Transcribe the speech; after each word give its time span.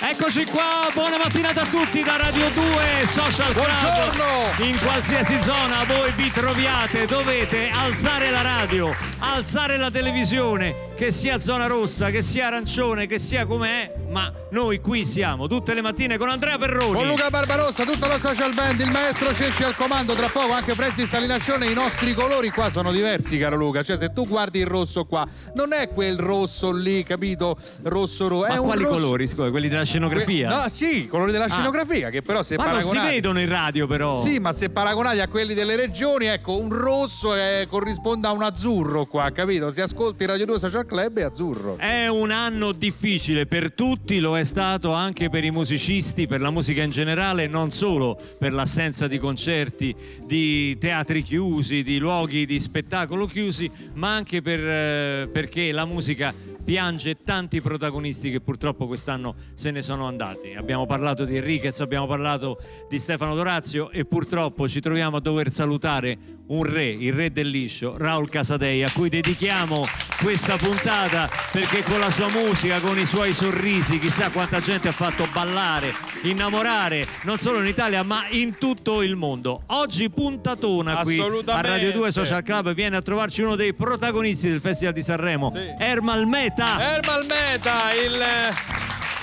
Eccoci 0.00 0.44
qua, 0.44 0.88
buona 0.94 1.18
mattinata 1.18 1.62
a 1.62 1.66
tutti 1.66 2.04
da 2.04 2.16
Radio 2.16 2.48
2 2.50 3.04
Social 3.04 3.52
Club. 3.52 3.66
Buongiorno. 3.66 4.64
In 4.68 4.78
qualsiasi 4.78 5.40
zona 5.40 5.82
voi 5.88 6.12
vi 6.12 6.30
troviate, 6.30 7.04
dovete 7.06 7.68
alzare 7.68 8.30
la 8.30 8.42
radio, 8.42 8.94
alzare 9.18 9.76
la 9.76 9.90
televisione, 9.90 10.87
che 10.98 11.12
sia 11.12 11.38
zona 11.38 11.68
rossa, 11.68 12.10
che 12.10 12.22
sia 12.22 12.48
arancione, 12.48 13.06
che 13.06 13.20
sia 13.20 13.46
com'è, 13.46 13.94
ma 14.10 14.32
noi 14.50 14.80
qui 14.80 15.04
siamo 15.04 15.46
tutte 15.46 15.72
le 15.72 15.80
mattine 15.80 16.18
con 16.18 16.28
Andrea 16.28 16.58
Perroni. 16.58 16.92
Con 16.94 17.06
Luca 17.06 17.30
Barbarossa, 17.30 17.84
tutta 17.84 18.08
la 18.08 18.18
social 18.18 18.52
band, 18.52 18.80
il 18.80 18.90
maestro 18.90 19.32
Cecci 19.32 19.62
al 19.62 19.76
comando, 19.76 20.14
tra 20.14 20.26
poco 20.26 20.52
anche 20.52 20.74
Francis 20.74 21.08
Salinascione, 21.08 21.66
i 21.68 21.72
nostri 21.72 22.14
colori 22.14 22.50
qua 22.50 22.68
sono 22.68 22.90
diversi 22.90 23.38
caro 23.38 23.54
Luca, 23.54 23.84
cioè 23.84 23.96
se 23.96 24.12
tu 24.12 24.26
guardi 24.26 24.58
il 24.58 24.66
rosso 24.66 25.04
qua, 25.04 25.24
non 25.54 25.72
è 25.72 25.88
quel 25.88 26.18
rosso 26.18 26.72
lì, 26.72 27.04
capito? 27.04 27.56
Rosso 27.84 28.26
rosso, 28.26 28.48
ma 28.48 28.56
è 28.56 28.58
quali 28.58 28.82
rosso... 28.82 28.94
colori? 28.94 29.28
Scusa, 29.28 29.50
quelli 29.50 29.68
della 29.68 29.84
scenografia? 29.84 30.48
No, 30.62 30.68
sì, 30.68 31.06
colori 31.06 31.30
della 31.30 31.44
Ah. 31.44 31.48
scenografia, 31.48 32.10
che 32.10 32.22
però 32.22 32.42
se 32.42 32.56
ma 32.56 32.64
non 32.64 32.72
paragonati... 32.72 33.06
si 33.06 33.14
vedono 33.14 33.40
in 33.40 33.48
radio 33.48 33.86
però. 33.86 34.20
Sì, 34.20 34.40
ma 34.40 34.52
se 34.52 34.68
paragonati 34.70 35.20
a 35.20 35.28
quelli 35.28 35.54
delle 35.54 35.76
regioni, 35.76 36.26
ecco, 36.26 36.58
un 36.58 36.70
rosso 36.72 37.36
eh, 37.36 37.66
corrisponde 37.70 38.26
a 38.26 38.32
un 38.32 38.42
azzurro 38.42 39.06
qua, 39.06 39.30
capito? 39.30 39.70
Se 39.70 39.80
ascolti 39.82 40.24
Radio 40.26 40.44
2 40.44 40.58
Social 40.58 40.86
Club 40.88 41.18
è 41.18 41.22
azzurro. 41.22 41.76
È 41.76 42.08
un 42.08 42.30
anno 42.30 42.72
difficile 42.72 43.46
per 43.46 43.72
tutti, 43.72 44.18
lo 44.18 44.36
è 44.36 44.42
stato 44.42 44.92
anche 44.92 45.28
per 45.28 45.44
i 45.44 45.50
musicisti, 45.50 46.26
per 46.26 46.40
la 46.40 46.50
musica 46.50 46.82
in 46.82 46.90
generale, 46.90 47.46
non 47.46 47.70
solo 47.70 48.18
per 48.38 48.54
l'assenza 48.54 49.06
di 49.06 49.18
concerti, 49.18 49.94
di 50.24 50.76
teatri 50.78 51.22
chiusi, 51.22 51.82
di 51.82 51.98
luoghi 51.98 52.46
di 52.46 52.58
spettacolo 52.58 53.26
chiusi, 53.26 53.70
ma 53.94 54.14
anche 54.14 54.40
per, 54.40 54.60
eh, 54.60 55.28
perché 55.30 55.70
la 55.70 55.84
musica 55.84 56.34
piange 56.64 57.22
tanti 57.22 57.62
protagonisti 57.62 58.30
che 58.30 58.40
purtroppo 58.40 58.86
quest'anno 58.86 59.34
se 59.54 59.70
ne 59.70 59.82
sono 59.82 60.06
andati. 60.06 60.54
Abbiamo 60.54 60.84
parlato 60.84 61.24
di 61.24 61.36
Enriquez, 61.36 61.80
abbiamo 61.80 62.06
parlato 62.06 62.60
di 62.88 62.98
Stefano 62.98 63.34
Dorazio 63.34 63.90
e 63.90 64.04
purtroppo 64.04 64.68
ci 64.68 64.80
troviamo 64.80 65.16
a 65.16 65.20
dover 65.20 65.50
salutare 65.50 66.37
un 66.48 66.62
re, 66.64 66.86
il 66.86 67.12
re 67.12 67.30
del 67.30 67.48
liscio, 67.48 67.96
Raul 67.98 68.28
Casadei, 68.28 68.82
a 68.84 68.90
cui 68.90 69.08
dedichiamo 69.08 69.86
questa 70.22 70.56
puntata 70.56 71.28
perché 71.52 71.82
con 71.82 71.98
la 71.98 72.10
sua 72.10 72.28
musica, 72.30 72.80
con 72.80 72.98
i 72.98 73.06
suoi 73.06 73.32
sorrisi, 73.34 73.98
chissà 73.98 74.30
quanta 74.30 74.60
gente 74.60 74.88
ha 74.88 74.92
fatto 74.92 75.26
ballare, 75.32 75.94
innamorare, 76.22 77.06
non 77.22 77.38
solo 77.38 77.60
in 77.60 77.66
Italia 77.66 78.02
ma 78.02 78.24
in 78.30 78.56
tutto 78.58 79.02
il 79.02 79.14
mondo. 79.16 79.62
Oggi 79.66 80.08
puntatona 80.10 80.96
qui 81.02 81.20
a. 81.20 81.60
Radio 81.60 81.92
2 81.92 82.12
Social 82.12 82.42
Club 82.42 82.72
viene 82.72 82.96
a 82.96 83.02
trovarci 83.02 83.42
uno 83.42 83.54
dei 83.54 83.74
protagonisti 83.74 84.48
del 84.48 84.60
Festival 84.60 84.94
di 84.94 85.02
Sanremo, 85.02 85.52
Sì. 85.54 85.74
Ermal 85.78 86.26
Meta. 86.26 86.94
Ermal 86.94 87.26
Meta, 87.26 87.92
il 87.92 88.18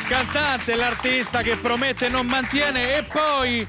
cantante, 0.07 0.75
l'artista 0.75 1.41
che 1.41 1.55
promette 1.57 2.05
e 2.05 2.09
non 2.09 2.27
mantiene 2.27 2.97
e 2.97 3.03
poi 3.03 3.67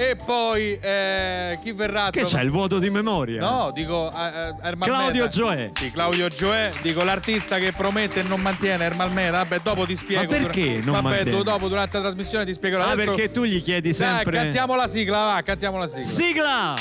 e 0.00 0.14
poi 0.14 0.78
eh, 0.80 1.58
chi 1.60 1.72
verrà? 1.72 2.10
Che 2.10 2.22
c'è 2.22 2.40
il 2.42 2.50
vuoto 2.50 2.78
di 2.78 2.88
memoria? 2.88 3.40
No, 3.40 3.72
dico 3.74 4.12
eh, 4.12 4.26
eh, 4.26 4.54
Ermal 4.62 4.88
Claudio 4.88 5.22
Meta. 5.24 5.28
Gioè. 5.36 5.70
Sì, 5.74 5.90
Claudio 5.90 6.28
Gioè, 6.28 6.70
dico 6.82 7.02
l'artista 7.02 7.58
che 7.58 7.72
promette 7.72 8.20
e 8.20 8.22
non 8.22 8.40
mantiene 8.40 8.84
Ermal 8.84 9.12
Meta. 9.12 9.38
Vabbè, 9.38 9.58
dopo 9.60 9.84
ti 9.86 9.96
spiego. 9.96 10.22
Ma 10.22 10.28
perché 10.28 10.80
non 10.84 10.94
Vabbè, 10.94 11.02
mantiene? 11.02 11.30
do- 11.30 11.42
dopo 11.42 11.66
durante 11.66 11.96
la 11.96 12.02
trasmissione 12.04 12.44
ti 12.44 12.54
spiegherò. 12.54 12.84
Ah, 12.84 12.90
Adesso- 12.90 13.10
perché 13.12 13.30
tu 13.32 13.42
gli 13.42 13.60
chiedi 13.60 13.90
Dai, 13.90 13.94
sempre. 13.94 14.36
cantiamo 14.36 14.76
la 14.76 14.86
sigla, 14.86 15.18
va, 15.34 15.42
cantiamo 15.42 15.78
la 15.78 15.86
sigla. 15.88 16.04
Sigla! 16.04 16.74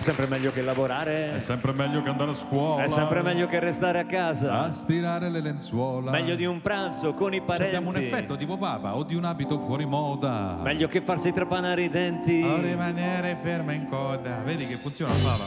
È 0.00 0.02
sempre 0.02 0.26
meglio 0.26 0.50
che 0.50 0.62
lavorare. 0.62 1.34
È 1.34 1.38
sempre 1.40 1.72
meglio 1.72 2.00
che 2.00 2.08
andare 2.08 2.30
a 2.30 2.34
scuola. 2.34 2.84
È 2.84 2.88
sempre 2.88 3.20
meglio 3.20 3.46
che 3.46 3.60
restare 3.60 3.98
a 3.98 4.06
casa. 4.06 4.62
a 4.62 4.70
stirare 4.70 5.28
le 5.28 5.42
lenzuola. 5.42 6.10
Meglio 6.10 6.36
di 6.36 6.46
un 6.46 6.62
pranzo 6.62 7.12
con 7.12 7.34
i 7.34 7.42
parenti. 7.42 7.76
Abbiamo 7.76 7.90
un 7.90 8.02
effetto 8.02 8.34
tipo 8.38 8.56
papa 8.56 8.96
o 8.96 9.02
di 9.02 9.14
un 9.14 9.26
abito 9.26 9.58
fuori 9.58 9.84
moda. 9.84 10.56
Meglio 10.62 10.88
che 10.88 11.02
farsi 11.02 11.32
trapanare 11.32 11.82
i 11.82 11.90
denti. 11.90 12.42
A 12.42 12.62
rimanere 12.62 13.36
ferma 13.42 13.72
in 13.72 13.88
coda. 13.90 14.40
Vedi 14.42 14.66
che 14.66 14.76
funziona 14.76 15.12
il 15.12 15.20
papa? 15.20 15.44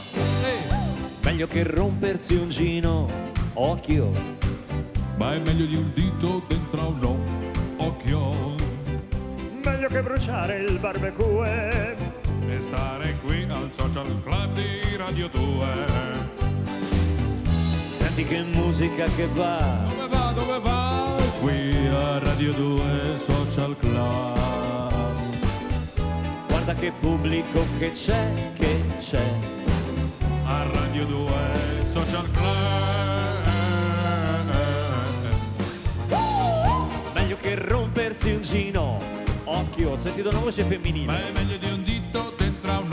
Meglio 1.23 1.47
che 1.47 1.63
rompersi 1.63 2.35
un 2.35 2.49
gino. 2.49 3.07
Occhio. 3.53 4.11
Ma 5.15 5.33
è 5.33 5.39
meglio 5.39 5.65
di 5.65 5.75
un 5.75 5.91
dito 5.95 6.43
dentro 6.47 6.79
a 6.79 6.85
un 6.85 7.75
occhio. 7.77 8.53
Meglio 9.63 9.87
che 9.87 10.03
bruciare 10.03 10.59
il 10.59 10.77
barbecue. 10.77 12.12
E 12.53 12.61
stare 12.61 13.15
qui 13.23 13.47
al 13.49 13.69
social 13.71 14.21
club 14.21 14.53
di 14.53 14.95
Radio 14.95 15.27
2. 15.27 15.65
Senti 17.91 18.23
che 18.25 18.43
musica 18.43 19.05
che 19.15 19.25
va. 19.33 19.81
Dove 19.89 20.07
va, 20.07 20.31
dove 20.35 20.59
va? 20.59 21.15
Qui 21.41 21.87
a 21.87 22.19
Radio 22.19 22.53
2 22.53 22.83
Social 23.25 23.75
Club. 23.79 24.37
Guarda 26.47 26.75
che 26.75 26.91
pubblico 26.99 27.65
che 27.79 27.91
c'è, 27.91 28.51
che 28.53 28.83
c'è. 28.99 29.25
A 30.45 30.63
Radio 30.71 31.05
2 31.07 31.31
Social 31.89 32.29
Club. 32.31 32.51
Meglio 37.15 37.37
che 37.37 37.55
rompersi 37.55 38.29
un 38.29 38.41
gino. 38.43 39.21
Occhio, 39.45 39.91
ho 39.91 39.97
sentito 39.97 40.29
una 40.29 40.39
voce 40.39 40.61
Ma 40.61 40.69
femminile. 40.69 41.27
è 41.27 41.31
meglio 41.31 41.57
di 41.57 41.65
un 41.69 41.83
dito 41.83 41.92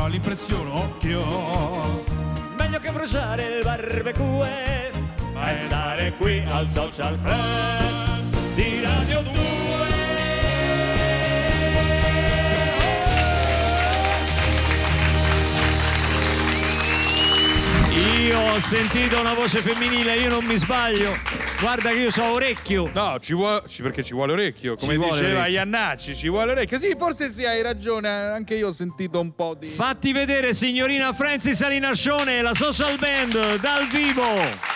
una 0.01 0.09
l'impressione, 0.09 0.71
occhio. 0.71 2.05
Meglio 2.57 2.79
che 2.79 2.91
bruciare 2.91 3.59
il 3.59 3.63
barbecue. 3.63 4.91
Ma 5.35 5.53
è 5.53 5.57
stare 5.67 6.15
qui 6.17 6.43
al 6.47 6.71
social 6.71 7.19
club 7.21 8.55
di 8.55 8.83
Radio 8.83 9.23
2. 9.23 9.33
Io 18.27 18.39
ho 18.39 18.61
sentito 18.61 19.21
una 19.21 19.35
voce 19.35 19.59
femminile, 19.61 20.17
io 20.17 20.31
non 20.31 20.45
mi 20.45 20.57
sbaglio. 20.57 21.40
Guarda 21.61 21.91
che 21.91 21.99
io 21.99 22.11
ho 22.17 22.33
orecchio. 22.33 22.91
No, 22.95 23.19
ci 23.21 23.35
vuole, 23.35 23.63
perché 23.83 24.03
ci 24.03 24.15
vuole 24.15 24.33
orecchio, 24.33 24.77
come 24.77 24.95
Ci 24.95 24.99
diceva. 24.99 25.47
Iannacci, 25.47 26.17
ci 26.17 26.29
vuole 26.29 26.53
orecchio. 26.53 26.79
Sì, 26.79 26.95
forse 26.97 27.29
sì, 27.29 27.45
hai 27.45 27.61
ragione, 27.61 28.09
anche 28.09 28.55
io 28.55 28.69
ho 28.69 28.73
sentito 28.73 29.21
un 29.21 29.35
po' 29.35 29.55
di... 29.55 29.69
Fatti 29.69 30.13
vedere 30.13 30.55
signorina 30.55 31.13
Francis 31.13 31.61
Alinascione, 31.61 32.41
la 32.41 32.55
social 32.55 32.97
band 32.99 33.61
dal 33.61 33.87
vivo. 33.89 34.69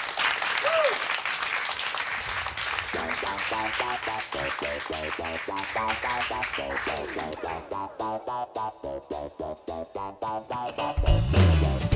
Looking 10.76 11.93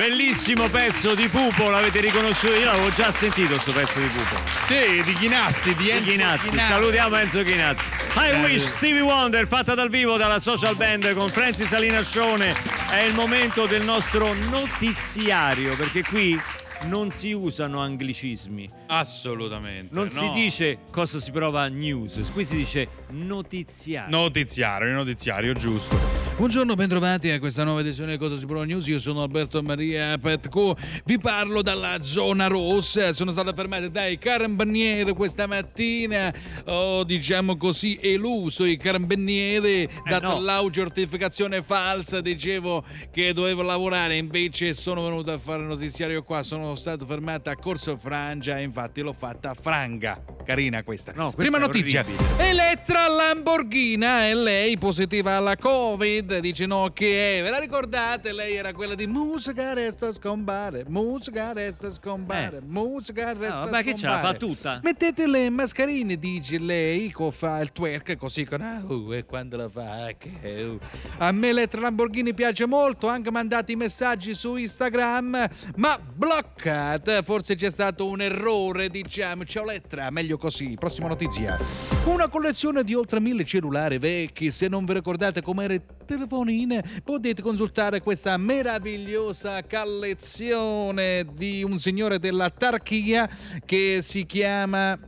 Bellissimo 0.00 0.66
pezzo 0.70 1.14
di 1.14 1.28
Pupo, 1.28 1.68
l'avete 1.68 2.00
riconosciuto? 2.00 2.54
Io 2.54 2.64
l'avevo 2.64 2.88
già 2.88 3.12
sentito 3.12 3.48
questo 3.48 3.72
pezzo 3.72 4.00
di 4.00 4.06
Pupo. 4.06 4.36
Sì, 4.66 5.02
di 5.02 5.12
Chinazzi, 5.12 5.74
di 5.74 5.90
Enzo 5.90 6.10
Chinazzi, 6.10 6.48
Chinazzi. 6.48 6.72
salutiamo 6.72 7.16
Enzo 7.16 7.42
Chinazzi. 7.42 7.84
I 8.16 8.40
Wish 8.40 8.64
Stevie 8.64 9.02
Wonder 9.02 9.46
fatta 9.46 9.74
dal 9.74 9.90
vivo 9.90 10.16
dalla 10.16 10.38
social 10.38 10.74
band 10.74 11.12
con 11.12 11.28
Francis 11.28 11.66
Salinascione. 11.66 12.54
È 12.88 13.02
il 13.02 13.12
momento 13.12 13.66
del 13.66 13.84
nostro 13.84 14.32
notiziario 14.32 15.76
perché 15.76 16.02
qui 16.02 16.40
non 16.84 17.10
si 17.10 17.32
usano 17.32 17.80
anglicismi. 17.80 18.70
Assolutamente. 18.86 19.94
Non 19.94 20.08
no. 20.10 20.18
si 20.18 20.30
dice 20.30 20.78
cosa 20.90 21.20
si 21.20 21.30
prova 21.30 21.68
news, 21.68 22.30
qui 22.32 22.46
si 22.46 22.56
dice 22.56 22.88
notiziario. 23.10 24.16
Notiziario, 24.16 24.94
notiziario, 24.94 25.52
giusto. 25.52 26.19
Buongiorno, 26.40 26.74
bentrovati 26.74 27.28
a 27.28 27.38
questa 27.38 27.64
nuova 27.64 27.80
edizione 27.80 28.12
di 28.12 28.16
Cosa 28.18 28.34
si 28.34 28.46
prova 28.46 28.64
news. 28.64 28.86
Io 28.86 28.98
sono 28.98 29.22
Alberto 29.22 29.62
Maria 29.62 30.16
Petco, 30.16 30.74
vi 31.04 31.18
parlo 31.18 31.60
dalla 31.60 31.98
zona 32.00 32.46
rossa. 32.46 33.12
Sono 33.12 33.30
stato 33.30 33.52
fermato 33.52 33.88
dai 33.90 34.16
carabinieri 34.16 35.12
questa 35.12 35.46
mattina. 35.46 36.32
Ho, 36.64 37.04
diciamo 37.04 37.58
così, 37.58 37.98
eluso 38.00 38.64
i 38.64 38.78
carabinieri, 38.78 39.86
dato 40.08 40.28
no. 40.28 40.40
l'aucertificazione 40.40 41.60
falsa. 41.60 42.22
Dicevo 42.22 42.84
che 43.12 43.34
dovevo 43.34 43.60
lavorare, 43.60 44.16
invece 44.16 44.72
sono 44.72 45.02
venuto 45.02 45.32
a 45.32 45.36
fare 45.36 45.62
notiziario 45.62 46.22
qua. 46.22 46.42
Sono 46.42 46.74
stato 46.74 47.04
fermato 47.04 47.50
a 47.50 47.56
Corso 47.56 47.98
Frangia 47.98 48.58
infatti 48.58 49.02
l'ho 49.02 49.12
fatta 49.12 49.50
a 49.50 49.54
Franga. 49.54 50.24
Carina 50.42 50.82
questa. 50.84 51.12
No, 51.14 51.32
questa 51.32 51.42
Prima 51.42 51.58
notizia. 51.58 52.00
orribile. 52.00 52.48
Elettra 52.48 53.08
Lamborghina 53.08 54.26
e 54.26 54.34
lei 54.34 54.78
positiva 54.78 55.36
alla 55.36 55.58
Covid. 55.58 56.28
Dice 56.38 56.66
no, 56.66 56.90
che 56.92 57.40
è? 57.40 57.42
Ve 57.42 57.50
la 57.50 57.58
ricordate? 57.58 58.32
Lei 58.32 58.54
era 58.54 58.72
quella 58.72 58.94
di 58.94 59.08
musica 59.08 59.72
resta 59.72 60.12
scombare, 60.12 60.84
musica 60.86 61.52
resta 61.52 61.90
scombare, 61.90 62.58
Eh. 62.58 62.62
musica 62.64 63.32
resta 63.32 63.64
No, 63.64 63.64
vabbè, 63.64 63.82
che 63.82 63.94
ce 63.96 64.06
la 64.06 64.12
scombare. 64.12 64.32
fa 64.32 64.34
tutta? 64.34 64.80
Mettete 64.82 65.26
le 65.26 65.50
mascherine, 65.50 66.16
dice 66.18 66.58
lei, 66.58 67.10
co 67.10 67.30
fa 67.32 67.60
il 67.60 67.72
twerk 67.72 68.16
così 68.16 68.44
con 68.44 68.60
ah, 68.60 68.82
uh, 68.86 69.12
e 69.12 69.24
quando 69.24 69.56
la 69.56 69.68
fa 69.68 70.10
che, 70.16 70.62
uh. 70.62 70.78
A 71.18 71.32
me 71.32 71.48
Elettra 71.48 71.80
Lamborghini 71.80 72.32
piace 72.34 72.66
molto, 72.66 73.08
anche 73.08 73.30
mandato 73.32 73.72
i 73.72 73.76
messaggi 73.76 74.34
su 74.34 74.54
Instagram, 74.56 75.48
ma 75.76 75.98
bloccata. 75.98 77.22
Forse 77.22 77.54
c'è 77.56 77.70
stato 77.70 78.06
un 78.06 78.20
errore, 78.20 78.88
diciamo. 78.88 79.44
Ciao 79.44 79.64
Elettra, 79.64 80.10
meglio 80.10 80.36
così. 80.36 80.76
Prossima 80.78 81.08
notizia. 81.08 81.56
Una 82.04 82.28
collezione 82.28 82.84
di 82.84 82.94
oltre 82.94 83.20
mille 83.20 83.44
cellulari 83.44 83.98
vecchi. 83.98 84.50
Se 84.50 84.68
non 84.68 84.84
vi 84.84 84.92
ricordate 84.94 85.42
com'era 85.42 85.74
il 85.74 85.82
telefonine, 86.20 86.84
potete 87.02 87.40
consultare 87.40 88.00
questa 88.02 88.36
meravigliosa 88.36 89.62
collezione 89.64 91.26
di 91.32 91.62
un 91.62 91.78
signore 91.78 92.18
della 92.18 92.50
Turchia 92.50 93.28
che 93.64 94.00
si 94.02 94.26
chiama... 94.26 94.98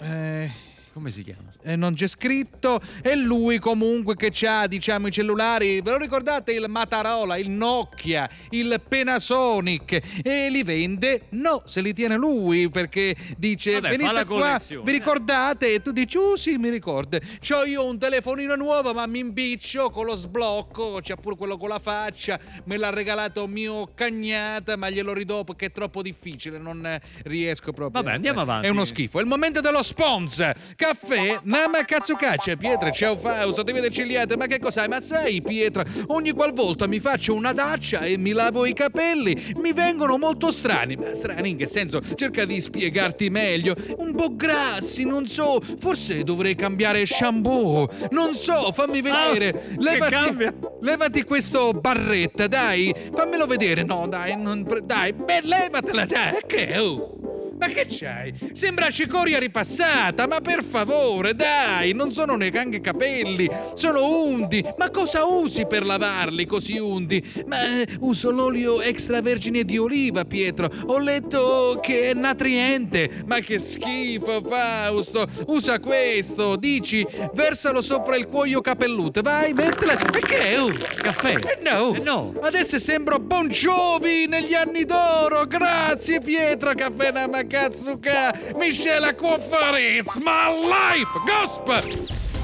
eh, 0.00 0.50
Come 0.92 1.10
si 1.10 1.22
chiama? 1.22 1.51
Eh, 1.62 1.76
non 1.76 1.94
c'è 1.94 2.06
scritto 2.06 2.80
e 3.02 3.14
lui 3.16 3.58
comunque 3.58 4.16
che 4.16 4.32
ha 4.46 4.66
diciamo 4.66 5.06
i 5.08 5.10
cellulari 5.10 5.80
ve 5.80 5.90
lo 5.90 5.98
ricordate 5.98 6.52
il 6.52 6.66
Matarola 6.68 7.36
il 7.36 7.50
Nokia 7.50 8.28
il 8.50 8.80
Panasonic 8.86 10.20
e 10.22 10.48
li 10.50 10.62
vende? 10.62 11.22
No 11.30 11.62
se 11.64 11.80
li 11.80 11.92
tiene 11.92 12.16
lui 12.16 12.68
perché 12.70 13.14
dice 13.36 13.80
Vabbè, 13.80 13.96
venite 13.96 14.24
qua 14.24 14.24
collezione." 14.24 14.84
vi 14.84 14.92
ricordate? 14.92 15.74
E 15.74 15.82
tu 15.82 15.92
dici 15.92 16.16
oh 16.16 16.36
sì 16.36 16.56
mi 16.56 16.70
ricordo. 16.70 17.18
C'ho 17.40 17.64
io 17.64 17.84
un 17.84 17.98
telefonino 17.98 18.54
nuovo 18.54 18.92
ma 18.92 19.06
mi 19.06 19.20
impiccio 19.20 19.90
con 19.90 20.06
lo 20.06 20.16
sblocco 20.16 20.98
c'è 21.00 21.16
pure 21.16 21.36
quello 21.36 21.56
con 21.56 21.68
la 21.68 21.78
faccia 21.78 22.38
me 22.64 22.76
l'ha 22.76 22.90
regalato 22.90 23.46
mio 23.46 23.90
cagnata 23.94 24.76
ma 24.76 24.90
glielo 24.90 25.12
ridò 25.12 25.44
perché 25.44 25.66
è 25.66 25.72
troppo 25.72 26.02
difficile 26.02 26.58
non 26.58 26.84
eh, 26.86 27.00
riesco 27.24 27.72
proprio 27.72 28.02
Vabbè, 28.02 28.14
andiamo 28.14 28.40
avanti. 28.40 28.66
è 28.66 28.70
uno 28.70 28.84
schifo. 28.84 29.18
È 29.18 29.22
il 29.22 29.28
momento 29.28 29.60
dello 29.60 29.82
sponsor. 29.82 30.54
Caffè 30.76 31.40
Nama 31.52 31.84
cazzo 31.84 32.14
caccia 32.14 32.56
Pietra 32.56 32.90
ciao 32.90 33.14
Fausto 33.14 33.62
ti 33.62 33.72
vede 33.72 33.90
cigliate 33.90 34.38
ma 34.38 34.46
che 34.46 34.58
cos'hai? 34.58 34.88
Ma 34.88 35.02
sai 35.02 35.42
Pietra 35.42 35.84
ogni 36.06 36.32
qualvolta 36.32 36.86
mi 36.86 36.98
faccio 36.98 37.34
una 37.34 37.52
daccia 37.52 38.00
e 38.00 38.16
mi 38.16 38.32
lavo 38.32 38.64
i 38.64 38.72
capelli 38.72 39.52
mi 39.56 39.74
vengono 39.74 40.16
molto 40.16 40.50
strani. 40.50 40.96
Ma 40.96 41.14
strani 41.14 41.50
in 41.50 41.58
che 41.58 41.66
senso? 41.66 42.00
Cerca 42.14 42.46
di 42.46 42.58
spiegarti 42.58 43.28
meglio. 43.28 43.76
Un 43.98 44.14
po' 44.14 44.34
grassi 44.34 45.04
non 45.04 45.26
so 45.26 45.60
forse 45.60 46.22
dovrei 46.22 46.54
cambiare 46.54 47.04
shampoo. 47.04 47.86
Non 48.12 48.32
so 48.32 48.72
fammi 48.72 49.02
vedere. 49.02 49.48
Ah, 49.48 49.52
che 49.52 49.74
levati, 49.76 50.10
cambia? 50.10 50.54
levati 50.80 51.22
questo 51.24 51.72
barretta 51.72 52.46
dai. 52.46 52.94
Fammelo 53.14 53.44
vedere. 53.44 53.82
No 53.82 54.06
dai 54.08 54.40
non 54.40 54.66
dai 54.84 55.12
beh 55.12 55.40
levatela 55.42 56.06
dai 56.06 56.38
che 56.46 56.78
oh. 56.78 57.31
Ma 57.62 57.68
che 57.68 57.86
c'hai? 57.88 58.34
Sembra 58.54 58.90
cicoria 58.90 59.38
ripassata, 59.38 60.26
ma 60.26 60.40
per 60.40 60.64
favore, 60.64 61.32
dai, 61.36 61.92
non 61.92 62.10
sono 62.10 62.34
neanche 62.34 62.80
capelli, 62.80 63.48
sono 63.74 64.24
undi. 64.24 64.64
Ma 64.76 64.90
cosa 64.90 65.24
usi 65.24 65.64
per 65.66 65.86
lavarli 65.86 66.44
così 66.44 66.76
undi? 66.76 67.22
Ma 67.46 67.62
eh, 67.62 67.86
uso 68.00 68.32
l'olio 68.32 68.80
extravergine 68.80 69.62
di 69.62 69.78
oliva, 69.78 70.24
Pietro. 70.24 70.68
Ho 70.86 70.98
letto 70.98 71.78
che 71.80 72.10
è 72.10 72.14
natriente. 72.14 73.22
Ma 73.26 73.38
che 73.38 73.60
schifo, 73.60 74.42
Fausto. 74.42 75.28
Usa 75.46 75.78
questo, 75.78 76.56
dici, 76.56 77.06
versalo 77.32 77.80
sopra 77.80 78.16
il 78.16 78.26
cuoio 78.26 78.60
capelluto. 78.60 79.22
Vai, 79.22 79.52
mettila. 79.52 79.94
Ma 79.94 80.18
che 80.18 80.50
è? 80.50 80.60
Oh. 80.60 80.72
Caffè. 80.96 81.34
Eh 81.34 81.58
no. 81.62 81.94
Eh 81.94 82.00
no. 82.00 82.34
Adesso 82.40 82.80
sembro 82.80 83.20
Bon 83.20 83.46
Jovi 83.46 84.26
negli 84.26 84.54
anni 84.54 84.84
d'oro. 84.84 85.46
Grazie 85.46 86.18
Pietro 86.18 86.74
Caffè 86.74 87.12
Namakatsuka. 87.52 88.56
Michelle 88.56 89.12
Acquafari. 89.12 89.98
It's 89.98 90.16
my 90.16 90.48
life. 90.48 91.08
Gospel. 91.26 91.82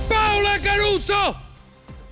Paola 0.08 0.58
Caruso. 0.58 1.36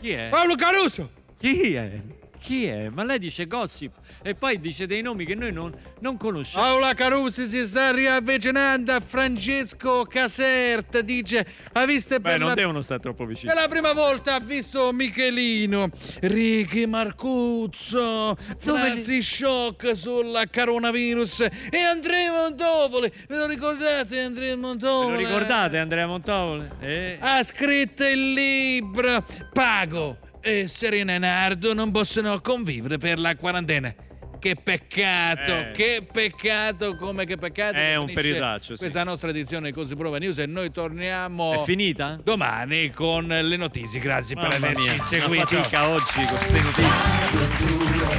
Chi 0.00 0.10
è? 0.10 0.28
Paolo 0.30 0.54
Caruso. 0.56 1.10
Chi 1.38 1.74
è? 1.74 2.00
Chi 2.38 2.66
è? 2.66 2.88
Ma 2.88 3.04
lei 3.04 3.18
dice 3.18 3.46
gossip 3.46 3.94
e 4.22 4.34
poi 4.34 4.60
dice 4.60 4.86
dei 4.86 5.02
nomi 5.02 5.24
che 5.24 5.34
noi 5.34 5.52
non, 5.52 5.72
non 6.00 6.16
conosciamo. 6.16 6.64
Paola 6.64 6.94
Caruso 6.94 7.46
si 7.46 7.66
sta 7.66 7.92
riavvicinando 7.92 8.92
a 8.92 9.00
Francesco 9.00 10.04
Caserta. 10.04 11.00
Dice, 11.00 11.46
ha 11.72 11.84
visto 11.84 12.18
Beh, 12.18 12.38
non 12.38 12.48
la... 12.48 12.54
devono 12.54 12.80
stare 12.82 13.00
troppo 13.00 13.24
vicini. 13.24 13.50
È 13.50 13.54
la 13.54 13.68
prima 13.68 13.92
volta 13.92 14.34
ha 14.34 14.40
visto 14.40 14.92
Michelino, 14.92 15.90
Ricky 16.20 16.86
Marcuzzo, 16.86 18.36
Franzi 18.58 19.22
Shock 19.22 19.96
sul 19.96 20.48
coronavirus 20.52 21.40
e 21.70 21.78
Andrea 21.78 22.32
Montovoli. 22.32 23.12
Ve 23.28 23.36
lo 23.36 23.46
ricordate 23.46 24.20
Andrea 24.20 24.54
Ve 24.54 24.60
Montovoli? 24.60 25.22
lo 25.22 25.28
ricordate 25.28 25.78
Andrea 25.78 26.06
Montovole? 26.06 26.70
Eh? 26.80 27.18
Ha 27.20 27.42
scritto 27.42 28.04
il 28.04 28.32
libro 28.32 29.24
Pago 29.52 30.18
e 30.46 30.68
Serena 30.68 31.14
e 31.14 31.18
Nardo 31.18 31.74
non 31.74 31.90
possono 31.90 32.40
convivere 32.40 32.98
per 32.98 33.18
la 33.18 33.34
quarantena. 33.34 33.92
Che 34.38 34.54
peccato, 34.54 35.50
Eh. 35.50 35.70
che 35.74 36.06
peccato, 36.10 36.94
come 36.94 37.24
che 37.26 37.36
peccato. 37.36 37.76
È 37.76 37.96
un 37.96 38.12
periodaccio, 38.12 38.74
sì. 38.74 38.78
Questa 38.78 39.02
nostra 39.02 39.30
edizione 39.30 39.70
di 39.70 39.74
Così 39.74 39.96
Prova 39.96 40.18
News 40.18 40.38
e 40.38 40.46
noi 40.46 40.70
torniamo 40.70 41.62
È 41.62 41.64
finita? 41.64 42.20
domani 42.22 42.90
con 42.90 43.26
le 43.26 43.56
notizie. 43.56 43.98
Grazie 43.98 44.36
per 44.36 44.50
Mamma 44.50 44.66
averci 44.66 44.82
mia, 44.82 44.92
una 44.92 45.02
seguito. 45.02 45.46
fatica 45.46 45.88
oggi 45.88 46.12
con 46.14 46.26
queste 46.26 46.60
notizie. 46.60 48.14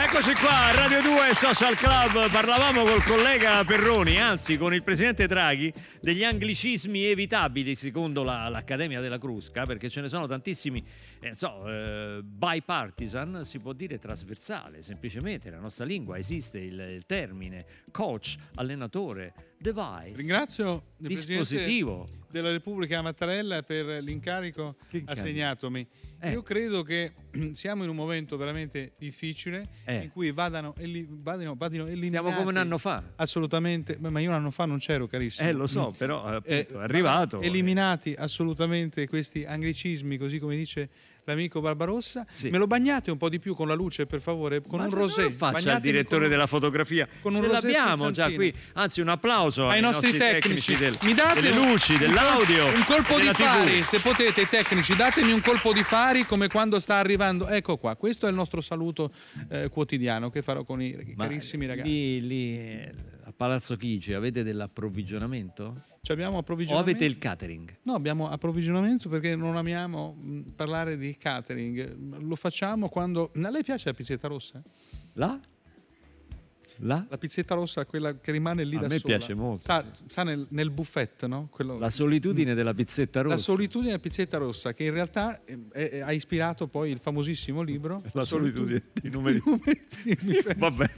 Eccoci 0.00 0.32
qua, 0.40 0.70
Radio 0.74 1.02
2 1.02 1.34
Social 1.34 1.74
Club. 1.74 2.30
Parlavamo 2.30 2.84
col 2.84 3.02
collega 3.02 3.64
Perroni, 3.64 4.16
anzi 4.18 4.56
con 4.56 4.72
il 4.72 4.82
presidente 4.84 5.26
Draghi, 5.26 5.72
degli 6.00 6.22
anglicismi 6.22 7.04
evitabili 7.04 7.74
secondo 7.74 8.22
la- 8.22 8.48
l'Accademia 8.48 9.00
della 9.00 9.18
Crusca, 9.18 9.64
perché 9.66 9.90
ce 9.90 10.00
ne 10.00 10.08
sono 10.08 10.26
tantissimi, 10.28 10.84
eh, 11.20 11.34
so, 11.34 11.68
eh, 11.68 12.20
bipartisan, 12.22 13.44
si 13.44 13.58
può 13.58 13.72
dire 13.72 13.98
trasversale, 13.98 14.82
semplicemente 14.82 15.50
nella 15.50 15.62
nostra 15.62 15.84
lingua 15.84 16.16
esiste 16.16 16.58
il, 16.58 16.78
il 16.78 17.04
termine 17.04 17.66
coach, 17.90 18.36
allenatore, 18.54 19.34
device, 19.58 20.12
Ringrazio 20.14 20.84
il 20.98 21.08
dispositivo. 21.08 22.04
Presidente 22.04 22.26
della 22.30 22.50
Repubblica 22.52 23.02
Mattarella 23.02 23.62
per 23.62 23.84
l'incarico 24.02 24.76
Che 24.88 24.98
incarico? 24.98 25.20
assegnatomi. 25.26 25.86
Eh. 26.20 26.30
Io 26.32 26.42
credo 26.42 26.82
che 26.82 27.12
siamo 27.52 27.84
in 27.84 27.90
un 27.90 27.96
momento 27.96 28.36
veramente 28.36 28.92
difficile 28.98 29.68
Eh. 29.84 30.02
in 30.04 30.10
cui 30.10 30.32
vadano, 30.32 30.74
eli- 30.78 31.06
vadino, 31.08 31.54
vadino 31.56 31.84
eliminati. 31.86 32.24
Siamo 32.24 32.32
come 32.36 32.50
un 32.50 32.56
anno 32.56 32.78
fa. 32.78 33.02
Assolutamente, 33.16 33.96
ma 34.00 34.18
io 34.20 34.30
un 34.30 34.34
anno 34.34 34.50
fa 34.50 34.64
non 34.64 34.78
c'ero, 34.78 35.06
carissimo. 35.06 35.48
Eh, 35.48 35.52
lo 35.52 35.66
so, 35.66 35.94
però 35.96 36.24
appunto, 36.24 36.48
Eh, 36.48 36.66
è 36.66 36.76
arrivato. 36.76 37.40
Eliminati 37.40 38.14
assolutamente 38.18 39.06
questi 39.08 39.44
anglicismi, 39.44 40.16
così 40.18 40.38
come 40.38 40.56
dice 40.56 40.88
l'amico 41.28 41.60
Barbarossa. 41.60 42.26
Sì. 42.30 42.50
Me 42.50 42.58
lo 42.58 42.66
bagnate 42.66 43.10
un 43.10 43.16
po' 43.18 43.28
di 43.28 43.38
più 43.38 43.54
con 43.54 43.68
la 43.68 43.74
luce, 43.74 44.06
per 44.06 44.20
favore, 44.20 44.60
con 44.62 44.78
Ma 44.78 44.84
un 44.84 44.90
non 44.90 44.98
rosé. 45.00 45.22
lo 45.24 45.30
faccia 45.30 45.74
il 45.74 45.80
direttore 45.80 46.22
con- 46.22 46.30
della 46.30 46.46
fotografia. 46.46 47.06
con 47.20 47.34
un 47.34 47.42
Ce 47.42 47.48
l'abbiamo 47.48 48.10
già 48.10 48.30
qui. 48.30 48.52
Anzi, 48.74 49.00
un 49.00 49.08
applauso 49.08 49.68
ai 49.68 49.80
nostri 49.80 50.16
tecnici, 50.16 50.76
del- 50.76 50.96
mi 51.04 51.14
date 51.14 51.40
delle 51.40 51.54
luci, 51.56 51.92
un 51.92 51.98
dell'audio, 51.98 52.66
un 52.66 52.84
colpo 52.86 53.18
di 53.18 53.26
fari 53.32 53.82
se 53.82 54.00
potete 54.00 54.40
i 54.42 54.48
tecnici 54.48 54.94
datemi 54.94 55.32
un 55.32 55.40
colpo 55.40 55.72
di 55.72 55.82
fari 55.82 56.24
come 56.24 56.48
quando 56.48 56.80
sta 56.80 56.96
arrivando 56.96 57.46
ecco 57.48 57.76
qua 57.76 57.94
questo 57.96 58.26
è 58.26 58.28
il 58.30 58.34
nostro 58.34 58.60
saluto 58.60 59.12
eh, 59.50 59.68
quotidiano 59.68 60.30
che 60.30 60.42
farò 60.42 60.64
con 60.64 60.80
i 60.82 61.14
Ma 61.16 61.24
carissimi 61.24 61.66
ragazzi 61.66 61.88
Lì, 61.88 62.26
lì 62.26 62.58
eh, 62.58 62.92
Palazzo 63.38 63.76
Chigi 63.76 64.14
avete 64.14 64.42
dell'approvvigionamento? 64.42 65.84
Ci 66.02 66.10
abbiamo 66.10 66.38
O 66.38 66.40
approvvigionamento 66.40 66.90
avete 66.90 67.04
il 67.04 67.18
catering? 67.18 67.76
no 67.82 67.94
abbiamo 67.94 68.28
approvvigionamento 68.28 69.08
perché 69.08 69.36
non 69.36 69.56
amiamo 69.56 70.12
mh, 70.12 70.40
parlare 70.56 70.98
di 70.98 71.16
catering 71.16 72.18
lo 72.18 72.34
facciamo 72.34 72.88
quando 72.88 73.30
a 73.40 73.50
lei 73.50 73.62
piace 73.62 73.90
la 73.90 73.94
pizzetta 73.94 74.26
rossa? 74.26 74.60
Là? 75.12 75.38
Là? 76.78 77.06
la 77.08 77.16
pizzetta 77.16 77.54
rossa 77.54 77.84
quella 77.86 78.18
che 78.18 78.32
rimane 78.32 78.64
lì 78.64 78.74
A 78.74 78.80
da 78.80 78.88
me 78.88 78.98
sola 78.98 79.16
piace 79.16 79.34
molto, 79.34 79.62
sa, 79.62 79.84
sa 80.08 80.24
nel, 80.24 80.44
nel 80.50 80.70
buffet 80.72 81.26
no? 81.26 81.46
Quello- 81.48 81.78
La 81.78 81.90
solitudine 81.90 82.54
della 82.54 82.74
pizzetta 82.74 83.20
rossa. 83.20 83.36
La 83.36 83.40
solitudine 83.40 83.90
della 83.92 84.02
pizzetta 84.02 84.36
rossa, 84.38 84.72
che 84.72 84.82
in 84.82 84.92
realtà 84.92 85.44
eh, 85.44 85.60
eh, 85.74 86.00
ha 86.00 86.10
ispirato 86.10 86.66
poi 86.66 86.90
il 86.90 86.98
famosissimo 86.98 87.62
libro 87.62 88.02
La 88.14 88.24
solitudine 88.24 88.82
dei 89.00 89.12
numeri. 89.12 89.40
numeri. 89.46 90.42
Vabbè. 90.58 90.90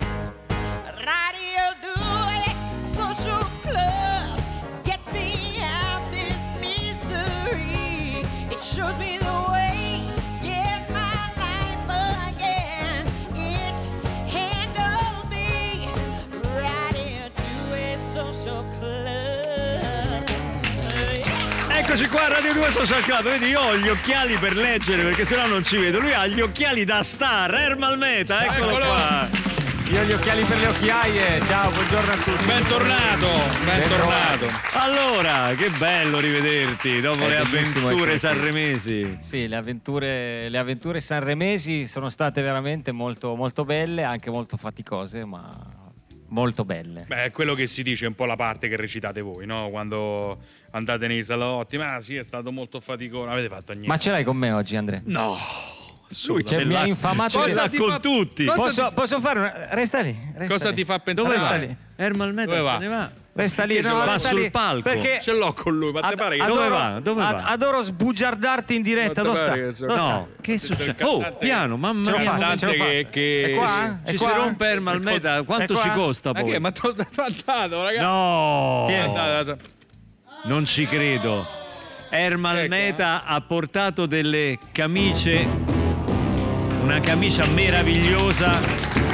Eccoci 21.91 22.07
qua, 22.07 22.29
Radio 22.29 22.53
2 22.53 22.71
Social 22.71 23.03
Club. 23.03 23.23
Vedi, 23.23 23.49
io 23.49 23.61
ho 23.61 23.77
gli 23.77 23.89
occhiali 23.89 24.37
per 24.37 24.55
leggere 24.55 25.03
perché 25.03 25.25
sennò 25.25 25.49
non 25.49 25.65
ci 25.65 25.77
vedo. 25.77 25.99
Lui 25.99 26.13
ha 26.13 26.25
gli 26.25 26.41
occhiali 26.41 26.85
da 26.85 27.03
star, 27.03 27.53
Ermal 27.53 27.99
Meta, 27.99 28.45
eccolo 28.45 28.71
Eccolo. 28.71 28.85
qua. 28.85 29.29
Io 29.91 30.01
ho 30.01 30.05
gli 30.05 30.13
occhiali 30.13 30.45
per 30.45 30.59
le 30.59 30.67
occhiaie. 30.69 31.45
Ciao, 31.47 31.69
buongiorno 31.73 32.13
a 32.13 32.17
tutti. 32.17 32.45
Bentornato, 32.45 33.29
bentornato. 33.65 34.47
Allora, 34.75 35.53
che 35.57 35.71
bello 35.71 36.21
rivederti 36.21 37.01
dopo 37.01 37.25
È 37.25 37.29
le 37.29 37.45
bellissimo 37.51 37.89
avventure 37.89 38.19
sanremesi. 38.19 39.17
Sì, 39.19 39.49
le 39.49 39.57
avventure, 39.57 40.49
le 40.49 40.59
avventure 40.59 41.01
sanremesi 41.01 41.89
sono 41.89 42.09
state 42.09 42.41
veramente 42.41 42.93
molto, 42.93 43.35
molto 43.35 43.65
belle, 43.65 44.05
anche 44.05 44.31
molto 44.31 44.57
faticose, 44.57 45.27
ma 45.27 45.49
molto 46.31 46.65
belle. 46.65 47.05
Beh, 47.07 47.25
è 47.27 47.31
quello 47.31 47.55
che 47.55 47.67
si 47.69 47.83
dice, 47.85 48.07
è 48.07 48.09
un 48.09 48.15
po' 48.15 48.25
la 48.25 48.35
parte 48.37 48.69
che 48.69 48.77
recitate 48.77 49.21
voi, 49.21 49.47
no? 49.47 49.69
Quando 49.71 50.39
andate 50.73 51.07
nei 51.07 51.23
salotti, 51.23 51.77
ma 51.79 52.01
sì, 52.01 52.17
è 52.17 52.23
stato 52.23 52.51
molto 52.51 52.81
faticoso, 52.81 53.23
non 53.25 53.33
avete 53.33 53.49
fatto 53.49 53.71
niente. 53.73 53.89
Ma 53.89 53.97
ce 53.99 54.11
l'hai 54.11 54.25
con 54.25 54.37
me 54.37 54.51
oggi, 54.53 54.75
Andrea? 54.77 55.01
no, 55.05 55.37
Lui 56.27 56.45
Cioè, 56.45 56.65
mi 56.65 56.75
ha 56.75 56.87
infamato 56.87 57.45
l'ha 57.47 57.69
ti 57.69 57.77
con 57.77 57.91
fa- 57.91 57.99
tutti. 58.01 58.45
cosa 58.45 58.63
Posso, 58.63 58.93
posso 58.93 59.21
fare 59.21 59.39
una... 59.39 59.69
Resta 59.71 60.01
lì. 60.01 60.17
resta 60.35 60.55
Cosa 60.55 60.69
lì. 60.71 60.75
ti 60.77 60.85
fa 60.85 60.99
pensare? 60.99 61.15
Dove 61.15 61.35
Resta 61.35 61.49
va? 61.51 61.65
lì. 61.65 61.77
Ermal 61.97 62.33
Meta 62.35 62.73
se 62.73 62.79
ne 62.79 62.89
va. 62.89 63.11
Resta 63.41 63.65
lì, 63.65 63.75
Perché 63.77 63.89
no, 63.89 64.01
ce 64.01 64.07
va 64.07 64.19
sul 64.19 64.39
lì, 64.41 64.51
palco. 64.51 64.83
Perché 64.83 65.21
ce 65.23 65.33
l'ho 65.33 65.53
con 65.53 65.77
lui, 65.79 65.93
ma 65.93 66.01
te 66.01 66.07
ad- 66.09 66.17
pare 66.17 66.37
che... 66.37 66.45
Dove 66.47 66.61
adoro, 66.61 66.75
va? 66.75 67.01
Dove 67.01 67.23
ad- 67.23 67.35
va? 67.35 67.43
adoro 67.45 67.83
sbugiardarti 67.83 68.75
in 68.75 68.83
diretta. 68.83 69.23
Dove 69.23 69.39
te 69.39 69.45
sta? 69.47 69.53
che 69.55 69.73
so- 69.73 69.87
Dove 69.87 70.01
No, 70.01 70.09
sta? 70.09 70.27
che 70.43 70.59
succede? 70.59 71.05
Oh, 71.05 71.37
piano, 71.39 71.77
mamma 71.77 72.17
mia. 72.17 72.57
ce 72.57 72.67
lo 72.67 72.73
fa. 72.75 72.85
che- 72.85 73.07
che- 73.11 73.43
È 73.51 73.55
qua? 73.57 73.99
Ci 74.07 74.15
È 74.15 74.17
si 74.17 74.25
qua? 74.25 74.35
rompe 74.37 74.67
Ermal 74.67 75.01
Meta, 75.01 75.43
quanto 75.43 75.77
ci 75.77 75.89
costa 75.91 76.33
Ma 76.33 76.41
poi? 76.43 76.51
che? 76.53 76.59
Ma 76.59 76.71
t'ho 76.71 76.95
t'ho 76.95 77.05
andato, 77.23 77.83
ragazzi. 77.83 78.03
No, 78.05 79.57
non 80.45 80.65
ci 80.67 80.87
credo. 80.87 81.47
Ermal 82.11 82.59
Ecco, 82.59 82.69
Meta 82.69 83.25
ha 83.25 83.41
portato 83.41 84.07
delle 84.07 84.59
camicie, 84.73 85.47
una 86.83 86.99
camicia 87.01 87.47
meravigliosa 87.47 88.51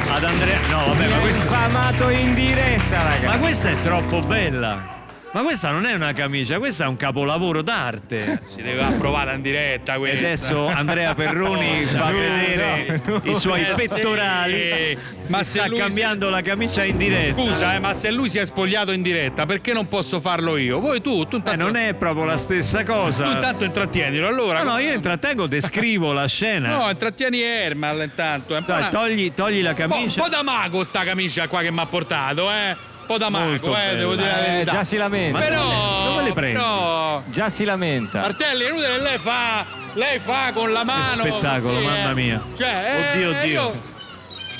ad 0.09 0.23
Andrea. 0.23 0.59
No, 0.69 0.85
vabbè, 0.87 1.05
Mi 1.05 1.09
ma 1.11 1.15
ha 1.17 1.19
questa, 1.19 1.43
infamato 1.43 2.09
in 2.09 2.33
diretta, 2.33 2.97
ma 2.97 3.03
ragazzi. 3.03 3.39
questa 3.39 3.69
è 3.69 3.81
troppo 3.81 4.19
bella. 4.19 4.96
Ma 5.37 5.43
questa 5.43 5.69
non 5.69 5.85
è 5.85 5.93
una 5.93 6.13
camicia, 6.13 6.57
questo 6.57 6.81
è 6.81 6.87
un 6.87 6.95
capolavoro 6.97 7.61
d'arte. 7.61 8.39
si 8.41 8.59
deve 8.59 8.81
approvare 8.81 9.35
in 9.35 9.43
diretta 9.43 9.93
E 9.93 9.97
questa. 9.99 10.17
adesso 10.17 10.65
Andrea 10.67 11.13
Perroni 11.13 11.83
fa 11.83 12.09
vedere 12.09 13.01
i 13.21 13.35
suoi 13.39 13.61
Eh, 13.61 13.73
pettorali. 13.75 14.97
Ma 15.27 15.37
Ma 15.37 15.43
sta 15.43 15.67
lui 15.67 15.75
si- 15.77 15.81
cambiando 15.83 16.29
la 16.31 16.41
camicia 16.41 16.83
in 16.83 16.97
diretta. 16.97 17.39
Scusa, 17.39 17.75
eh, 17.75 17.79
ma 17.79 17.93
se 17.93 18.09
lui 18.09 18.29
si 18.29 18.39
è 18.39 18.45
spogliato 18.45 18.91
in 18.91 19.03
diretta, 19.03 19.45
perché 19.45 19.73
non 19.73 19.87
posso 19.87 20.19
farlo 20.19 20.57
io? 20.57 20.79
Voi 20.79 21.01
tu, 21.01 21.27
tu 21.27 21.35
Eh, 21.35 21.37
intanto, 21.37 21.63
non 21.63 21.75
è 21.75 21.93
proprio 21.93 22.23
la 22.25 22.37
stessa 22.37 22.79
tu 22.79 22.85
cosa. 22.91 23.27
intanto 23.27 23.63
intrattienilo, 23.63 24.25
allora. 24.27 24.63
No, 24.63 24.71
no, 24.71 24.77
io 24.79 24.93
intrattengo, 24.93 25.45
descrivo 25.45 26.13
la 26.13 26.25
scena. 26.27 26.77
No, 26.77 26.89
intrattieni 26.89 27.41
Ermal 27.41 28.01
intanto. 28.01 28.55
Po' 28.55 28.61
Dai, 28.65 28.89
togli, 28.89 29.31
togli 29.35 29.61
la 29.61 29.69
un 29.69 29.75
po', 29.75 29.83
un 29.83 29.89
camicia. 29.89 30.19
po' 30.23 30.29
da 30.29 30.41
mago 30.41 30.83
sta 30.83 31.03
camicia 31.03 31.47
qua 31.47 31.61
che 31.61 31.69
mi 31.69 31.79
ha 31.79 31.85
portato, 31.85 32.49
eh. 32.51 32.95
Un 33.09 33.13
po' 33.15 33.17
da 33.19 33.29
mago, 33.29 33.77
eh, 33.77 33.95
devo 33.95 34.15
dire 34.15 34.29
la 34.29 34.45
Eh, 34.45 34.51
verità. 34.51 34.71
già 34.73 34.83
si 34.83 34.97
lamenta. 34.97 35.39
Però, 35.39 36.03
dove 36.03 36.23
le 36.23 36.33
prendi? 36.33 36.57
però- 36.57 37.21
Già 37.27 37.47
si 37.47 37.63
lamenta. 37.63 38.19
Martelli, 38.19 38.63
è 38.65 38.67
inutile 38.67 38.87
che 38.97 39.01
lei 39.01 39.17
fa, 39.17 39.65
lei 39.93 40.19
fa 40.19 40.51
con 40.53 40.73
la 40.73 40.83
mano. 40.83 41.23
spettacolo, 41.23 41.73
così, 41.75 41.85
mamma 41.85 42.09
eh. 42.09 42.13
mia. 42.13 42.41
Cioè, 42.57 43.11
Oddio, 43.13 43.31
eh, 43.31 43.39
oddio. 43.39 43.49
io- 43.61 43.81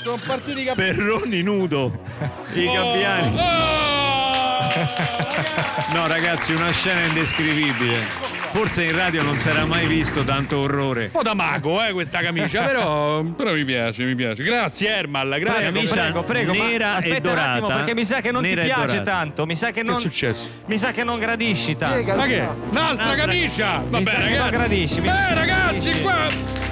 Sono 0.08 0.20
partiti 0.26 0.62
i 0.62 0.64
cap- 0.64 0.76
Perroni 0.76 1.42
nudo. 1.42 1.92
I 2.54 2.64
Oh, 2.66 2.72
gabbiani. 2.72 3.36
oh! 3.38 3.46
No, 5.92 6.06
ragazzi, 6.06 6.52
una 6.52 6.70
scena 6.72 7.00
indescrivibile. 7.02 7.96
Forse 8.52 8.84
in 8.84 8.96
radio 8.96 9.22
non 9.22 9.38
era 9.44 9.66
mai 9.66 9.86
visto 9.86 10.24
tanto 10.24 10.60
orrore. 10.60 11.04
Un 11.06 11.10
po' 11.10 11.22
da 11.22 11.34
mago, 11.34 11.84
eh, 11.84 11.92
questa 11.92 12.20
camicia, 12.20 12.62
però, 12.64 13.20
però 13.36 13.52
mi 13.52 13.64
piace, 13.66 14.04
mi 14.04 14.14
piace. 14.14 14.42
Grazie, 14.42 14.88
Ermal, 14.88 15.28
grazie. 15.38 15.44
Prego, 15.70 15.72
camicia 15.74 15.94
prego, 15.94 16.22
prego, 16.22 16.52
nera 16.54 16.92
e 16.94 16.96
aspetta 16.96 17.30
un 17.30 17.38
attimo 17.38 17.60
dorata. 17.60 17.76
perché 17.76 17.94
mi 17.94 18.04
sa 18.06 18.20
che 18.22 18.32
non 18.32 18.42
Nera 18.42 18.62
ti 18.62 18.66
piace 18.68 18.86
dorata. 18.86 19.10
tanto, 19.10 19.44
mi 19.46 19.56
sa 19.56 19.66
che 19.66 19.72
Che 19.74 19.80
è 19.80 19.84
non 19.84 20.00
successo? 20.00 20.42
mi 20.66 20.78
sa 20.78 20.90
che 20.92 21.04
non 21.04 21.18
gradisci 21.18 21.76
tanto. 21.76 22.14
Ma 22.16 22.24
che? 22.26 22.38
Un'altra 22.70 23.04
Un'altra- 23.04 23.14
camicia! 23.14 23.78
Mi 23.78 23.90
Vabbè, 23.90 24.04
che 24.10 24.16
non 24.16 24.28
ragazzi. 24.28 24.50
gradisci, 24.50 25.00
mi 25.02 25.08
Eh, 25.08 25.10
non 25.10 25.34
ragazzi, 25.34 25.90
gradisci. 25.90 26.00
qua. 26.00 26.16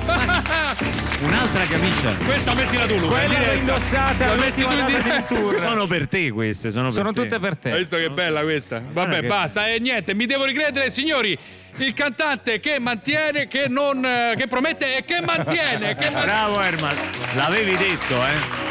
Un'altra 1.23 1.65
camicia. 1.65 2.13
Questa 2.25 2.55
mettila 2.55 2.87
tu, 2.87 2.99
Luca. 2.99 3.15
Quella 3.21 3.47
l'ho 3.47 3.53
indossata 3.59 4.27
La 4.27 4.35
l'ultima 4.35 4.75
data 4.75 4.99
del 4.99 5.25
tour. 5.27 5.57
Sono 5.61 5.87
per 5.87 6.09
te 6.09 6.31
queste, 6.31 6.71
sono, 6.71 6.85
per 6.85 6.93
Sono 6.93 7.13
te. 7.13 7.23
tutte 7.23 7.39
per 7.39 7.53
Hai 7.53 7.59
te. 7.73 7.79
visto 7.79 7.97
che 7.97 8.11
bella 8.11 8.43
questa? 8.43 8.83
Vabbè, 8.87 9.21
che- 9.21 9.27
basta. 9.27 9.67
E 9.69 9.79
niente, 9.79 10.15
mi 10.15 10.27
devo 10.27 10.45
ricredere, 10.45 10.91
signori. 10.91 11.37
Il 11.79 11.93
cantante 11.95 12.61
che 12.61 12.79
mantiene, 12.79 13.49
che 13.49 13.67
non. 13.69 14.05
eh, 14.05 14.35
che 14.37 14.47
promette 14.47 14.99
e 14.99 15.05
che 15.05 15.21
mantiene. 15.23 15.95
Che 15.97 16.11
man- 16.11 16.23
Bravo 16.25 16.61
Ermal, 16.61 16.95
l'avevi 17.35 17.77
detto, 17.77 18.15
eh? 18.15 18.66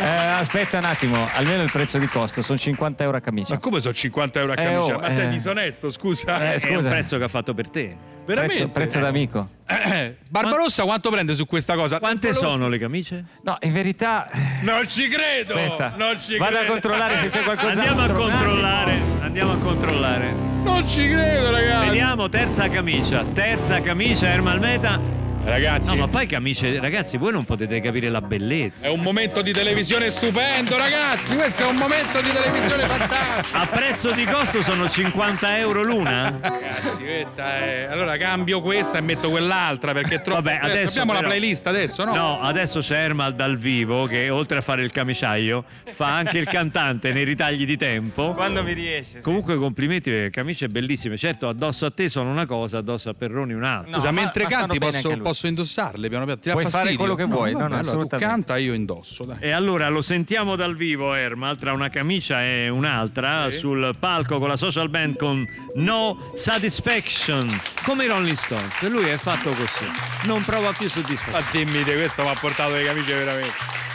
Eh, 0.00 0.06
aspetta 0.06 0.78
un 0.78 0.84
attimo, 0.84 1.16
almeno 1.34 1.62
il 1.62 1.70
prezzo 1.70 1.98
di 1.98 2.06
costo 2.06 2.40
sono 2.42 2.56
50 2.58 3.02
euro 3.04 3.16
a 3.16 3.20
camicia. 3.20 3.54
Ma 3.54 3.60
come 3.60 3.80
sono 3.80 3.92
50 3.94 4.38
euro 4.40 4.52
a 4.52 4.60
Eh, 4.60 4.64
camicia? 4.64 4.96
oh, 4.96 5.00
Ma 5.00 5.10
sei 5.10 5.26
eh. 5.26 5.30
disonesto, 5.30 5.90
scusa. 5.90 6.38
Eh, 6.40 6.48
È 6.50 6.52
un 6.52 6.58
scusa. 6.76 6.88
prezzo 6.88 7.18
che 7.18 7.24
ha 7.24 7.28
fatto 7.28 7.54
per 7.54 7.68
te. 7.68 7.96
Veramente? 8.24 8.56
Prezzo, 8.56 8.68
prezzo 8.72 8.98
d'amico. 9.00 9.48
Eh, 9.66 10.16
Barbarossa 10.30 10.84
quanto 10.84 11.10
prende 11.10 11.34
su 11.34 11.46
questa 11.46 11.74
cosa? 11.74 11.98
Quante 11.98 12.28
Barbarossa- 12.28 12.52
sono 12.54 12.68
le 12.68 12.78
camicie? 12.78 13.24
No, 13.42 13.56
in 13.62 13.72
verità 13.72 14.28
Non 14.62 14.86
ci 14.88 15.08
credo! 15.08 15.54
Aspetta. 15.54 15.94
Non 15.96 16.18
ci 16.20 16.36
Vado 16.36 16.58
a 16.58 16.64
controllare 16.64 17.16
se 17.16 17.28
c'è 17.28 17.42
qualcosa. 17.42 17.80
Andiamo 17.80 18.02
a 18.02 18.12
controllare, 18.12 19.00
andiamo 19.20 19.52
a 19.52 19.56
controllare. 19.56 20.32
Non 20.62 20.86
ci 20.86 21.08
credo, 21.08 21.50
ragazzi. 21.50 21.86
Vediamo, 21.88 22.28
terza 22.28 22.68
camicia, 22.68 23.24
terza 23.24 23.80
camicia 23.80 24.28
Ermal 24.28 24.60
Meta. 24.60 25.00
Ragazzi, 25.44 25.94
No, 25.94 26.00
ma 26.02 26.08
poi 26.08 26.26
camicie, 26.26 26.78
ragazzi, 26.78 27.16
voi 27.16 27.32
non 27.32 27.44
potete 27.44 27.80
capire 27.80 28.10
la 28.10 28.20
bellezza. 28.20 28.86
è 28.86 28.90
un 28.90 29.00
momento 29.00 29.40
di 29.40 29.52
televisione 29.52 30.10
stupendo, 30.10 30.76
ragazzi. 30.76 31.34
Questo 31.36 31.62
è 31.62 31.66
un 31.66 31.76
momento 31.76 32.20
di 32.20 32.30
televisione 32.30 32.84
fantastico. 32.84 33.56
A 33.56 33.66
prezzo 33.66 34.10
di 34.12 34.24
costo 34.26 34.60
sono 34.62 34.88
50 34.90 35.56
euro 35.58 35.82
l'una? 35.82 36.38
Ragazzi, 36.42 37.02
questa 37.02 37.54
è. 37.54 37.86
Allora 37.88 38.18
cambio 38.18 38.60
questa 38.60 38.98
e 38.98 39.00
metto 39.00 39.30
quell'altra 39.30 39.92
perché 39.92 40.16
è 40.16 40.20
troppo. 40.20 40.42
Vabbè, 40.42 40.58
adesso 40.60 40.90
abbiamo 40.90 41.12
la 41.12 41.18
però- 41.20 41.30
playlist 41.30 41.66
adesso, 41.66 42.04
no? 42.04 42.14
No, 42.14 42.40
adesso 42.40 42.80
c'è 42.80 43.04
Ermal 43.04 43.34
dal 43.34 43.56
vivo 43.56 44.04
che 44.04 44.28
oltre 44.28 44.58
a 44.58 44.60
fare 44.60 44.82
il 44.82 44.92
camiciaio 44.92 45.64
fa 45.94 46.14
anche 46.14 46.36
il 46.36 46.46
cantante 46.46 47.12
nei 47.14 47.24
ritagli 47.24 47.64
di 47.64 47.78
tempo. 47.78 48.32
Quando 48.32 48.62
mi 48.62 48.74
riesce. 48.74 49.18
sì. 49.18 49.20
Comunque 49.22 49.56
complimenti 49.56 50.10
perché 50.10 50.30
camicie 50.30 50.66
bellissime. 50.68 51.16
Certo, 51.16 51.48
addosso 51.48 51.86
a 51.86 51.90
te 51.90 52.10
sono 52.10 52.30
una 52.30 52.44
cosa, 52.44 52.78
addosso 52.78 53.08
a 53.08 53.14
Perroni 53.14 53.54
un'altra. 53.54 53.90
No, 53.90 53.96
Scusa, 53.96 54.10
ma- 54.10 54.20
mentre 54.20 54.42
ma 54.42 54.48
canti 54.50 54.78
bene 54.78 54.92
posso, 54.92 55.06
anche 55.08 55.18
lui. 55.20 55.26
Posso 55.28 55.46
indossarle 55.46 56.08
piano 56.08 56.24
piano. 56.24 56.40
Ti 56.40 56.50
Puoi 56.50 56.66
fare 56.66 56.94
quello 56.94 57.14
che 57.14 57.24
vuoi, 57.24 57.52
no, 57.52 57.58
no, 57.58 57.68
vabbè, 57.68 57.74
allora 57.74 57.82
tu 57.82 57.88
assolutamente. 57.88 58.34
canta, 58.34 58.56
io 58.56 58.72
indosso. 58.74 59.24
Dai. 59.24 59.36
E 59.40 59.50
allora 59.50 59.88
lo 59.88 60.02
sentiamo 60.02 60.56
dal 60.56 60.74
vivo, 60.74 61.14
Ermal, 61.14 61.56
tra 61.58 61.72
una 61.72 61.88
camicia 61.90 62.44
e 62.44 62.68
un'altra, 62.68 63.50
Sì. 63.50 63.58
sul 63.58 63.90
palco 63.98 64.38
con 64.38 64.48
la 64.48 64.56
social 64.56 64.88
band 64.88 65.16
con 65.16 65.44
No 65.74 66.30
Satisfaction, 66.34 67.46
come 67.84 68.04
i 68.04 68.08
Rolling 68.08 68.36
Stones. 68.36 68.88
Lui 68.88 69.04
è 69.08 69.16
fatto 69.16 69.50
così, 69.50 69.90
non 70.24 70.42
prova 70.44 70.72
più 70.72 70.86
Ma 70.86 70.90
soddisfazione. 70.90 71.44
dimmi, 71.64 71.84
te, 71.84 71.94
questo 71.94 72.22
mi 72.22 72.28
ha 72.30 72.36
portato 72.38 72.74
le 72.74 72.84
camicie 72.84 73.14
veramente. 73.14 73.86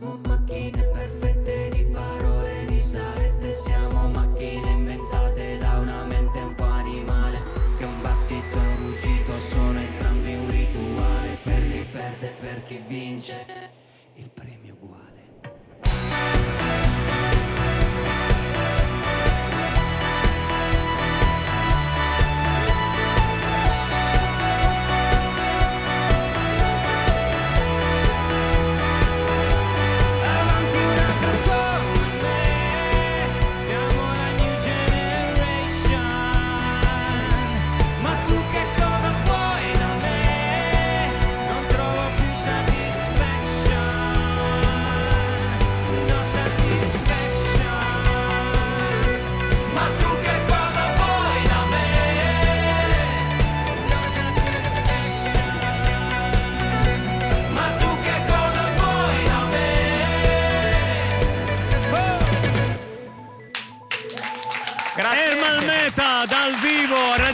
Siamo 0.00 0.39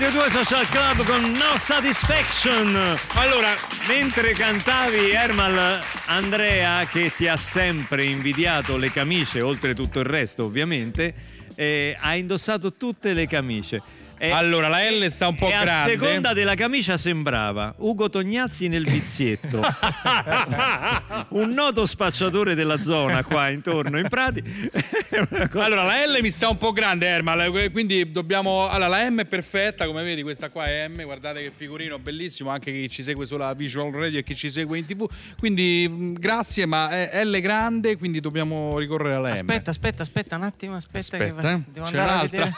Radio 0.07 0.21
2 0.21 0.45
Social 0.45 0.69
Club 0.69 1.05
con 1.05 1.21
No 1.33 1.57
Satisfaction. 1.57 2.97
Allora, 3.15 3.49
mentre 3.89 4.35
cantavi 4.35 5.11
Ermal, 5.11 5.81
Andrea 6.07 6.85
che 6.85 7.13
ti 7.17 7.27
ha 7.27 7.37
sempre 7.37 8.05
invidiato 8.05 8.77
le 8.77 8.93
camicie, 8.93 9.43
oltre 9.43 9.75
tutto 9.75 9.99
il 9.99 10.05
resto 10.05 10.45
ovviamente, 10.45 11.13
eh, 11.57 11.97
ha 11.99 12.15
indossato 12.15 12.75
tutte 12.75 13.15
le 13.15 13.27
camicie. 13.27 13.83
E- 14.19 14.31
Allora, 14.31 14.69
la 14.69 14.89
L 14.91 15.07
sta 15.11 15.29
un 15.29 15.35
po' 15.37 15.49
e 15.49 15.53
a 15.53 15.63
grande. 15.63 15.93
seconda 15.93 16.33
della 16.33 16.55
camicia 16.55 16.97
sembrava 16.97 17.75
Ugo 17.79 18.09
Tognazzi 18.09 18.67
nel 18.69 18.85
vizietto, 18.89 19.61
un 21.31 21.51
noto 21.51 21.85
spacciatore 21.87 22.55
della 22.55 22.81
zona 22.83 23.23
qua 23.25 23.49
intorno 23.51 23.99
in 23.99 24.09
Prati. 24.09 24.43
Allora, 25.57 25.85
la 25.85 26.05
L 26.07 26.19
mi 26.21 26.31
sta 26.31 26.49
un 26.49 26.59
po' 26.59 26.73
grande, 26.73 27.07
Ermal, 27.07 27.55
eh, 27.57 27.71
quindi 27.71 28.11
dobbiamo... 28.13 28.69
Allora, 28.69 28.89
la 28.89 29.11
M 29.11 29.21
è 29.21 29.25
perfetta, 29.25 29.87
come 29.87 30.03
vedi, 30.03 30.23
questa 30.23 30.51
qua 30.51 30.67
è 30.67 30.87
M, 30.89 31.03
guardate 31.05 31.43
che 31.43 31.51
figurino 31.51 31.99
bellissimo, 31.99 32.51
anche 32.51 32.71
chi 32.73 32.89
ci 32.89 33.03
segue 33.03 33.27
sulla 33.27 33.53
Visual 33.55 33.91
Radio 33.93 34.19
e 34.19 34.23
chi 34.23 34.35
ci 34.37 34.51
segue 34.51 34.79
in 34.79 34.87
TV. 34.87 35.07
Quindi, 35.39 35.89
mh, 35.89 36.13
grazie, 36.19 36.67
ma 36.67 36.91
è 37.11 37.25
L 37.25 37.41
grande, 37.41 37.97
quindi 37.97 38.21
dobbiamo 38.21 38.79
ricorrere 38.79 39.15
alla 39.15 39.29
M. 39.31 39.33
Aspetta, 39.33 39.71
aspetta, 39.71 40.03
aspetta 40.03 40.37
un 40.37 40.43
attimo, 40.43 40.77
aspetta, 40.77 41.17
Aspetta, 41.17 41.41
che 41.41 41.53
eh. 41.53 41.61
devo 41.73 41.87
C'è 41.87 41.97
andare 41.99 42.11
a 42.11 42.15
un'altra. 42.15 42.39
vedere. 42.39 42.55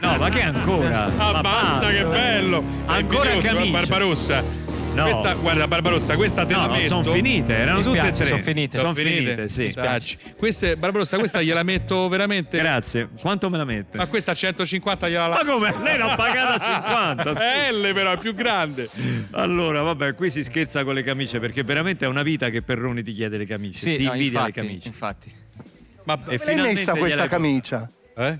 No, 0.04 0.16
ma 0.18 0.28
che 0.28 0.43
ancora? 0.44 1.04
Ah, 1.16 1.32
Ma 1.32 1.40
basta, 1.40 1.88
che 1.90 2.04
bello! 2.04 2.62
Ancora 2.86 3.30
eh, 3.30 3.38
camicia. 3.38 3.70
Barbarossa. 3.72 4.62
No. 4.94 5.02
Questa, 5.02 5.34
guarda, 5.34 5.66
Barbarossa, 5.66 6.14
questa 6.14 6.46
te 6.46 6.54
No, 6.54 6.68
la 6.68 6.74
metto. 6.76 6.86
sono 6.86 7.02
finite, 7.02 7.52
erano 7.52 7.78
Mi 7.78 7.82
tutte 7.82 8.06
e 8.06 8.10
tre. 8.12 8.26
sono 8.26 8.40
finite. 8.40 8.76
Sono 8.78 8.94
finite, 8.94 9.48
sì. 9.48 9.68
Spiace. 9.68 10.16
Queste, 10.36 10.76
Barbarossa, 10.76 11.18
questa 11.18 11.42
gliela 11.42 11.64
metto 11.64 12.06
veramente. 12.08 12.58
Grazie. 12.58 13.08
Quanto 13.20 13.50
me 13.50 13.56
la 13.56 13.64
mette? 13.64 13.96
Ma 13.96 14.06
questa 14.06 14.30
a 14.30 14.34
150 14.36 15.08
gliela 15.08 15.22
Ma 15.26 15.28
lascio. 15.42 15.46
come? 15.46 15.74
Lei 15.82 15.98
l'ha 15.98 16.14
pagata 16.14 16.54
a 16.60 17.14
50. 17.16 17.22
scusa. 17.34 17.64
È 17.66 17.72
L 17.72 17.92
però, 17.92 18.12
è 18.12 18.18
più 18.18 18.34
grande. 18.34 18.88
Allora, 19.32 19.82
vabbè, 19.82 20.14
qui 20.14 20.30
si 20.30 20.44
scherza 20.44 20.84
con 20.84 20.94
le 20.94 21.02
camicie 21.02 21.40
perché 21.40 21.64
veramente 21.64 22.04
è 22.04 22.08
una 22.08 22.22
vita 22.22 22.48
che 22.50 22.62
Perroni 22.62 23.02
ti 23.02 23.12
chiede 23.14 23.36
le 23.36 23.46
camicie. 23.46 23.76
Sì, 23.78 23.96
ti 23.96 24.04
no, 24.04 24.12
invidia 24.12 24.38
infatti, 24.46 24.60
le 24.60 24.66
camicie. 24.66 24.86
infatti. 24.88 25.32
Ma 26.04 26.20
E 26.28 26.38
finalmente 26.38 26.72
messa 26.74 26.92
questa 26.94 27.26
camicia? 27.26 27.90
eh? 28.16 28.38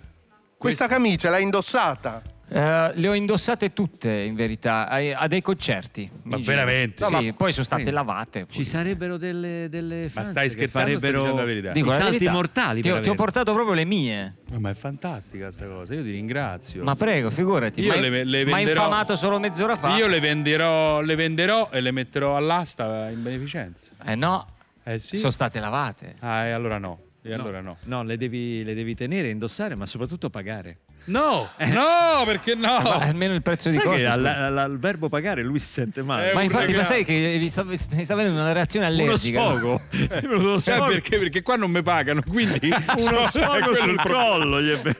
Questa 0.65 0.87
camicia 0.89 1.29
l'hai 1.31 1.43
indossata? 1.43 2.23
Eh, 2.47 2.91
le 2.95 3.09
ho 3.09 3.15
indossate 3.15 3.73
tutte 3.73 4.11
in 4.11 4.35
verità 4.35 4.89
a, 4.89 4.97
a 5.19 5.27
dei 5.27 5.43
concerti. 5.43 6.09
Ma 6.25 6.37
veramente? 6.39 7.05
Sì, 7.05 7.13
No, 7.13 7.23
ma- 7.23 7.33
poi 7.33 7.53
sono 7.53 7.65
state 7.65 7.85
Sì. 7.85 7.91
lavate. 7.91 8.47
poi. 8.47 8.55
Ci 8.55 8.65
sarebbero 8.65 9.17
delle, 9.17 9.69
delle 9.69 10.11
Ma 10.15 10.25
stai 10.25 10.45
che 10.49 10.53
scherzando 10.55 10.89
farebbero 10.89 11.19
dicendo 11.21 11.41
la 11.41 11.47
verità? 11.47 11.71
Dico 11.73 11.87
i 11.87 11.91
la 11.91 11.97
salti 11.97 12.13
verità. 12.13 12.33
mortali 12.33 12.81
Ti 12.83 12.91
ho, 12.91 13.01
ti 13.01 13.09
ho 13.09 13.15
portato 13.15 13.53
proprio 13.53 13.75
le 13.75 13.85
mie. 13.85 14.37
Ma 14.59 14.71
è 14.71 14.75
fantastica 14.75 15.51
sta 15.51 15.67
cosa, 15.67 15.95
io 15.95 16.03
ti 16.03 16.11
ringrazio. 16.13 16.83
Ma 16.85 16.95
prego, 16.95 17.31
figurati. 17.31 17.81
Io 17.83 17.89
Ma 17.89 17.97
le- 18.01 18.25
le 18.25 18.45
ma 18.45 18.57
venderò- 18.57 18.85
infamato 18.85 19.17
solo 19.17 19.39
mezz'ora 19.39 19.77
fa. 19.77 19.97
Io 19.97 20.07
le 20.07 20.21
venderò, 20.21 21.01
le 21.01 21.15
venderò 21.15 21.71
e 21.73 21.81
le 21.81 21.91
metterò 21.91 22.37
all'asta 22.37 23.09
in 23.11 23.23
beneficenza. 23.23 23.91
Eh 24.05 24.15
no, 24.15 24.47
Eh 24.85 24.99
sì. 24.99 25.17
sono 25.17 25.31
state 25.33 25.59
lavate. 25.61 26.15
Ah, 26.21 26.45
e 26.45 26.51
allora 26.53 26.79
no. 26.79 26.99
E 27.27 27.33
allora 27.33 27.63
no. 27.63 27.79
No, 27.85 28.03
le 28.03 28.19
devi, 28.19 28.63
le 28.63 28.75
devi 28.75 28.95
tenere, 28.95 29.31
indossare, 29.31 29.75
ma 29.75 29.87
soprattutto 29.87 30.29
pagare. 30.29 30.81
No, 31.07 31.51
no, 31.59 32.23
perché 32.25 32.55
no? 32.55 32.81
Ma 32.81 32.95
almeno 32.97 33.35
il 33.35 33.43
prezzo 33.43 33.69
di 33.69 33.75
Sai 33.75 33.85
costo. 33.85 33.99
che 34.01 34.07
al, 34.07 34.25
al- 34.25 34.59
al 34.59 34.79
verbo 34.79 35.09
pagare 35.09 35.43
lui 35.43 35.59
si 35.59 35.71
sente 35.71 36.03
male. 36.03 36.31
Eh, 36.31 36.35
Ma 36.35 36.43
infatti, 36.43 36.67
regalo. 36.73 36.83
ma 36.83 36.85
sai 36.89 37.05
che 37.05 37.37
mi 37.39 37.49
sta, 37.49 37.65
mi 37.65 37.77
sta 37.77 38.15
venendo 38.15 38.41
una 38.41 38.53
reazione 38.53 38.87
uno 38.87 39.03
allergica? 39.03 39.41
sfogo. 39.51 39.81
È 39.91 40.21
venuto 40.21 40.39
uno 40.41 40.59
Sai 40.61 40.75
sfogo. 40.77 40.91
perché? 40.93 41.19
Perché 41.19 41.43
qua 41.43 41.57
non 41.57 41.71
mi 41.71 41.83
pagano, 41.83 42.23
quindi 42.27 42.71
uno 42.97 43.27
sfogo 43.31 43.73
è 43.73 43.75
sul 43.75 44.01
collo 44.03 44.61
gli 44.63 44.71
è. 44.71 44.97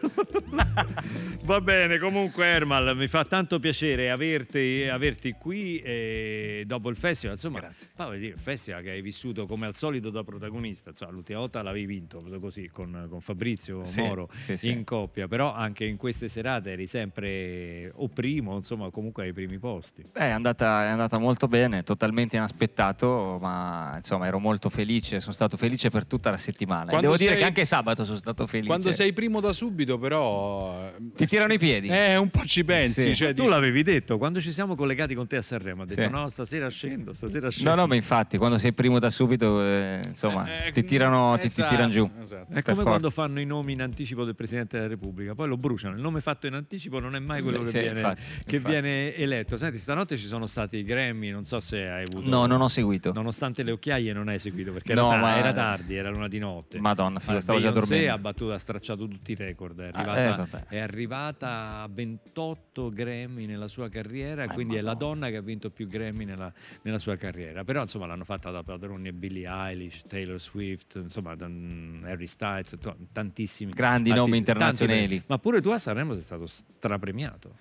Va 1.45 1.61
bene, 1.61 1.99
comunque 1.99 2.47
Ermal, 2.47 2.97
mi 2.97 3.07
fa 3.07 3.25
tanto 3.25 3.59
piacere 3.59 4.11
averti, 4.11 4.87
averti 4.91 5.33
qui 5.39 5.79
e 5.81 6.65
dopo 6.67 6.89
il 6.89 6.97
festival, 6.97 7.35
insomma, 7.37 7.61
ma 7.97 8.05
voglio 8.07 8.19
dire, 8.19 8.35
il 8.35 8.41
festival 8.41 8.83
che 8.83 8.91
hai 8.91 9.03
vissuto 9.03 9.47
come 9.47 9.67
al 9.67 9.75
solito 9.75 10.11
da 10.11 10.23
protagonista, 10.25 10.91
insomma, 10.91 11.11
l'ultima 11.13 11.41
volta 11.41 11.61
l'avevi 11.63 11.87
vinto 11.87 12.23
così 12.41 12.69
con, 12.73 13.07
con 13.11 13.21
Fabrizio 13.21 13.85
Sì, 13.85 14.01
Moro 14.01 14.29
sì, 14.35 14.57
sì. 14.57 14.71
in 14.71 14.85
coppia, 14.85 15.29
però 15.29 15.53
anche 15.55 15.85
in 15.85 15.94
queste 15.97 16.29
serate 16.29 16.73
eri 16.73 16.87
sempre 16.87 17.91
o 17.97 18.09
primo, 18.09 18.57
insomma, 18.57 18.91
comunque 18.91 19.25
ai 19.25 19.33
primi 19.33 19.59
posti. 19.59 20.03
Eh, 20.15 20.21
È 20.21 20.31
andata, 20.31 20.85
è 20.85 20.89
andata 20.89 21.19
molto 21.19 21.49
bene, 21.49 21.83
totalmente 21.83 22.37
inaspettato, 22.37 23.39
ma 23.41 23.93
insomma 23.97 24.27
ero 24.27 24.39
molto 24.39 24.69
felice, 24.71 25.21
sono 25.21 25.33
stato 25.33 25.57
felice 25.57 25.91
per 25.91 26.07
tutta 26.07 26.31
la 26.31 26.37
settimana. 26.37 26.85
E 26.85 26.89
Quando 26.89 27.03
Devo 27.07 27.17
dire 27.17 27.31
sei- 27.31 27.39
che 27.41 27.45
anche 27.45 27.65
sabato 27.65 28.05
sono 28.05 28.17
stato 28.19 28.47
felice. 28.47 28.69
Quando 28.69 28.93
sei 28.93 29.13
primo 29.13 29.41
da 29.41 29.53
subito, 29.53 29.99
però. 29.99 30.91
Ti 31.15 31.27
tirano 31.27 31.53
i 31.53 31.59
piedi. 31.59 31.89
Eh, 31.89 32.17
un 32.17 32.31
po' 32.31 32.45
ci 32.45 32.65
pensi. 32.65 33.03
Sì. 33.03 33.15
Cioè, 33.15 33.29
Tu 33.35 33.43
dici- 33.43 33.49
l'avevi 33.49 33.83
detto 33.83 34.19
quando 34.19 34.41
ci 34.41 34.53
siamo 34.53 34.75
collegati 34.75 35.15
con 35.15 35.27
te 35.27 35.37
a 35.37 35.43
Sanremo, 35.43 35.83
ha 35.83 35.87
detto 35.87 36.03
Sì. 36.03 36.09
no, 36.09 36.29
stasera 36.29 36.69
scendo, 36.69 37.13
stasera 37.13 37.51
scendo. 37.51 37.71
No, 37.71 37.77
no, 37.77 37.87
ma 37.87 37.95
infatti, 37.95 38.39
quando 38.39 38.59
sei 38.59 38.73
primo 38.73 38.99
da 38.99 39.11
subito, 39.11 39.63
eh, 39.63 40.01
insomma, 40.07 40.65
Eh, 40.67 40.73
ti 40.73 40.85
tirano, 40.85 41.35
ti, 41.35 41.43
ti 41.43 41.47
esatto, 41.49 41.69
tirano 41.69 41.91
giù. 41.91 42.11
esatto. 42.23 42.53
È 42.53 42.63
come 42.63 42.75
forza. 42.77 42.83
quando 42.83 43.11
fanno 43.11 43.41
i 43.41 43.45
nomi 43.47 43.73
in 43.73 43.83
anticipo 43.83 44.25
del 44.25 44.35
Presidente 44.35 44.77
della 44.77 44.89
Repubblica, 44.89 45.35
poi 45.35 45.49
lo 45.49 45.57
bruciano. 45.57 45.84
Il 45.89 46.01
nome 46.01 46.21
fatto 46.21 46.47
in 46.47 46.55
anticipo 46.55 46.99
non 46.99 47.15
è 47.15 47.19
mai 47.19 47.43
quello 47.43 47.59
Beh, 47.59 47.65
che, 47.65 47.71
sì, 47.71 47.79
viene, 47.81 47.99
infatti, 48.01 48.23
che 48.47 48.57
infatti. 48.57 48.73
viene 48.73 49.15
eletto. 49.17 49.57
Senti, 49.57 49.79
stanotte 49.79 50.17
ci 50.17 50.27
sono 50.27 50.47
stati 50.47 50.77
i 50.79 50.85
Grammy, 50.85 51.31
non 51.31 51.45
so 51.45 51.61
se 51.61 51.87
hai 51.89 52.05
avuto... 52.05 52.29
No, 52.29 52.47
non 52.47 52.61
ho 52.61 52.69
seguito. 52.69 53.13
Nonostante 53.13 53.63
le 53.63 53.71
occhiaie 53.73 54.13
non 54.13 54.29
hai 54.29 54.39
seguito, 54.39 54.73
perché 54.73 54.95
No, 54.95 55.13
era, 55.13 55.21
ma- 55.21 55.37
era 55.37 55.53
tardi, 55.53 55.95
era 55.97 56.11
l'una 56.11 56.29
di 56.29 56.39
notte. 56.39 56.79
Madonna, 56.81 57.19
figo, 57.21 57.33
Ma 57.35 57.41
stavo 57.41 57.59
già 57.59 57.71
Beyoncé 57.71 57.89
dormendo. 57.91 58.15
ha 58.15 58.19
battuto, 58.19 58.53
ha 58.53 58.59
stracciato 58.59 59.09
tutti 59.09 59.33
i 59.33 59.35
record. 59.35 59.81
È 59.81 59.91
Ah, 59.93 59.99
arrivata, 59.99 60.23
eh, 60.23 60.37
vabbè. 60.51 60.65
è 60.69 60.79
arrivata 60.79 61.81
a 61.83 61.89
28 61.91 62.91
Grammy 62.91 63.47
nella 63.47 63.69
sua 63.69 63.89
carriera, 63.89 64.45
Eh, 64.45 64.49
quindi 64.49 64.77
è 64.77 64.81
la 64.81 64.93
Madonna. 64.93 65.13
donna 65.15 65.29
che 65.31 65.37
ha 65.37 65.41
vinto 65.43 65.71
più 65.71 65.87
Grammy 65.87 66.25
nella, 66.25 66.53
nella 66.83 66.99
sua 66.99 67.17
carriera. 67.17 67.65
Però 67.65 67.81
insomma 67.83 68.07
l'hanno 68.07 68.25
fatta 68.25 68.51
da 68.51 68.63
padroni 68.63 69.13
Billie 69.13 69.49
Eilish, 69.49 70.03
Taylor 70.03 70.41
Swift, 70.41 70.97
insomma 70.97 71.35
dan- 71.35 72.03
Harry 72.05 72.27
Styles, 72.27 72.77
tantissimi. 73.13 73.73
Grandi 73.73 74.11
nomi 74.11 74.21
artisti, 74.21 74.39
internazionali. 74.39 75.09
tanti. 75.09 75.25
Ma 75.27 75.39
pure 75.39 75.61
tu 75.61 75.71
a 75.75 75.79
Sanremo 75.79 76.13
sei 76.15 76.23
stato 76.23 76.47
strapremiato. 76.47 77.57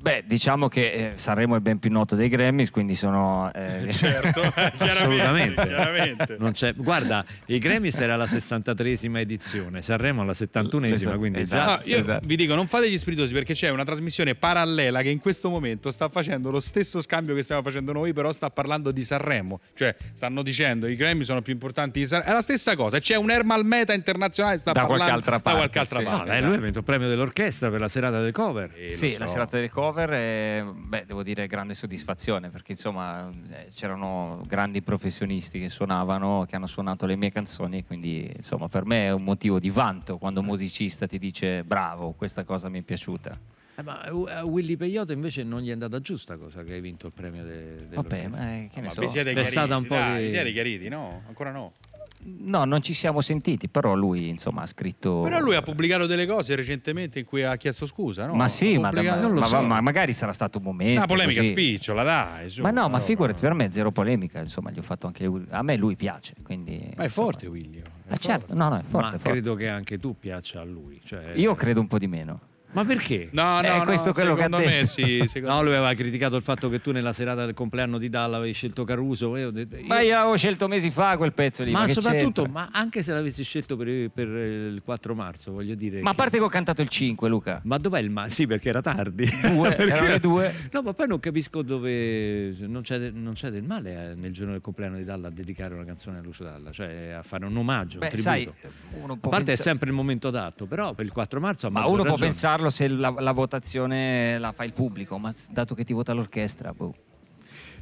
Beh, 0.00 0.22
diciamo 0.26 0.68
che 0.68 0.90
eh, 0.92 1.12
Sanremo 1.16 1.56
è 1.56 1.60
ben 1.60 1.78
più 1.78 1.90
noto 1.90 2.14
dei 2.14 2.28
Grammys, 2.28 2.70
quindi 2.70 2.94
sono... 2.94 3.50
eh, 3.52 3.92
Certo, 3.92 4.42
Assolutamente. 4.78 5.62
chiaramente. 5.66 6.36
Non 6.38 6.52
c'è- 6.52 6.74
guarda, 6.74 7.24
i 7.46 7.58
Grammys 7.58 7.98
era 7.98 8.16
la 8.16 8.24
63esima 8.26 9.18
edizione, 9.18 9.82
Sanremo 9.82 10.22
alla 10.22 10.32
71esima, 10.32 10.92
Esatto, 10.92 11.18
quindi 11.18 11.40
esatto. 11.40 11.70
No, 11.70 11.80
io 11.90 11.96
Esatto. 11.98 12.26
vi 12.26 12.36
dico, 12.36 12.54
non 12.54 12.66
fate 12.66 12.90
gli 12.90 12.96
spiritosi 12.98 13.32
perché 13.32 13.54
c'è 13.54 13.70
una 13.70 13.84
trasmissione 13.84 14.34
parallela 14.34 15.02
che 15.02 15.08
in 15.10 15.18
questo 15.18 15.48
momento 15.50 15.90
sta 15.90 16.08
facendo 16.08 16.50
lo 16.50 16.60
stesso 16.60 17.00
scambio 17.00 17.34
che 17.34 17.42
stiamo 17.42 17.62
facendo 17.62 17.92
noi, 17.92 18.12
però 18.12 18.32
sta 18.32 18.50
parlando 18.50 18.90
di 18.90 19.02
Sanremo. 19.04 19.60
Cioè, 19.74 19.94
stanno 20.14 20.42
dicendo 20.42 20.86
i 20.86 20.94
Grammy 20.96 21.24
sono 21.24 21.42
più 21.42 21.52
importanti 21.52 21.98
di 22.00 22.06
Sanremo. 22.06 22.30
È 22.30 22.34
la 22.34 22.42
stessa 22.42 22.76
cosa. 22.76 23.00
C'è 23.00 23.16
un 23.16 23.30
Ermal 23.30 23.64
Meta 23.64 23.92
internazionale 23.92 24.54
che 24.56 24.60
sta 24.60 24.72
Da 24.72 24.80
parlando 24.86 25.04
qualche 25.04 25.18
altra 25.18 25.36
da 25.36 25.42
parte, 25.42 25.58
qualche 25.58 25.78
altra 25.78 25.98
sì. 25.98 26.04
già. 26.04 26.10
parte. 26.10 26.24
No, 26.26 26.32
dai, 26.32 26.42
lui 26.42 26.54
ha 26.56 26.60
vinto 26.60 26.78
il 26.78 26.84
premio 26.84 27.08
dell'orchestra 27.08 27.68
per 27.70 27.80
la 27.80 27.88
serata 27.88 28.20
del 28.20 28.32
cover. 28.32 28.70
Eh, 28.76 28.92
Sì, 28.92 29.12
lo 29.12 29.18
la 29.18 29.26
so. 29.26 29.32
serata 29.32 29.56
delle 29.56 29.70
cover, 29.70 29.86
è, 29.96 30.64
beh, 30.64 31.04
devo 31.06 31.22
dire 31.22 31.46
grande 31.46 31.74
soddisfazione 31.74 32.50
perché 32.50 32.72
insomma 32.72 33.30
eh, 33.50 33.68
c'erano 33.74 34.42
grandi 34.46 34.82
professionisti 34.82 35.58
che 35.60 35.68
suonavano, 35.68 36.44
che 36.48 36.56
hanno 36.56 36.66
suonato 36.66 37.06
le 37.06 37.16
mie 37.16 37.30
canzoni, 37.30 37.84
quindi 37.84 38.30
insomma 38.36 38.68
per 38.68 38.84
me 38.84 39.06
è 39.06 39.12
un 39.12 39.24
motivo 39.24 39.58
di 39.58 39.70
vanto 39.70 40.18
quando 40.18 40.40
un 40.40 40.46
musicista 40.46 41.06
ti 41.06 41.18
dice 41.18 41.64
bravo, 41.64 42.12
questa 42.12 42.44
cosa 42.44 42.68
mi 42.68 42.80
è 42.80 42.82
piaciuta. 42.82 43.38
Eh, 43.76 43.82
ma 43.82 44.00
a 44.00 44.44
Willy 44.44 44.76
Peyote 44.76 45.12
invece 45.12 45.44
non 45.44 45.60
gli 45.60 45.68
è 45.68 45.72
andata 45.72 46.00
giusta 46.00 46.36
cosa 46.36 46.64
che 46.64 46.72
hai 46.72 46.80
vinto 46.80 47.06
il 47.06 47.12
premio 47.12 47.44
de- 47.44 47.86
Vabbè, 47.94 48.26
ma 48.26 48.54
eh, 48.56 48.68
che 48.72 48.80
ne 48.80 48.88
Ma 48.88 48.92
so. 48.92 49.00
vi 49.02 49.06
siete 49.08 49.32
chiariti? 49.32 49.72
un 49.72 49.86
po' 49.86 49.94
Dai, 49.94 50.16
di- 50.18 50.24
vi 50.24 50.30
siete 50.30 50.52
chiariti? 50.52 50.88
No, 50.88 51.22
ancora 51.28 51.52
no. 51.52 51.74
No, 52.20 52.64
non 52.64 52.82
ci 52.82 52.94
siamo 52.94 53.20
sentiti, 53.20 53.68
però 53.68 53.94
lui 53.94 54.28
insomma 54.28 54.62
ha 54.62 54.66
scritto... 54.66 55.20
Però 55.22 55.38
lui 55.38 55.54
ha 55.54 55.62
pubblicato 55.62 56.06
delle 56.06 56.26
cose 56.26 56.56
recentemente 56.56 57.20
in 57.20 57.24
cui 57.24 57.44
ha 57.44 57.56
chiesto 57.56 57.86
scusa, 57.86 58.26
no? 58.26 58.34
Ma 58.34 58.48
sì, 58.48 58.76
ma, 58.76 58.88
pubblicato- 58.88 59.20
ma- 59.20 59.26
non 59.26 59.34
lo 59.34 59.40
ma- 59.40 59.46
so. 59.46 59.60
ma 59.62 59.80
magari 59.80 60.12
sarà 60.12 60.32
stato 60.32 60.58
un 60.58 60.64
momento. 60.64 60.96
Una 60.98 61.06
polemica 61.06 61.40
così. 61.40 61.52
spicciola, 61.52 62.02
dai. 62.02 62.50
su, 62.50 62.60
Ma 62.60 62.70
no, 62.70 62.88
ma 62.88 62.98
figurati, 62.98 63.40
per 63.40 63.54
me 63.54 63.66
è 63.66 63.70
zero 63.70 63.92
polemica, 63.92 64.40
insomma, 64.40 64.70
gli 64.72 64.78
ho 64.78 64.82
fatto 64.82 65.06
anche 65.06 65.30
a 65.50 65.62
me 65.62 65.76
lui 65.76 65.94
piace, 65.94 66.34
quindi 66.42 66.72
Ma 66.96 67.02
è 67.02 67.06
insomma. 67.06 67.08
forte, 67.08 67.46
Willy. 67.46 67.80
è 68.06 68.12
Eh, 68.14 68.18
certo, 68.18 68.52
no, 68.54 68.68
no, 68.68 68.74
è 68.76 68.82
Ma 68.82 68.88
forte, 68.88 69.08
è 69.16 69.18
forte. 69.18 69.30
credo 69.30 69.54
che 69.54 69.68
anche 69.68 69.98
tu 69.98 70.16
piaccia 70.18 70.60
a 70.60 70.64
lui. 70.64 71.00
cioè- 71.04 71.32
Io 71.36 71.54
credo 71.54 71.80
un 71.80 71.86
po' 71.86 71.98
di 71.98 72.08
meno. 72.08 72.40
Ma 72.72 72.84
perché? 72.84 73.28
No, 73.32 73.60
no, 73.60 73.62
Eh, 73.62 73.78
no, 73.78 73.82
questo 73.84 74.10
è 74.10 74.12
quello 74.12 74.34
che 74.34 74.42
ha 74.42 74.44
secondo 74.44 74.66
me 74.66 74.72
detto. 74.72 74.86
sì, 74.86 75.24
secondo 75.28 75.54
No, 75.54 75.62
lui 75.62 75.72
aveva 75.74 75.94
criticato 75.94 76.36
il 76.36 76.42
fatto 76.42 76.68
che 76.68 76.80
tu 76.80 76.92
nella 76.92 77.12
serata 77.14 77.44
del 77.46 77.54
compleanno 77.54 77.96
di 77.98 78.08
Dalla 78.10 78.36
avevi 78.36 78.52
scelto 78.52 78.84
Caruso. 78.84 79.34
io 79.36 79.48
ho 79.48 79.50
detto- 79.50 79.76
io- 79.76 79.86
Ma 79.86 80.00
io 80.00 80.14
l'avevo 80.14 80.36
scelto 80.36 80.68
mesi 80.68 80.90
fa 80.90 81.16
quel 81.16 81.32
pezzo 81.32 81.62
lì. 81.64 81.72
ma 81.72 81.86
che 81.86 81.92
soprattutto, 81.92 82.44
ma 82.46 82.68
anche 82.70 83.02
se 83.02 83.12
l'avessi 83.12 83.42
scelto 83.42 83.76
per, 83.76 84.10
per 84.10 84.28
il 84.28 84.82
4 84.84 85.14
marzo, 85.14 85.52
voglio 85.52 85.74
dire. 85.74 86.02
Ma 86.02 86.10
a 86.10 86.12
che- 86.12 86.18
parte 86.18 86.36
che 86.38 86.44
ho 86.44 86.48
cantato 86.48 86.82
il 86.82 86.88
5, 86.88 87.28
Luca. 87.28 87.60
Ma 87.64 87.78
dov'è 87.78 88.00
il 88.00 88.10
ma? 88.10 88.28
Sì, 88.28 88.46
perché 88.46 88.68
era 88.68 88.82
tardi. 88.82 89.24
Due, 89.26 89.68
Perché- 89.74 89.92
erano 89.94 90.08
le 90.08 90.20
due. 90.20 90.54
No, 90.72 90.82
ma 90.82 90.92
poi 90.92 91.06
non 91.08 91.20
capisco 91.20 91.62
dove. 91.62 92.54
Non 92.58 92.82
c'è, 92.82 93.10
non 93.10 93.32
c'è 93.34 93.48
del 93.50 93.62
male 93.62 94.10
eh, 94.10 94.14
nel 94.14 94.32
giorno 94.32 94.52
del 94.52 94.60
compleanno 94.60 94.96
di 94.98 95.04
Dalla 95.04 95.28
a 95.28 95.30
dedicare 95.30 95.74
una 95.74 95.84
canzone 95.84 96.18
a 96.18 96.20
Lucio 96.20 96.44
Dalla, 96.44 96.70
cioè 96.70 97.10
a 97.18 97.22
fare 97.22 97.46
un 97.46 97.56
omaggio. 97.56 97.98
Beh, 97.98 98.10
un 98.12 98.16
sai, 98.18 98.44
a 98.44 99.16
parte 99.16 99.44
pensa- 99.44 99.52
è 99.52 99.56
sempre 99.56 99.88
il 99.88 99.94
momento 99.94 100.28
adatto, 100.28 100.66
però 100.66 100.92
per 100.92 101.04
il 101.06 101.12
4 101.12 101.40
marzo 101.40 101.70
Ma 101.70 101.80
uno 101.86 102.02
può 102.02 102.10
ragione. 102.12 102.26
Pensarlo 102.58 102.70
se 102.70 102.88
la, 102.88 103.14
la 103.18 103.32
votazione 103.32 104.38
la 104.38 104.52
fa 104.52 104.64
il 104.64 104.72
pubblico, 104.72 105.18
ma 105.18 105.32
dato 105.50 105.74
che 105.74 105.84
ti 105.84 105.92
vota 105.92 106.12
l'orchestra, 106.12 106.72
boh. 106.72 106.94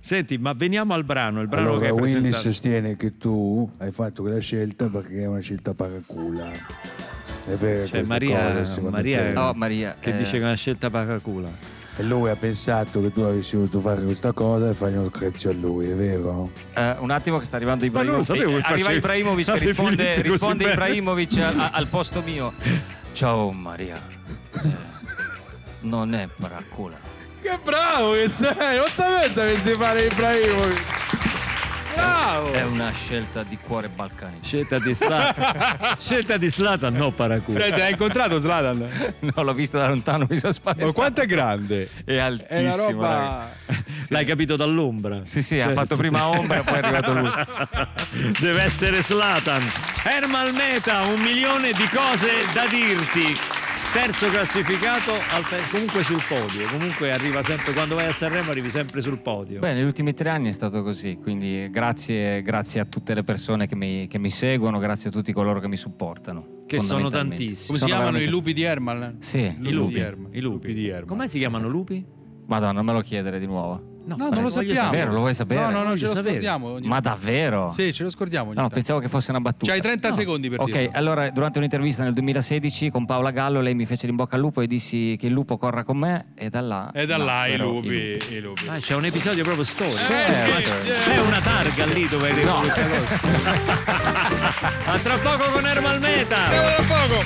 Senti, 0.00 0.38
ma 0.38 0.52
veniamo 0.52 0.94
al 0.94 1.02
brano. 1.04 1.40
Il 1.40 1.48
brano 1.48 1.76
che 1.78 1.86
Allora, 1.86 1.86
hai 1.86 1.92
Willy 1.92 2.12
presentato. 2.12 2.42
sostiene 2.44 2.96
che 2.96 3.16
tu 3.18 3.68
hai 3.78 3.90
fatto 3.90 4.22
quella 4.22 4.38
scelta 4.38 4.86
perché 4.88 5.22
è 5.22 5.26
una 5.26 5.40
scelta 5.40 5.74
paracula. 5.74 6.50
È 6.52 7.54
vero 7.54 7.78
questa 7.88 8.02
Maria- 8.06 8.64
secondo 8.64 8.90
Maria- 8.90 9.24
te? 9.32 9.36
Oh, 9.38 9.52
Maria. 9.54 9.96
Che 9.98 10.10
eh, 10.10 10.16
dice 10.18 10.32
che 10.32 10.38
è 10.38 10.42
una 10.42 10.54
scelta 10.54 10.90
paracula. 10.90 11.48
E 11.98 12.02
lui 12.02 12.28
ha 12.28 12.36
pensato 12.36 13.00
che 13.00 13.10
tu 13.10 13.20
avessi 13.22 13.56
voluto 13.56 13.80
fare 13.80 14.02
questa 14.04 14.32
cosa 14.32 14.68
e 14.68 14.74
fare 14.74 14.96
un 14.98 15.10
cazzo 15.10 15.48
a 15.48 15.52
lui, 15.52 15.88
è 15.88 15.94
vero? 15.94 16.50
eh, 16.74 16.94
un 16.98 17.10
attimo 17.10 17.38
che 17.38 17.46
sta 17.46 17.56
arrivando 17.56 17.84
Ma 17.90 18.02
non 18.02 18.16
lo 18.16 18.20
Ibrahimovic. 18.20 18.26
sapevo 18.26 18.50
che 18.50 18.56
Eh, 18.58 18.70
Arriva 18.70 18.88
facevi- 18.88 18.96
Ibrahimovic 18.98 19.52
che 19.52 19.58
risponde, 19.66 20.22
risponde. 20.22 20.70
Ibrahimovic 20.70 21.38
a- 21.38 21.70
al 21.72 21.86
posto 21.88 22.20
mio. 22.22 22.52
Ciao 23.12 23.50
Maria. 23.50 23.96
Eh, 24.66 24.76
non 25.80 26.14
è 26.14 26.28
paracula. 26.38 26.96
Che 27.40 27.58
bravo 27.62 28.12
che 28.12 28.28
sei! 28.28 28.76
Non 28.76 28.86
sapevo 28.92 29.32
se 29.32 29.40
avessi 29.40 29.72
fare 29.74 30.04
Ibrahimovic! 30.06 30.94
Bravo! 31.94 32.52
È 32.52 32.62
una 32.64 32.90
scelta 32.90 33.42
di 33.42 33.56
cuore 33.56 33.88
balcanico. 33.88 34.44
Scelta 34.44 34.78
di 34.78 34.94
Slatan. 34.94 35.96
scelta 35.98 36.36
di 36.36 36.50
Slatan, 36.50 36.94
no 36.94 37.10
paracula. 37.12 37.58
Cioè, 37.60 37.70
te 37.70 37.78
l'hai 37.78 37.90
incontrato 37.92 38.38
Zlatan? 38.38 39.14
No, 39.34 39.42
l'ho 39.42 39.54
visto 39.54 39.78
da 39.78 39.88
lontano, 39.88 40.26
mi 40.28 40.36
sono 40.36 40.52
spaventato. 40.52 40.88
Ma 40.88 40.92
quanto 40.92 41.20
è 41.22 41.26
grande? 41.26 41.88
È 42.04 42.12
È 42.12 42.18
altissimo. 42.18 42.60
una 42.60 42.76
roba... 42.76 43.08
raga. 43.08 43.50
L'hai 44.08 44.24
capito 44.26 44.56
dall'ombra. 44.56 45.20
Sì, 45.24 45.42
sì, 45.42 45.58
ha 45.58 45.66
Cioè, 45.66 45.74
fatto 45.74 45.94
sì. 45.94 46.00
prima 46.00 46.26
ombra, 46.28 46.62
poi 46.62 46.74
è 46.74 46.78
arrivato 46.78 47.14
lui. 47.14 47.30
Deve 48.40 48.62
essere 48.62 49.02
Slatan. 49.02 49.62
Ermal 50.04 50.52
Meta, 50.52 51.00
un 51.02 51.20
milione 51.20 51.70
di 51.72 51.88
cose 51.88 52.28
da 52.52 52.66
dirti. 52.66 53.36
Terzo 53.96 54.28
classificato, 54.28 55.12
al 55.32 55.42
fe- 55.42 55.70
comunque 55.70 56.02
sul 56.02 56.20
podio. 56.28 56.68
Comunque 56.68 57.12
arriva 57.12 57.42
sempre, 57.42 57.72
quando 57.72 57.94
vai 57.94 58.04
a 58.08 58.12
Sanremo 58.12 58.50
arrivi 58.50 58.68
sempre 58.68 59.00
sul 59.00 59.16
podio. 59.20 59.60
Beh, 59.60 59.72
negli 59.72 59.84
ultimi 59.84 60.12
tre 60.12 60.28
anni 60.28 60.50
è 60.50 60.52
stato 60.52 60.82
così, 60.82 61.16
quindi 61.16 61.70
grazie, 61.70 62.42
grazie 62.42 62.80
a 62.80 62.84
tutte 62.84 63.14
le 63.14 63.24
persone 63.24 63.66
che 63.66 63.74
mi, 63.74 64.06
che 64.06 64.18
mi 64.18 64.28
seguono, 64.28 64.78
grazie 64.78 65.08
a 65.08 65.12
tutti 65.14 65.32
coloro 65.32 65.60
che 65.60 65.68
mi 65.68 65.78
supportano. 65.78 66.64
Che 66.66 66.78
sono 66.80 67.08
tantissimi. 67.08 67.54
Come 67.68 67.78
si 67.78 67.84
Sono 67.84 67.86
chiamano 67.86 68.08
i 68.18 68.20
veramente- 68.20 68.30
lupi 68.30 68.52
di 68.52 68.62
Ermal? 68.64 69.16
Sì, 69.20 69.38
I 69.62 69.70
lupi. 69.72 69.94
di 69.94 70.00
Ermal. 70.00 70.30
I 70.34 70.40
lupi. 70.40 70.74
di 70.74 70.88
Ermal. 70.88 71.06
Come 71.08 71.28
si 71.28 71.38
chiamano 71.38 71.66
lupi? 71.68 72.04
Madonna, 72.48 72.72
non 72.72 72.84
me 72.84 72.92
lo 72.92 73.00
chiedere 73.00 73.38
di 73.38 73.46
nuovo. 73.46 73.94
No, 74.06 74.28
non 74.30 74.42
lo 74.42 74.50
sappiamo. 74.50 74.90
Vero, 74.90 75.12
lo 75.12 75.18
vuoi 75.18 75.34
sapere? 75.34 75.60
No, 75.62 75.70
no, 75.70 75.82
no, 75.82 75.96
ce 75.98 76.04
lo 76.04 76.10
sapere. 76.10 76.30
scordiamo. 76.30 76.68
ogni 76.74 76.86
Ma 76.86 77.00
davvero? 77.00 77.72
Sì, 77.74 77.92
ce 77.92 78.04
lo 78.04 78.10
scordiamo. 78.10 78.46
ogni 78.46 78.54
No, 78.54 78.60
tanto. 78.62 78.74
pensavo 78.76 79.00
che 79.00 79.08
fosse 79.08 79.30
una 79.32 79.40
battuta. 79.40 79.72
C'hai 79.72 79.80
30 79.80 80.12
secondi 80.12 80.48
per 80.48 80.60
Ok, 80.60 80.70
dirlo. 80.70 80.90
allora 80.94 81.28
durante 81.30 81.58
un'intervista 81.58 82.04
nel 82.04 82.12
2016 82.12 82.90
con 82.90 83.04
Paola 83.04 83.30
Gallo 83.32 83.60
lei 83.60 83.74
mi 83.74 83.84
fece 83.84 84.06
l'in 84.06 84.14
bocca 84.14 84.36
al 84.36 84.42
lupo 84.42 84.60
e 84.60 84.66
dissi 84.68 85.16
che 85.18 85.26
il 85.26 85.32
lupo 85.32 85.56
corra 85.56 85.82
con 85.82 85.98
me 85.98 86.26
e 86.36 86.50
da 86.50 86.60
là... 86.60 86.90
E 86.94 87.04
da 87.04 87.16
là 87.16 87.46
i 87.48 87.56
lupi. 87.56 88.16
I 88.30 88.38
lupi. 88.40 88.68
Ah, 88.68 88.78
c'è 88.78 88.94
un 88.94 89.04
episodio 89.06 89.42
proprio 89.42 89.64
storico. 89.64 89.96
Certo. 89.96 90.86
C'è 90.86 91.18
una 91.20 91.40
targa 91.40 91.84
lì 91.86 92.06
dove 92.08 92.28
hai 92.28 92.34
detto 92.34 92.48
No. 92.48 92.60
questa 92.60 92.82
cosa. 92.88 93.20
A 94.92 94.98
tra 94.98 95.18
poco 95.18 95.50
con 95.50 95.66
Ermal 95.66 95.98
Meta. 96.00 96.36
Tra 96.48 96.84
poco. 96.86 97.24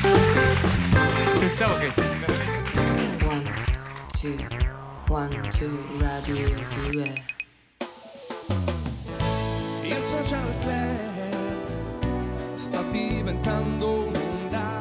Pensavo 1.38 1.77
che 1.79 1.90
stessi 1.90 2.16
veramente... 2.19 2.49
su 5.50 5.68
Radio 5.98 6.48
2. 6.92 7.24
Il 9.83 10.02
social 10.02 10.48
club 10.61 12.54
sta 12.54 12.83
diventando 12.90 14.06
un'onda, 14.06 14.80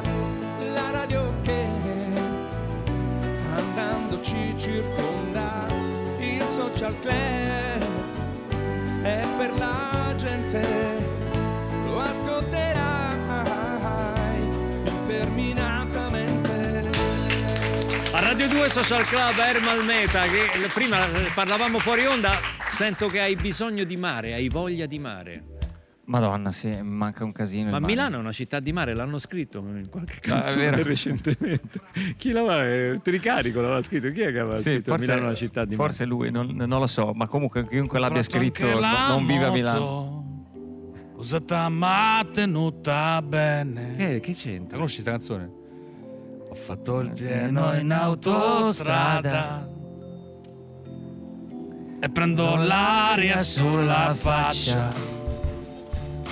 la 0.72 0.90
radio 0.92 1.30
che 1.42 1.66
andando 3.54 4.18
ci 4.22 4.54
circonda. 4.56 5.66
Il 6.18 6.42
social 6.48 6.98
club 7.00 7.49
Radio 18.40 18.56
2 18.56 18.68
Social 18.70 19.04
Club 19.04 19.36
Ermal 19.36 19.84
Meta, 19.84 20.22
che 20.22 20.66
prima 20.72 20.96
parlavamo 21.34 21.78
fuori 21.78 22.06
onda, 22.06 22.38
sento 22.68 23.06
che 23.08 23.20
hai 23.20 23.36
bisogno 23.36 23.84
di 23.84 23.98
mare, 23.98 24.32
hai 24.32 24.48
voglia 24.48 24.86
di 24.86 24.98
mare. 24.98 25.44
Madonna, 26.06 26.50
sì, 26.50 26.74
manca 26.80 27.22
un 27.22 27.32
casino. 27.32 27.70
Ma 27.70 27.80
mare. 27.80 27.92
Milano 27.92 28.16
è 28.16 28.18
una 28.18 28.32
città 28.32 28.58
di 28.58 28.72
mare, 28.72 28.94
l'hanno 28.94 29.18
scritto 29.18 29.58
in 29.58 29.88
qualche 29.90 30.14
è 30.14 30.20
canzone 30.20 30.70
vero. 30.70 30.82
recentemente. 30.88 31.80
Chi 32.16 32.30
l'aveva? 32.30 32.66
eh, 32.66 33.00
Ti 33.02 33.10
ricarico 33.10 33.60
l'aveva 33.60 33.82
scritto? 33.82 34.10
Chi 34.10 34.20
è 34.22 34.32
che 34.32 34.38
aveva 34.38 34.56
Sì, 34.56 34.62
scritto 34.62 34.90
forse, 34.92 35.04
Milano 35.04 35.20
è 35.20 35.26
una 35.26 35.34
città 35.34 35.64
di 35.66 35.74
forse 35.74 36.04
lui, 36.06 36.30
non, 36.30 36.46
non 36.46 36.80
lo 36.80 36.86
so, 36.86 37.12
ma 37.12 37.26
comunque 37.26 37.66
chiunque 37.68 37.98
l'abbia 37.98 38.22
scritto 38.22 38.78
la 38.78 39.08
no- 39.08 39.08
non 39.08 39.26
vive 39.26 39.44
a 39.44 39.50
Milano. 39.50 40.48
Usata 41.16 41.68
ma 41.68 42.26
tenuta 42.32 43.20
bene. 43.20 43.96
Che, 43.96 44.20
che 44.20 44.32
c'entra? 44.32 44.76
Conosci 44.78 45.02
questa 45.02 45.10
canzone? 45.10 45.58
Ho 46.50 46.54
fatto 46.54 46.98
il 46.98 47.12
pieno 47.12 47.72
in 47.78 47.92
autostrada 47.92 49.68
e 52.00 52.08
prendo 52.10 52.56
l'aria 52.56 53.44
sulla 53.44 54.12
faccia. 54.18 54.92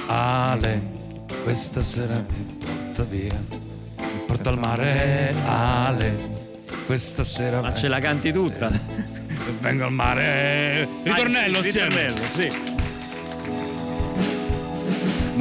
Ale, 0.09 0.83
questa 1.45 1.85
sera 1.85 2.17
mi 2.17 2.59
porta 2.59 3.05
via. 3.05 3.41
Mi 3.97 4.25
porto 4.27 4.49
al 4.49 4.59
mare, 4.59 5.33
Ale. 5.47 6.37
Questa 6.85 7.23
sera 7.23 7.61
Ma 7.61 7.75
ce 7.75 7.87
la 7.87 8.01
canti 8.01 8.33
tutta? 8.33 8.71
vengo 9.61 9.85
al 9.85 9.93
mare. 9.93 10.89
Ritornello, 11.05 11.61
ritornello, 11.61 12.23
sì. 12.35 12.77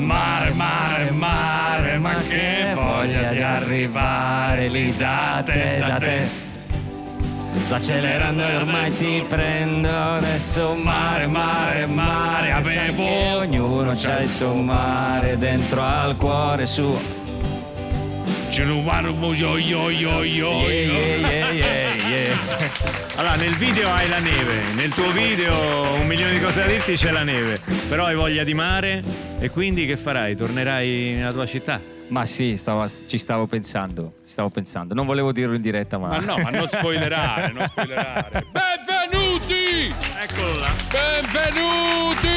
Mare, 0.08 0.52
mare, 0.52 1.12
mare, 1.12 1.98
ma 1.98 2.14
che 2.30 2.72
voglia 2.74 3.30
di 3.34 3.42
arrivare 3.42 4.70
lì 4.70 4.96
da 4.96 5.44
te, 5.46 5.84
da 5.86 5.98
te. 5.98 6.28
Sta 7.66 7.76
accelerando 7.76 8.48
e 8.48 8.56
ormai 8.56 8.96
ti 8.96 9.26
prendo 9.28 9.90
adesso 9.90 10.76
mare, 10.82 11.28
mare, 11.28 11.88
mare. 11.88 12.54
Avevo- 12.54 13.04
che 13.04 13.32
ognuno 13.34 13.96
c'ha 13.98 14.20
il 14.20 14.30
suo 14.30 14.54
mare 14.54 15.38
dentro 15.38 15.82
al 15.84 16.16
cuore 16.16 16.66
suo. 16.66 16.98
Ce 18.50 18.64
lo 18.64 18.82
guardo, 18.82 19.34
yo, 19.34 19.58
yo, 19.58 19.90
yo, 19.90 20.24
yo, 20.24 20.52
Yeah, 20.62 21.18
yeah, 21.18 21.52
yeah, 21.52 21.87
yeah. 22.22 23.16
Allora, 23.18 23.36
nel 23.36 23.54
video 23.56 23.92
hai 23.92 24.08
la 24.08 24.20
neve, 24.20 24.74
nel 24.76 24.90
tuo 24.94 25.12
video 25.12 25.94
un 25.96 26.06
milione 26.08 26.34
di 26.34 26.40
cose 26.40 26.62
da 26.62 26.68
dirti 26.68 26.96
c'è 26.96 27.12
la 27.12 27.24
neve, 27.24 27.60
però 27.90 28.06
hai 28.06 28.16
voglia 28.16 28.44
di 28.44 28.54
mare 28.54 29.04
e 29.40 29.50
quindi 29.50 29.86
che 29.86 29.98
farai? 29.98 30.36
Tornerai 30.36 31.14
nella 31.16 31.32
tua 31.32 31.46
città? 31.46 31.80
Ma 32.10 32.26
sì, 32.26 32.56
stavo- 32.56 32.90
ci 33.08 33.18
stavo 33.18 33.48
pensando, 33.48 34.14
ci 34.26 34.32
stavo 34.32 34.50
pensando. 34.50 34.94
Non 34.94 35.06
volevo 35.06 35.32
dirlo 35.32 35.56
in 35.56 35.62
diretta, 35.62 35.98
ma... 35.98 36.08
Ma 36.08 36.20
no, 36.20 36.38
ma 36.38 36.50
non 36.50 36.68
spoilerare, 36.72 37.52
non 37.52 37.68
spoilerare. 37.68 38.46
Benvenuti! 38.52 38.97
Eccolo 39.50 40.60
là. 40.60 40.74
Benvenuti! 40.92 42.28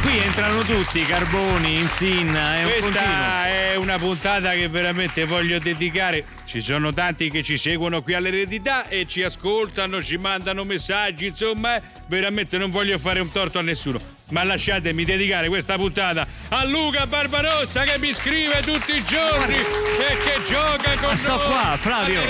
Qui 0.00 0.18
entrano 0.18 0.62
tutti, 0.62 1.04
Carboni, 1.04 1.78
Insinna, 1.78 2.56
è 2.56 2.64
un 2.64 2.70
continuo. 2.70 2.90
Questa 2.90 3.46
è 3.46 3.76
una 3.76 3.98
puntata 3.98 4.50
che 4.50 4.66
veramente 4.68 5.24
voglio 5.24 5.60
dedicare. 5.60 6.24
Ci 6.44 6.60
sono 6.60 6.92
tanti 6.92 7.30
che 7.30 7.44
ci 7.44 7.56
seguono 7.56 8.02
qui 8.02 8.14
all'eredità 8.14 8.88
e 8.88 9.06
ci 9.06 9.22
ascoltano, 9.22 10.02
ci 10.02 10.16
mandano 10.16 10.64
messaggi, 10.64 11.26
insomma, 11.26 11.76
eh, 11.76 11.82
veramente 12.06 12.58
non 12.58 12.70
voglio 12.70 12.98
fare 12.98 13.20
un 13.20 13.30
torto 13.30 13.60
a 13.60 13.62
nessuno. 13.62 14.00
Ma 14.32 14.44
lasciatemi 14.44 15.04
dedicare 15.04 15.48
questa 15.48 15.76
puntata 15.76 16.26
a 16.48 16.64
Luca 16.64 17.06
Barbarossa 17.06 17.82
che 17.82 17.98
mi 17.98 18.14
scrive 18.14 18.60
tutti 18.64 18.92
i 18.94 19.04
giorni 19.04 19.56
e 19.56 20.16
che 20.24 20.40
gioca 20.48 20.94
con 20.96 21.10
Ma 21.10 21.16
sto 21.16 21.36
noi 21.36 21.46
qua, 21.46 21.76
Flavio. 21.78 22.20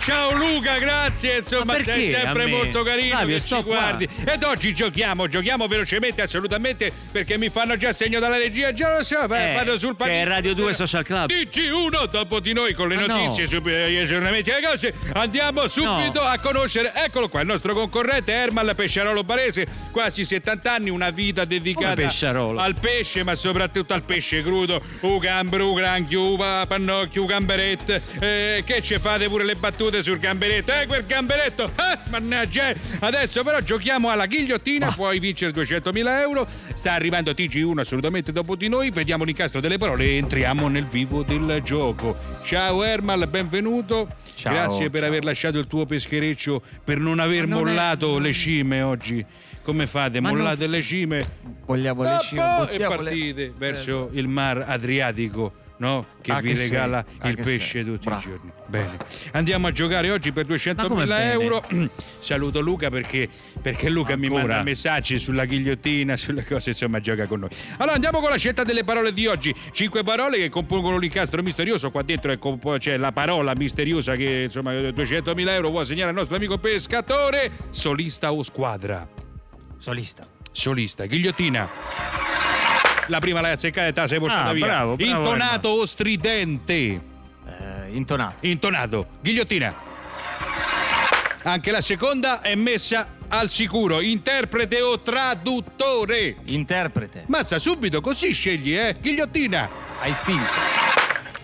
Ciao 0.00 0.32
Luca, 0.34 0.78
grazie, 0.78 1.38
insomma, 1.38 1.76
sei 1.82 2.10
sempre 2.10 2.46
molto 2.46 2.82
carino 2.82 3.16
Flavio, 3.16 3.36
che 3.36 3.42
ci 3.42 3.48
qua. 3.48 3.62
guardi. 3.62 4.08
Ed 4.24 4.42
oggi 4.42 4.72
giochiamo, 4.72 5.28
giochiamo 5.28 5.66
velocemente, 5.66 6.22
assolutamente, 6.22 6.90
perché 7.12 7.36
mi 7.36 7.50
fanno 7.50 7.76
già 7.76 7.92
segno 7.92 8.20
dalla 8.20 8.38
regia, 8.38 8.72
già 8.72 8.96
lo 8.96 9.04
so, 9.04 9.22
Eh, 9.24 9.54
vado 9.54 9.76
sul 9.78 9.96
che 9.96 10.22
è 10.22 10.24
Radio 10.24 10.54
2 10.54 10.72
Social 10.72 11.04
Club. 11.04 11.30
TG1 11.30 12.08
dopo 12.10 12.40
di 12.40 12.54
noi 12.54 12.72
con 12.72 12.88
le 12.88 12.96
no. 12.96 13.06
notizie, 13.06 13.46
sub- 13.46 13.68
gli 13.68 13.96
aggiornamenti 13.98 14.48
e 14.48 14.60
le 14.60 14.66
cose. 14.66 14.94
Andiamo 15.12 15.68
subito 15.68 16.22
a 16.22 16.38
conoscere, 16.38 16.92
eccolo 16.94 17.28
qua, 17.28 17.40
il 17.42 17.46
nostro 17.46 17.74
concorrente 17.74 18.32
Ermal 18.32 18.74
Pesciarolo 18.74 19.22
Barese, 19.24 19.66
quasi 19.90 20.24
70 20.24 20.72
anni, 20.72 20.88
una 20.88 21.10
vita 21.10 21.32
dedicata 21.44 21.94
Come 21.94 22.06
Pesciarolo? 22.06 22.60
al 22.60 22.76
pesce, 22.78 23.24
ma 23.24 23.34
soprattutto 23.34 23.92
al 23.94 24.04
pesce 24.04 24.42
crudo. 24.44 24.80
U 25.00 25.18
gambero, 25.18 25.68
u 25.70 25.74
granchio, 25.74 26.34
u 26.34 26.36
pa- 26.36 26.64
pannocchio, 26.68 27.24
u 27.24 27.26
gamberette. 27.26 28.00
Eh, 28.20 28.62
che 28.64 28.80
ci 28.80 28.96
fate 29.00 29.26
pure 29.28 29.42
le 29.42 29.56
battute 29.56 30.04
sul 30.04 30.18
gamberetto? 30.18 30.72
Eh, 30.72 30.86
quel 30.86 31.04
gamberetto! 31.04 31.64
Eh, 31.64 31.98
mannaggia! 32.10 32.72
Adesso 33.00 33.42
però 33.42 33.58
giochiamo 33.58 34.10
alla 34.10 34.26
ghigliottina, 34.26 34.92
puoi 34.92 35.18
vincere 35.18 35.50
200.000 35.52 36.20
euro. 36.20 36.46
Sta 36.74 36.92
arrivando 36.92 37.32
TG1 37.32 37.78
assolutamente 37.80 38.30
dopo 38.30 38.54
di 38.54 38.68
noi. 38.68 38.90
Vediamo 38.90 39.24
l'incastro 39.24 39.60
delle 39.60 39.78
parole 39.78 40.04
e 40.04 40.16
entriamo 40.18 40.68
nel 40.68 40.84
vivo 40.84 41.22
del 41.24 41.60
gioco. 41.64 42.16
Ciao 42.44 42.82
Ermal, 42.84 43.26
benvenuto. 43.26 44.08
Ciao, 44.34 44.52
Grazie 44.52 44.90
per 44.90 45.00
ciao. 45.00 45.08
aver 45.08 45.24
lasciato 45.24 45.58
il 45.58 45.66
tuo 45.66 45.86
peschereccio, 45.86 46.60
per 46.84 46.98
non 46.98 47.18
aver 47.18 47.46
Ma 47.46 47.54
non 47.54 47.68
è- 47.68 47.70
mollato 47.70 48.18
le 48.18 48.32
cime 48.34 48.82
oggi. 48.82 49.24
Come 49.64 49.86
fate? 49.86 50.20
Ma 50.20 50.28
non 50.28 50.38
Mollate 50.38 50.66
f- 50.66 50.68
le 50.68 50.82
cime? 50.82 51.24
Vogliamo 51.64 52.02
le 52.02 52.18
cime, 52.22 52.40
Tappo 52.40 52.62
e 52.64 52.70
buttiamo 52.72 52.94
le- 52.96 53.02
partite 53.02 53.52
verso 53.56 54.10
il 54.12 54.28
mar 54.28 54.62
Adriatico, 54.68 55.52
no? 55.78 56.04
Che 56.20 56.32
Ah, 56.32 56.40
vi 56.40 56.52
che 56.52 56.58
regala 56.60 57.04
ah, 57.18 57.28
il 57.30 57.36
pesce 57.36 57.58
sei. 57.70 57.84
tutti 57.84 58.04
Bravo. 58.04 58.20
i 58.20 58.24
giorni. 58.24 58.50
Bene. 58.66 58.96
Andiamo 59.32 59.66
a 59.66 59.72
giocare 59.72 60.10
oggi 60.10 60.32
per 60.32 60.46
Ma 60.46 60.56
come 60.86 61.04
200.000 61.04 61.06
bene? 61.06 61.32
euro. 61.32 61.64
Saluto 62.20 62.60
Luca 62.60 62.90
perché, 62.90 63.26
perché 63.62 63.88
Luca 63.88 64.16
mi 64.16 64.26
Ancora? 64.26 64.44
manda 64.46 64.62
messaggi 64.64 65.18
sulla 65.18 65.46
ghigliottina, 65.46 66.14
sulle 66.18 66.44
cose, 66.44 66.70
insomma, 66.70 67.00
gioca 67.00 67.26
con 67.26 67.40
noi. 67.40 67.48
Allora 67.78 67.94
andiamo 67.94 68.20
con 68.20 68.28
la 68.28 68.36
scelta 68.36 68.64
delle 68.64 68.84
parole 68.84 69.14
di 69.14 69.26
oggi. 69.26 69.54
Cinque 69.72 70.02
parole 70.02 70.36
che 70.36 70.50
compongono 70.50 70.98
l'incastro 70.98 71.42
misterioso. 71.42 71.90
Qua 71.90 72.02
dentro 72.02 72.30
è 72.32 72.38
compo- 72.38 72.76
c'è 72.76 72.98
la 72.98 73.12
parola 73.12 73.54
misteriosa 73.54 74.14
che, 74.14 74.42
insomma, 74.44 74.72
200.000 74.72 75.48
euro 75.54 75.70
vuole 75.70 75.86
segnare 75.86 76.10
al 76.10 76.14
nostro 76.16 76.36
amico 76.36 76.58
pescatore. 76.58 77.50
Solista 77.70 78.30
o 78.30 78.42
squadra? 78.42 79.13
Solista. 79.84 80.26
Solista, 80.50 81.04
ghigliottina. 81.04 81.68
La 83.08 83.18
prima 83.20 83.42
l'hai 83.42 83.52
azzeccata 83.52 84.04
e 84.04 84.08
sei 84.08 84.18
portata 84.18 84.48
Ah, 84.48 84.52
via. 84.54 84.64
bravo, 84.64 84.96
bravo, 84.96 85.10
Intonato 85.18 85.68
o 85.68 85.84
stridente? 85.84 86.74
Eh, 86.74 87.00
intonato. 87.90 88.46
Intonato. 88.46 89.06
Ghigliottina. 89.20 89.74
Anche 91.42 91.70
la 91.70 91.82
seconda 91.82 92.40
è 92.40 92.54
messa 92.54 93.08
al 93.28 93.50
sicuro. 93.50 94.00
Interprete 94.00 94.80
o 94.80 95.00
traduttore? 95.00 96.36
Interprete. 96.46 97.24
Mazza, 97.26 97.58
subito, 97.58 98.00
così 98.00 98.32
scegli, 98.32 98.74
eh? 98.74 98.96
Ghigliottina. 98.98 99.68
A 100.00 100.06
istinto. 100.06 100.48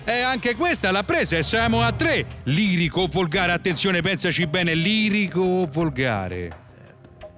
E 0.07 0.21
anche 0.23 0.55
questa 0.55 0.91
l'ha 0.91 1.05
presa 1.05 1.37
e 1.37 1.43
siamo 1.43 1.83
a 1.83 1.93
tre. 1.93 2.25
Lirico 2.45 3.03
o 3.03 3.07
volgare? 3.07 3.53
Attenzione, 3.53 4.01
pensaci 4.01 4.47
bene. 4.47 4.73
Lirico 4.75 5.41
o 5.41 5.67
volgare? 5.67 6.57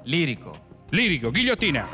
Lirico. 0.05 0.62
Lirico, 0.92 1.31
ghigliottina. 1.31 1.88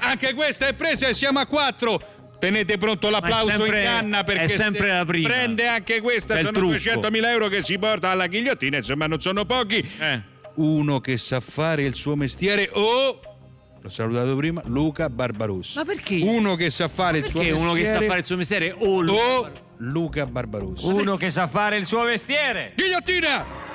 Anche 0.00 0.34
questa 0.34 0.66
è 0.66 0.74
presa 0.74 1.08
e 1.08 1.14
siamo 1.14 1.38
a 1.38 1.46
quattro. 1.46 2.00
Tenete 2.38 2.76
pronto 2.78 3.08
l'applauso 3.08 3.48
sempre- 3.48 3.80
in 3.80 3.84
canna 3.86 4.22
perché 4.22 4.42
è 4.42 4.46
sempre 4.48 4.86
se 4.88 4.92
la 4.94 5.04
prima. 5.04 5.28
prende 5.28 5.66
anche 5.66 6.00
questa. 6.00 6.34
Del 6.34 6.44
sono 6.44 6.56
trucco. 6.58 6.74
200.000 6.76 7.30
euro 7.30 7.48
che 7.48 7.62
si 7.62 7.78
porta 7.78 8.10
alla 8.10 8.26
ghigliottina, 8.26 8.76
insomma 8.76 9.06
non 9.06 9.20
sono 9.20 9.44
pochi. 9.44 9.78
Eh. 9.98 10.20
Uno 10.56 11.00
che 11.00 11.16
sa 11.16 11.40
fare 11.40 11.82
il 11.84 11.94
suo 11.94 12.14
mestiere 12.16 12.68
o... 12.72 13.20
L'ho 13.80 13.88
salutato 13.88 14.36
prima, 14.36 14.60
Luca 14.66 15.08
Barbarossa. 15.08 15.80
Ma 15.80 15.86
perché? 15.86 16.20
Uno 16.22 16.54
che 16.54 16.68
sa 16.68 16.88
fare 16.88 17.18
il 17.18 17.24
suo 17.24 17.38
Perché 17.40 17.52
mestiere 17.52 17.70
uno 17.72 17.80
che 17.80 17.86
sa 17.86 18.06
fare 18.06 18.18
il 18.18 18.24
suo 18.24 18.36
mestiere 18.36 18.74
o 18.76 19.00
lui? 19.00 19.16
o 19.16 19.50
Luca 19.78 20.26
Barbarossa. 20.26 20.86
Uno 20.86 21.16
che 21.16 21.30
sa 21.30 21.46
fare 21.46 21.76
il 21.76 21.86
suo 21.86 22.04
mestiere. 22.04 22.72
Ghigliottina! 22.76 23.66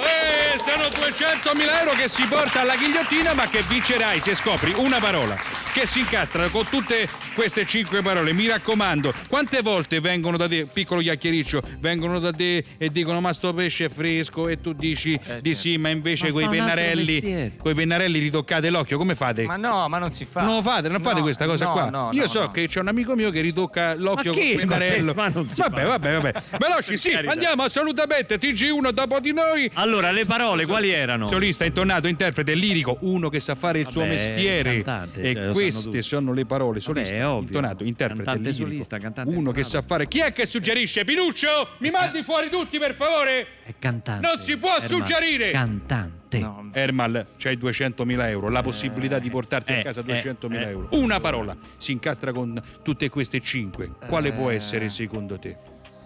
Eh, 0.00 0.58
sono 0.66 0.84
200.000 0.84 1.80
euro 1.80 1.92
che 1.92 2.08
si 2.08 2.24
porta 2.24 2.60
alla 2.60 2.76
ghigliottina, 2.76 3.34
ma 3.34 3.46
che 3.48 3.62
vincerai 3.62 4.20
se 4.20 4.34
scopri 4.34 4.72
una 4.76 4.98
parola 4.98 5.61
che 5.72 5.86
si 5.86 6.00
incastra 6.00 6.48
con 6.50 6.64
tutte 6.68 7.08
queste 7.34 7.64
cinque 7.66 8.02
parole. 8.02 8.32
Mi 8.32 8.46
raccomando, 8.46 9.12
quante 9.28 9.60
volte 9.62 10.00
vengono 10.00 10.36
da 10.36 10.46
te, 10.48 10.66
piccolo 10.70 11.00
chiacchiericcio, 11.00 11.62
vengono 11.78 12.18
da 12.18 12.30
te 12.32 12.62
e 12.76 12.90
dicono 12.90 13.20
ma 13.20 13.32
sto 13.32 13.54
pesce 13.54 13.86
è 13.86 13.88
fresco 13.88 14.48
e 14.48 14.60
tu 14.60 14.72
dici 14.74 15.18
di 15.40 15.54
sì, 15.54 15.78
ma 15.78 15.88
invece 15.88 16.30
Ma 16.30 16.38
altro 16.40 16.50
pennarelli, 16.50 17.52
coi 17.58 17.74
pennarelli 17.74 18.18
ritoccate 18.18 18.68
l'occhio, 18.70 18.98
come 18.98 19.14
fate? 19.14 19.44
Ma 19.44 19.56
no, 19.56 19.88
ma 19.88 19.98
non 19.98 20.10
si 20.10 20.24
fa. 20.24 20.42
Non 20.42 20.56
lo 20.56 20.62
fate, 20.62 20.88
non 20.88 21.00
fate 21.00 21.16
No, 21.16 21.22
questa 21.22 21.46
cosa 21.46 21.66
no, 21.66 21.72
qua. 21.72 21.90
no, 21.90 22.08
Io 22.12 22.22
no, 22.22 22.26
so 22.28 22.40
no. 22.40 22.50
che 22.50 22.66
c'è 22.66 22.80
un 22.80 22.88
amico 22.88 23.14
mio 23.14 23.30
che 23.30 23.40
ritocca 23.40 23.94
l'occhio 23.94 24.32
Ma 24.32 24.38
con 24.38 24.46
il 24.46 24.56
pennarello. 24.56 25.12
Ma 25.14 25.28
non 25.28 25.48
si 25.48 25.60
vabbè, 25.60 25.82
fa. 25.82 25.86
vabbè, 25.88 26.12
vabbè. 26.20 26.32
Veloci, 26.58 26.96
sì, 26.96 27.10
carità. 27.10 27.32
andiamo 27.32 27.62
assolutamente. 27.62 28.38
TG1 28.38 28.90
dopo 28.90 29.20
di 29.20 29.32
noi. 29.32 29.70
Allora, 29.74 30.10
le 30.10 30.24
parole 30.24 30.66
quali 30.66 30.90
erano? 30.90 31.26
Solista, 31.26 31.64
intonato, 31.64 32.08
interprete, 32.08 32.54
lirico, 32.54 32.96
uno 33.00 33.28
che 33.28 33.40
sa 33.40 33.54
fare 33.54 33.80
il 33.80 33.88
suo 33.90 34.00
Vabbè, 34.02 34.12
mestiere. 34.12 34.82
cantante, 34.82 35.20
e 35.22 35.34
cioè, 35.34 35.52
queste 35.70 36.02
sono 36.02 36.32
le 36.32 36.44
parole. 36.46 36.80
Solista, 36.80 37.14
è 37.16 37.26
ovvio. 37.26 37.46
intonato, 37.48 37.84
interprete, 37.84 38.24
Cantante 38.24 38.48
lirico. 38.50 38.68
solista, 38.68 38.98
cantante 38.98 39.30
Uno 39.30 39.50
che 39.52 39.60
intonato. 39.60 39.68
sa 39.68 39.82
fare. 39.82 40.08
Chi 40.08 40.20
è 40.20 40.32
che 40.32 40.46
suggerisce? 40.46 41.04
Pinuccio? 41.04 41.68
Mi 41.78 41.90
mandi 41.90 42.22
fuori 42.22 42.48
tutti, 42.50 42.78
per 42.78 42.94
favore? 42.94 43.46
È 43.64 43.74
cantante. 43.78 44.26
Non 44.26 44.38
si 44.40 44.56
può 44.56 44.74
Ermal. 44.74 44.88
suggerire! 44.88 45.50
Cantante. 45.50 46.38
No, 46.38 46.70
Ermal, 46.72 47.26
c'hai 47.36 47.56
200.000 47.58 48.28
euro, 48.28 48.48
la 48.48 48.62
possibilità 48.62 49.18
di 49.18 49.28
portarti 49.28 49.72
a 49.72 49.76
eh, 49.76 49.82
casa 49.82 50.00
eh, 50.00 50.22
200.000 50.22 50.52
eh. 50.54 50.68
euro. 50.68 50.88
Una 50.92 51.20
parola 51.20 51.54
si 51.76 51.92
incastra 51.92 52.32
con 52.32 52.60
tutte 52.82 53.08
queste 53.10 53.40
cinque. 53.40 53.90
Quale 54.06 54.32
può 54.32 54.50
Eh. 54.50 54.54
essere 54.54 54.88
secondo 54.88 55.38
te? 55.38 55.56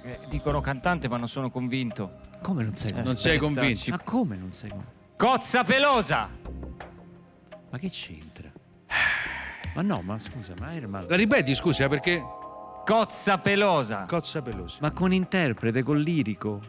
eh, 0.02 0.18
dicono 0.28 0.60
cantante, 0.60 1.08
ma 1.08 1.16
non 1.16 1.28
sono 1.28 1.50
convinto. 1.50 2.24
Come 2.42 2.62
non 2.64 2.76
sei 2.76 2.92
Non 3.04 3.16
sei 3.16 3.38
convinto? 3.38 3.90
Ma 3.90 3.98
come 4.00 4.36
non 4.36 4.52
sei 4.52 4.70
Cozza 5.16 5.64
pelosa! 5.64 6.28
Ma 7.70 7.78
che 7.78 7.88
c'entra? 7.90 8.50
Ma 9.76 9.82
no, 9.82 10.00
ma 10.02 10.18
scusa, 10.18 10.54
ma 10.58 10.72
Ermal. 10.74 11.04
La 11.06 11.16
ripeti, 11.16 11.54
scusa, 11.54 11.86
perché 11.86 12.22
Cozza 12.86 13.36
pelosa! 13.38 14.06
cozza 14.08 14.40
pelosa. 14.40 14.78
Ma 14.80 14.90
con 14.90 15.12
interprete, 15.12 15.82
con 15.82 15.98
lirico. 15.98 16.60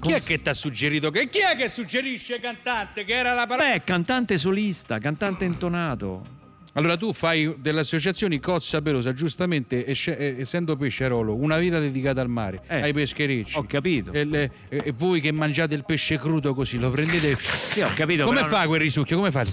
Chi 0.00 0.12
è 0.12 0.20
che 0.20 0.42
ti 0.42 0.48
ha 0.50 0.54
suggerito 0.54 1.10
che 1.10 1.30
chi 1.30 1.38
è 1.38 1.56
che 1.56 1.70
suggerisce 1.70 2.38
cantante 2.38 3.04
che 3.04 3.14
era 3.14 3.32
la 3.32 3.46
parola? 3.46 3.70
Beh, 3.70 3.84
cantante 3.84 4.36
solista, 4.36 4.98
cantante 4.98 5.46
intonato. 5.46 6.35
Allora 6.76 6.96
tu 6.98 7.12
fai 7.14 7.54
delle 7.58 7.80
associazioni 7.80 8.38
Cozza 8.38 8.82
Pelosa, 8.82 9.14
giustamente 9.14 9.86
essendo 9.88 10.76
pescerolo, 10.76 11.34
una 11.34 11.56
vita 11.56 11.78
dedicata 11.80 12.20
al 12.20 12.28
mare, 12.28 12.60
Eh, 12.68 12.82
ai 12.82 12.92
pescherecci. 12.92 13.56
Ho 13.56 13.64
capito. 13.66 14.12
E, 14.12 14.24
le- 14.24 14.50
e- 14.68 14.92
voi 14.96 15.20
che 15.22 15.32
mangiate 15.32 15.74
il 15.74 15.84
pesce 15.86 16.18
crudo 16.18 16.52
così, 16.54 16.78
lo 16.78 16.90
prendete. 16.90 17.34
Sì, 17.36 17.80
ho 17.80 17.88
capito. 17.94 18.24
Come 18.26 18.44
fa 18.44 18.66
quel 18.66 18.80
risucchio? 18.80 19.16
Come 19.16 19.30
fate? 19.30 19.50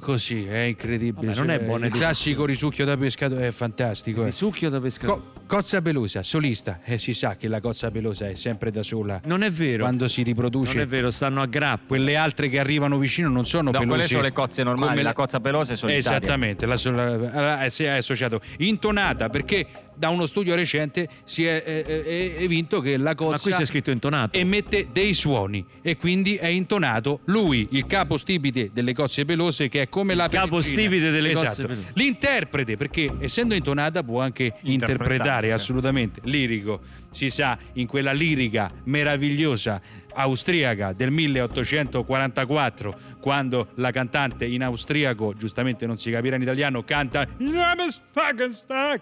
Così, 0.00 0.46
è 0.46 0.62
incredibile. 0.62 1.26
Vabbè, 1.28 1.38
non 1.38 1.50
è 1.50 1.58
buona 1.60 1.86
Il 1.86 1.92
classico 1.92 2.44
risucchio 2.44 2.84
da 2.84 2.96
pescato 2.96 3.36
è 3.36 3.50
fantastico. 3.50 4.22
Il 4.22 4.28
eh. 4.28 4.32
succhio 4.32 4.68
da 4.70 4.80
pescatore. 4.80 5.20
Co- 5.20 5.32
cozza 5.46 5.80
pelosa, 5.82 6.22
solista. 6.22 6.80
Eh, 6.84 6.98
si 6.98 7.12
sa 7.12 7.36
che 7.36 7.46
la 7.46 7.60
cozza 7.60 7.90
pelosa 7.90 8.28
è 8.28 8.34
sempre 8.34 8.70
da 8.70 8.82
sola. 8.82 9.20
non 9.26 9.42
è 9.42 9.50
vero. 9.50 9.84
Quando 9.84 10.08
si 10.08 10.22
riproduce. 10.22 10.74
Non 10.74 10.82
è 10.82 10.86
vero, 10.86 11.10
stanno 11.10 11.40
a 11.42 11.46
grappo. 11.46 11.86
Quelle 11.88 12.16
altre 12.16 12.48
che 12.48 12.58
arrivano 12.58 12.98
vicino 12.98 13.28
non 13.28 13.44
sono 13.46 13.64
No, 13.64 13.70
pelose. 13.72 13.86
quelle 13.88 14.06
sono 14.08 14.22
le 14.22 14.32
cozze 14.32 14.62
normali, 14.62 14.90
come 14.90 15.02
la 15.02 15.12
cozza 15.12 15.40
pelosa 15.40 15.74
è 15.74 15.76
solitaria. 15.76 16.16
Esattamente, 16.16 16.46
la, 16.60 16.76
sola- 16.76 17.12
allora, 17.12 17.64
eh, 17.64 17.70
si 17.70 17.84
è 17.84 17.88
associato. 17.88 18.40
Intonata 18.58 19.28
perché 19.28 19.66
da 19.94 20.10
uno 20.10 20.26
studio 20.26 20.54
recente 20.54 21.08
si 21.24 21.44
è, 21.44 21.62
eh, 21.66 22.36
è 22.36 22.46
vinto 22.46 22.80
che 22.80 22.96
la 22.96 23.02
Ma 23.10 23.14
qui 23.16 23.26
cozza 23.26 23.50
c'è 23.56 23.64
scritto 23.66 23.90
intonato. 23.90 24.38
emette 24.38 24.88
dei 24.92 25.12
suoni 25.12 25.64
e 25.82 25.96
quindi 25.96 26.36
è 26.36 26.46
intonato 26.46 27.20
lui, 27.24 27.66
il 27.72 27.84
capo 27.86 28.16
stipite 28.16 28.70
delle 28.72 28.92
cozze 28.94 29.24
pelose 29.24 29.68
che 29.68 29.82
è 29.82 29.88
come 29.88 30.14
la 30.14 30.28
capo 30.28 30.56
pellicina. 30.58 30.80
stipite 30.82 31.10
delle 31.10 31.30
Esatto. 31.32 31.46
cozze 31.48 31.66
pelose. 31.66 31.86
L'interprete 31.94 32.76
perché 32.76 33.12
essendo 33.18 33.54
intonata 33.54 34.02
può 34.04 34.20
anche 34.20 34.44
interpretare 34.62 34.96
Interpretare, 35.08 35.52
assolutamente 35.52 36.20
lirico. 36.24 36.80
Si 37.10 37.30
sa 37.30 37.58
in 37.74 37.86
quella 37.86 38.12
lirica 38.12 38.70
meravigliosa 38.84 39.80
austriaca 40.20 40.92
del 40.92 41.10
1844 41.10 42.98
quando 43.20 43.68
la 43.74 43.90
cantante 43.90 44.44
in 44.46 44.62
austriaco, 44.62 45.34
giustamente 45.36 45.86
non 45.86 45.98
si 45.98 46.10
capirà 46.10 46.36
in 46.36 46.42
italiano, 46.42 46.82
canta 46.84 47.26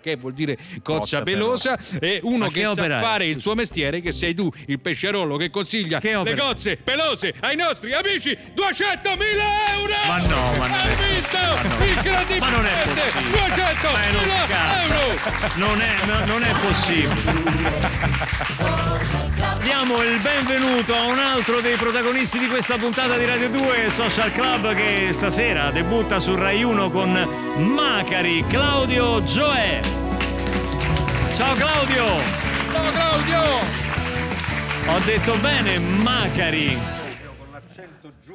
che 0.01 0.17
vuol 0.17 0.33
dire 0.35 0.57
cozza 0.83 1.23
pelosa 1.23 1.79
e 2.01 2.21
uno 2.23 2.49
che, 2.49 2.55
che 2.55 2.63
sa 2.63 2.71
opera 2.71 3.01
fare 3.01 3.27
il 3.27 3.41
suo 3.41 3.55
mestiere 3.55 4.01
che 4.01 4.13
sei 4.13 4.35
tu, 4.35 4.51
il 4.67 4.81
pescerolo 4.81 5.37
che 5.37 5.51
consiglia 5.51 6.01
Che 6.01 6.09
le 6.09 6.15
opera? 6.17 6.37
cozze 6.43 6.77
pelose 6.77 7.35
ai 7.41 7.57
nostri 7.57 7.93
amici 7.93 8.31
200.000 8.31 8.39
euro! 9.75 9.95
Ma 10.07 10.19
no, 10.19 10.53
ma 10.59 10.67
non 10.67 10.79
Hai 10.79 10.93
è- 10.93 10.97
visto? 11.09 11.37
ma 11.37 11.63
no. 11.63 11.85
Incredibile! 11.85 12.39
Ma 12.39 12.51
non 12.51 12.65
è 12.65 12.83
possibile. 12.85 13.37
200.000 13.47 13.93
Ma 13.93 14.03
è 14.03 14.11
uno 14.11 14.21
scherzo. 14.45 14.95
euro! 14.95 15.05
Non 15.57 15.81
è, 15.81 16.07
no- 16.07 16.25
non 16.27 16.43
è 16.43 16.53
possibile. 16.61 17.15
Diamo 19.63 20.03
il 20.03 20.21
benvenuto 20.21 20.95
a 20.95 21.05
un 21.05 21.19
altro 21.19 21.61
dei 21.61 21.77
protagonisti 21.77 22.39
di 22.39 22.47
questa 22.49 22.77
puntata 22.77 23.17
di 23.17 23.25
Radio 23.25 23.49
2 23.51 23.91
Social 23.91 24.33
Club 24.33 24.75
che 24.75 25.11
stasera 25.13 25.71
debutta 25.71 26.19
su 26.19 26.35
Rai 26.35 26.63
1 26.63 26.91
con 26.91 27.29
Macari, 27.57 28.45
Claudio 28.49 29.23
Gioè. 29.25 29.81
Ciao 31.37 31.55
Claudio! 31.55 32.05
Ciao 32.73 32.93
Claudio! 32.93 33.41
Ho 34.89 34.99
detto 35.05 35.35
bene, 35.37 35.79
Macari. 35.79 37.06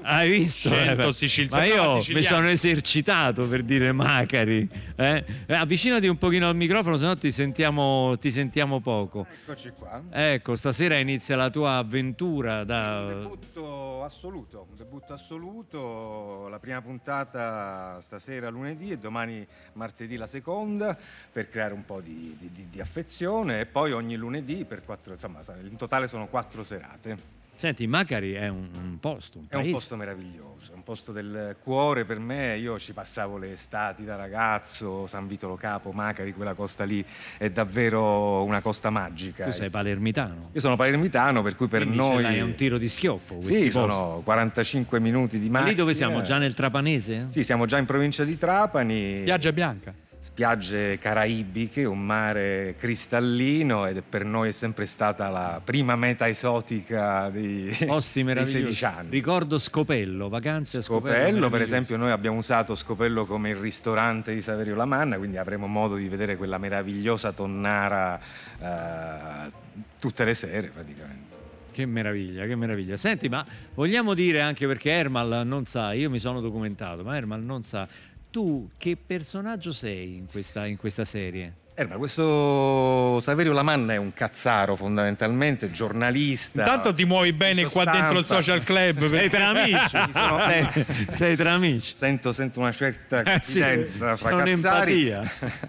Hai 0.03 0.29
visto? 0.29 0.73
Accento 0.73 1.07
Eh, 1.09 1.13
siciliano. 1.13 1.57
Ma 1.59 1.97
io 1.99 2.03
mi 2.15 2.23
sono 2.23 2.47
esercitato 2.49 3.47
per 3.47 3.63
dire 3.63 3.91
Macari. 3.91 4.67
eh? 4.95 5.23
Eh, 5.45 5.53
avvicinati 5.53 6.07
un 6.07 6.17
pochino 6.17 6.47
al 6.47 6.55
microfono, 6.55 6.97
sennò 6.97 7.13
ti 7.15 7.31
sentiamo, 7.31 8.17
ti 8.19 8.31
sentiamo 8.31 8.79
poco. 8.79 9.25
Eccoci 9.43 9.71
qua. 9.77 10.01
Ecco, 10.09 10.55
stasera 10.55 10.95
inizia 10.97 11.35
la 11.35 11.49
tua 11.49 11.77
avventura 11.77 12.63
da... 12.63 13.05
Debutto 13.05 14.03
assoluto, 14.03 14.67
un 14.69 14.75
debutto 14.77 15.13
assoluto, 15.13 16.47
la 16.49 16.59
prima 16.59 16.81
puntata 16.81 17.99
stasera 18.01 18.49
lunedì 18.49 18.91
e 18.91 18.97
domani 18.97 19.45
martedì 19.73 20.15
la 20.17 20.27
seconda 20.27 20.97
per 21.31 21.49
creare 21.49 21.73
un 21.73 21.85
po' 21.85 22.01
di, 22.01 22.35
di- 22.39 22.49
di- 22.51 22.67
di 22.69 22.81
affezione 22.81 23.61
e 23.61 23.65
poi 23.65 23.91
ogni 23.91 24.15
lunedì 24.15 24.65
per 24.65 24.83
quattro, 24.83 25.13
insomma 25.13 25.39
in 25.69 25.75
totale 25.77 26.07
sono 26.07 26.27
quattro 26.27 26.63
serate. 26.63 27.39
Senti, 27.61 27.85
Macari 27.85 28.33
è 28.33 28.47
un, 28.47 28.69
un 28.81 28.99
posto, 28.99 29.37
un 29.37 29.45
È 29.47 29.55
un 29.55 29.69
posto 29.69 29.95
meraviglioso, 29.95 30.71
è 30.71 30.73
un 30.75 30.81
posto 30.81 31.11
del 31.11 31.57
cuore 31.61 32.05
per 32.05 32.17
me, 32.17 32.57
io 32.57 32.79
ci 32.79 32.91
passavo 32.91 33.37
le 33.37 33.51
estati 33.51 34.03
da 34.03 34.15
ragazzo, 34.15 35.05
San 35.05 35.27
Vito 35.27 35.47
Lo 35.47 35.57
Capo, 35.57 35.91
Macari, 35.91 36.33
quella 36.33 36.55
costa 36.55 36.85
lì 36.85 37.05
è 37.37 37.51
davvero 37.51 38.43
una 38.43 38.61
costa 38.61 38.89
magica. 38.89 39.45
Tu 39.45 39.51
sei 39.51 39.69
palermitano. 39.69 40.49
Io 40.53 40.59
sono 40.59 40.75
palermitano, 40.75 41.43
per 41.43 41.55
cui 41.55 41.67
per 41.67 41.81
Quindi 41.81 41.97
noi... 41.97 42.15
ce 42.15 42.21
l'hai 42.23 42.39
a 42.39 42.45
un 42.45 42.55
tiro 42.55 42.79
di 42.79 42.89
schioppo. 42.89 43.39
Sì, 43.41 43.53
posti. 43.53 43.69
sono 43.69 44.21
45 44.23 44.99
minuti 44.99 45.37
di 45.37 45.45
Ma 45.45 45.59
macchina. 45.59 45.69
lì 45.69 45.75
dove 45.75 45.93
siamo? 45.93 46.23
Già 46.23 46.39
nel 46.39 46.55
Trapanese? 46.55 47.27
Sì, 47.29 47.43
siamo 47.43 47.67
già 47.67 47.77
in 47.77 47.85
provincia 47.85 48.23
di 48.23 48.39
Trapani. 48.39 49.17
Spiaggia 49.17 49.51
bianca. 49.51 49.93
Spiagge 50.23 50.99
caraibiche, 50.99 51.83
un 51.83 52.05
mare 52.05 52.75
cristallino 52.77 53.87
ed 53.87 53.97
è 53.97 54.01
per 54.07 54.23
noi 54.23 54.49
è 54.49 54.51
sempre 54.51 54.85
stata 54.85 55.29
la 55.29 55.59
prima 55.63 55.95
meta 55.95 56.29
esotica 56.29 57.27
dei, 57.31 57.75
Posti 57.87 58.21
meravigliosi. 58.23 58.75
16 58.75 58.85
anni. 58.85 59.09
Ricordo 59.09 59.57
Scopello, 59.57 60.29
vacanze 60.29 60.77
a 60.77 60.81
Scopello. 60.83 61.15
Scopello, 61.15 61.49
per 61.49 61.61
esempio, 61.61 61.97
noi 61.97 62.11
abbiamo 62.11 62.37
usato 62.37 62.75
Scopello 62.75 63.25
come 63.25 63.49
il 63.49 63.55
ristorante 63.55 64.35
di 64.35 64.43
Saverio 64.43 64.75
Lamanna, 64.75 65.17
quindi 65.17 65.37
avremo 65.37 65.65
modo 65.65 65.95
di 65.95 66.07
vedere 66.07 66.37
quella 66.37 66.59
meravigliosa 66.59 67.31
tonnara 67.31 68.19
eh, 68.59 69.51
tutte 69.99 70.23
le 70.23 70.35
sere 70.35 70.67
praticamente. 70.67 71.31
Che 71.71 71.85
meraviglia, 71.85 72.45
che 72.45 72.55
meraviglia. 72.55 72.97
Senti, 72.97 73.29
ma 73.29 73.43
vogliamo 73.73 74.13
dire 74.13 74.41
anche 74.41 74.67
perché 74.67 74.91
Ermal 74.91 75.43
non 75.45 75.63
sa, 75.65 75.93
io 75.93 76.09
mi 76.09 76.19
sono 76.19 76.41
documentato, 76.41 77.01
ma 77.01 77.15
Ermal 77.15 77.41
non 77.41 77.63
sa, 77.63 77.87
tu 78.31 78.69
che 78.77 78.97
personaggio 78.97 79.71
sei 79.71 80.15
in 80.15 80.25
questa, 80.25 80.65
in 80.65 80.77
questa 80.77 81.05
serie? 81.05 81.60
Eh, 81.81 81.87
ma 81.87 81.95
questo 81.95 83.19
Saverio 83.21 83.53
Lamanna 83.53 83.93
è 83.93 83.97
un 83.97 84.13
cazzaro 84.13 84.75
fondamentalmente, 84.75 85.71
giornalista. 85.71 86.59
Intanto 86.61 86.93
ti 86.93 87.05
muovi 87.05 87.33
bene 87.33 87.65
qua 87.65 87.85
dentro 87.85 88.19
il 88.19 88.25
social 88.25 88.61
club. 88.63 89.03
Sei 89.07 89.29
tra 89.31 89.47
amici, 89.47 89.95
Mi 89.97 90.11
sono- 90.11 90.39
sei, 90.45 90.85
sei 91.09 91.35
tra 91.35 91.53
amici. 91.53 91.95
Sento, 91.95 92.33
sento 92.33 92.59
una 92.59 92.71
certa 92.71 93.23
Eh, 93.23 93.39
sì, 93.41 93.59
confidenza 93.61 94.15
fra 94.15 94.43
cazzari 94.43 95.11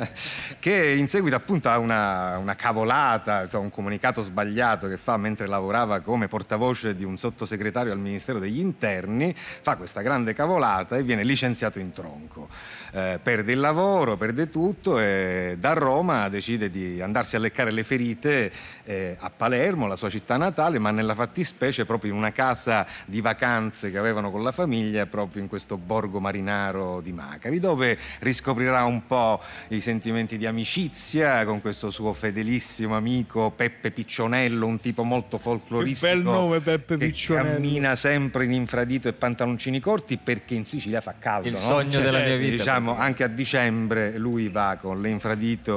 che 0.60 0.90
in 0.90 1.08
seguito 1.08 1.34
appunto 1.34 1.70
a 1.70 1.78
una, 1.78 2.36
una 2.36 2.54
cavolata, 2.56 3.44
insomma, 3.44 3.64
un 3.64 3.70
comunicato 3.70 4.20
sbagliato 4.20 4.88
che 4.88 4.98
fa 4.98 5.16
mentre 5.16 5.46
lavorava 5.46 6.00
come 6.00 6.28
portavoce 6.28 6.94
di 6.94 7.04
un 7.04 7.16
sottosegretario 7.16 7.90
al 7.90 7.98
Ministero 7.98 8.38
degli 8.38 8.58
Interni, 8.60 9.34
fa 9.34 9.76
questa 9.76 10.02
grande 10.02 10.34
cavolata 10.34 10.98
e 10.98 11.02
viene 11.04 11.24
licenziato 11.24 11.78
in 11.78 11.90
tronco. 11.92 12.48
Eh, 12.92 13.18
perde 13.22 13.52
il 13.52 13.60
lavoro, 13.60 14.18
perde 14.18 14.50
tutto 14.50 14.98
e 14.98 15.56
da 15.58 15.72
Roma 15.72 16.00
Roma, 16.02 16.28
decide 16.28 16.68
di 16.68 17.00
andarsi 17.00 17.36
a 17.36 17.38
leccare 17.38 17.70
le 17.70 17.84
ferite 17.84 18.50
eh, 18.84 19.16
a 19.20 19.30
Palermo, 19.30 19.86
la 19.86 19.94
sua 19.94 20.10
città 20.10 20.36
natale, 20.36 20.80
ma 20.80 20.90
nella 20.90 21.14
fattispecie 21.14 21.84
proprio 21.84 22.10
in 22.10 22.18
una 22.18 22.32
casa 22.32 22.84
di 23.04 23.20
vacanze 23.20 23.92
che 23.92 23.98
avevano 23.98 24.32
con 24.32 24.42
la 24.42 24.50
famiglia, 24.50 25.06
proprio 25.06 25.42
in 25.42 25.48
questo 25.48 25.76
borgo 25.76 26.18
marinaro 26.18 27.00
di 27.00 27.12
Macari, 27.12 27.60
dove 27.60 27.96
riscoprirà 28.18 28.82
un 28.82 29.06
po' 29.06 29.40
i 29.68 29.80
sentimenti 29.80 30.36
di 30.36 30.44
amicizia 30.44 31.44
con 31.44 31.60
questo 31.60 31.90
suo 31.90 32.12
fedelissimo 32.12 32.96
amico 32.96 33.52
Peppe 33.54 33.92
Piccionello, 33.92 34.66
un 34.66 34.80
tipo 34.80 35.04
molto 35.04 35.38
folcloristico 35.38 36.10
Che 36.10 36.16
bel 36.16 36.24
nome, 36.24 36.60
Peppe 36.60 36.96
che 36.96 37.06
Piccionello. 37.06 37.54
cammina 37.54 37.94
sempre 37.94 38.44
in 38.44 38.52
infradito 38.52 39.06
e 39.06 39.12
pantaloncini 39.12 39.78
corti 39.78 40.16
perché 40.16 40.54
in 40.54 40.64
Sicilia 40.64 41.00
fa 41.00 41.14
caldo. 41.16 41.46
Il 41.46 41.54
no? 41.54 41.60
sogno 41.60 42.00
della 42.00 42.20
mia 42.20 42.36
vita. 42.36 42.56
Diciamo, 42.56 42.96
anche 42.96 43.22
a 43.22 43.28
dicembre 43.28 44.18
lui 44.18 44.48
va 44.48 44.76
con 44.80 45.00
le 45.00 45.10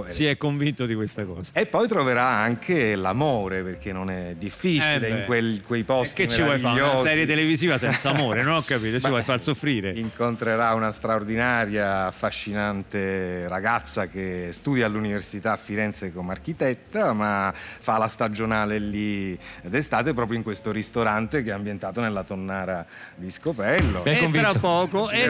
e- 0.07 0.11
Si 0.11 0.25
è 0.25 0.37
convinto 0.37 0.85
di 0.85 0.95
questa 0.95 1.23
cosa. 1.23 1.51
E 1.53 1.65
poi 1.65 1.87
troverà 1.87 2.25
anche 2.27 2.95
l'amore 2.95 3.61
perché 3.63 3.91
non 3.91 4.09
è 4.09 4.33
difficile 4.37 5.07
Eh 5.07 5.09
in 5.19 5.23
quel- 5.25 5.61
quei 5.65 5.83
posti 5.83 6.25
Che 6.25 6.31
ci 6.31 6.41
vuoi 6.41 6.59
fare? 6.59 6.81
Una 6.81 6.97
serie 6.97 7.25
televisiva 7.25 7.77
senza 7.77 8.09
amore, 8.09 8.43
non 8.43 8.53
ho 8.57 8.61
capito, 8.61 8.95
ci 8.95 9.01
Beh, 9.03 9.09
vuoi 9.09 9.23
far 9.23 9.41
soffrire. 9.41 9.91
Incontrerà 9.95 10.73
una 10.73 10.91
straordinaria, 10.91 12.05
affascinante 12.05 13.47
ragazza 13.47 14.07
che 14.07 14.49
studia 14.51 14.85
all'università 14.85 15.53
a 15.53 15.57
Firenze 15.57 16.11
come 16.13 16.31
architetta, 16.31 17.13
ma 17.13 17.53
fa 17.55 17.97
la 17.97 18.07
stagionale 18.07 18.79
lì 18.79 19.37
d'estate 19.63 20.13
proprio 20.13 20.37
in 20.37 20.43
questo 20.43 20.71
ristorante 20.71 21.43
che 21.43 21.49
è 21.49 21.53
ambientato 21.53 22.01
nella 22.01 22.23
tonnara 22.23 22.85
di 23.15 23.29
Scopello. 23.31 24.03
E 24.05 24.29
tra 24.31 24.53
poco, 24.53 25.09
e 25.09 25.27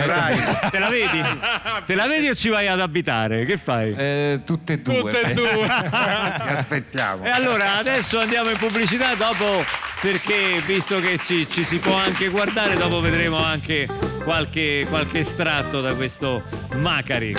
te 0.72 0.80
la 0.80 0.90
vedi? 0.90 1.24
Te 1.86 1.96
la 1.96 2.08
vedi 2.08 2.28
o 2.30 2.36
ci 2.36 2.50
vai 2.50 2.68
ad 2.68 2.80
abitare? 2.80 3.46
Che 3.46 3.58
fai? 3.58 3.94
Eh, 3.96 4.42
tutte 4.66 4.74
e 4.74 4.78
due. 4.80 5.12
Tutte 5.12 5.22
e 5.22 5.34
due. 5.34 5.68
Ti 5.68 6.48
aspettiamo. 6.48 7.24
E 7.24 7.30
allora 7.30 7.78
adesso 7.78 8.20
andiamo 8.20 8.50
in 8.50 8.58
pubblicità 8.58 9.14
dopo 9.14 9.64
perché 10.02 10.62
visto 10.66 11.00
che 11.00 11.18
ci, 11.20 11.48
ci 11.50 11.64
si 11.64 11.78
può 11.78 11.96
anche 11.96 12.28
guardare, 12.30 12.76
dopo 12.76 13.00
vedremo 13.00 13.38
anche 13.38 13.88
qualche, 14.24 14.86
qualche 14.90 15.20
estratto 15.20 15.82
da 15.82 15.94
questo 15.94 16.44
Macari. 16.76 17.36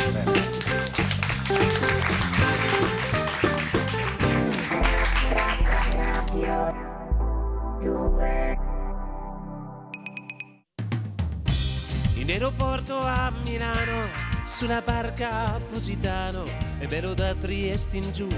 In 12.15 12.31
aeroporto 12.33 12.99
a 12.99 13.33
Milano, 13.45 14.36
sulla 14.47 14.81
barca 14.81 15.29
a 15.55 15.61
Positano, 15.71 16.45
e 16.79 16.87
vero 16.87 17.15
da 17.15 17.35
Trieste 17.35 17.97
in 17.97 18.13
giù, 18.13 18.29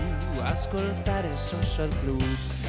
ascoltare 0.42 1.28
Social 1.36 1.88
Club, 2.02 2.22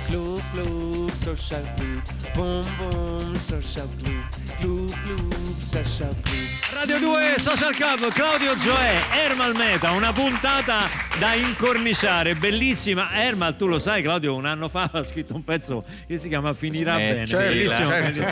Club 0.06 0.42
Club, 0.52 1.10
Social 1.12 1.74
Club, 1.76 2.02
Boom 2.34 2.66
Boom, 2.78 3.36
Social 3.36 3.88
Club, 4.02 4.24
Club 4.60 4.94
Club, 5.04 5.60
Social 5.60 6.16
Club. 6.22 6.38
Radio 6.74 7.00
2 7.00 7.36
Social 7.40 7.72
Club, 7.76 8.10
Claudio 8.14 8.56
Gioè, 8.58 9.00
Ermal 9.26 9.56
Meta, 9.56 9.92
una 9.92 10.14
puntata 10.14 10.88
da 11.20 11.34
incorniciare, 11.34 12.36
bellissima. 12.36 13.12
Ermal, 13.14 13.56
tu 13.56 13.68
lo 13.68 13.80
sai, 13.80 14.02
Claudio, 14.02 14.36
un 14.36 14.46
anno 14.46 14.68
fa 14.70 14.90
ha 14.94 15.04
scritto 15.04 15.34
un 15.36 15.44
pezzo 15.44 15.84
che 16.08 16.18
si 16.20 16.28
chiama 16.30 16.54
Finirà 16.54 16.94
Smettila. 16.94 17.14
bene. 17.14 17.26
Certo, 17.26 17.48
Bellissimo, 17.48 17.88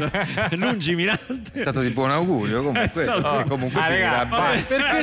certo. 0.09 0.55
lungimirante. 0.55 1.51
È 1.53 1.61
stato 1.61 1.81
di 1.81 1.89
buon 1.89 2.11
augurio 2.11 2.61
comunque. 2.63 3.01
Stato- 3.03 3.25
Oh, 3.27 3.43
comunque 3.45 3.81
Ah, 3.81 3.85
finirà 3.85 4.09
raga, 4.19 4.25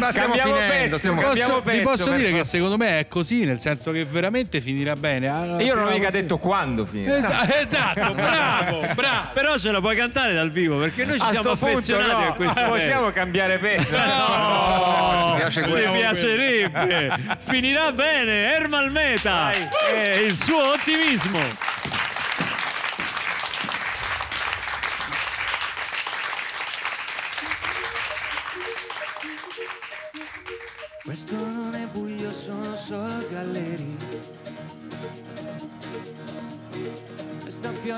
ma 0.01 0.09
stiamo 0.11 0.34
cambiamo 0.34 0.53
finendo, 0.55 0.74
pezzo, 0.84 0.99
stiamo- 0.99 1.20
cambiamo 1.20 1.53
Posso- 1.55 1.62
vi 1.64 1.70
pezzo, 1.76 1.88
posso 1.88 2.05
per 2.11 2.16
dire 2.18 2.32
che 2.32 2.45
secondo 2.45 2.76
me 2.76 2.99
è 3.01 3.09
così, 3.09 3.45
nel 3.45 3.61
senso 3.61 3.90
che 3.92 4.05
veramente 4.05 4.61
finirà 4.61 4.92
bene. 4.95 5.28
Ah, 5.28 5.61
E 5.61 5.64
io 5.64 5.74
non 5.74 5.86
ho 5.86 5.90
mica 5.90 6.07
così. 6.09 6.20
detto 6.20 6.38
quando 6.38 6.84
finirà. 6.86 7.16
Esa- 7.16 7.61
esatto, 7.61 8.14
bravo, 8.14 8.86
bravo. 8.95 9.28
Però 9.34 9.59
ce 9.59 9.70
la 9.70 9.80
puoi 9.80 9.95
cantare 9.97 10.32
dal 10.34 10.51
vivo 10.51 10.78
perché 10.78 11.05
noi 11.05 11.18
ci 11.18 11.26
A 11.26 11.30
siamo 11.32 11.55
sto 11.55 11.57
punto 11.57 11.78
affezionati 11.78 12.22
no, 12.22 12.28
a 12.28 12.34
questo 12.34 12.62
possiamo 12.64 13.11
cambiare 13.11 13.59
pezzo. 13.59 13.97
No, 14.05 15.26
Ci 15.30 15.36
piace 15.36 15.66
mi 15.66 15.99
piacerebbe. 15.99 17.16
Finirà 17.40 17.92
bene, 17.92 18.55
Ermal 18.55 18.90
Meta. 18.90 19.51
E 19.53 20.24
il 20.26 20.36
suo 20.36 20.59
ottimismo. 20.72 21.38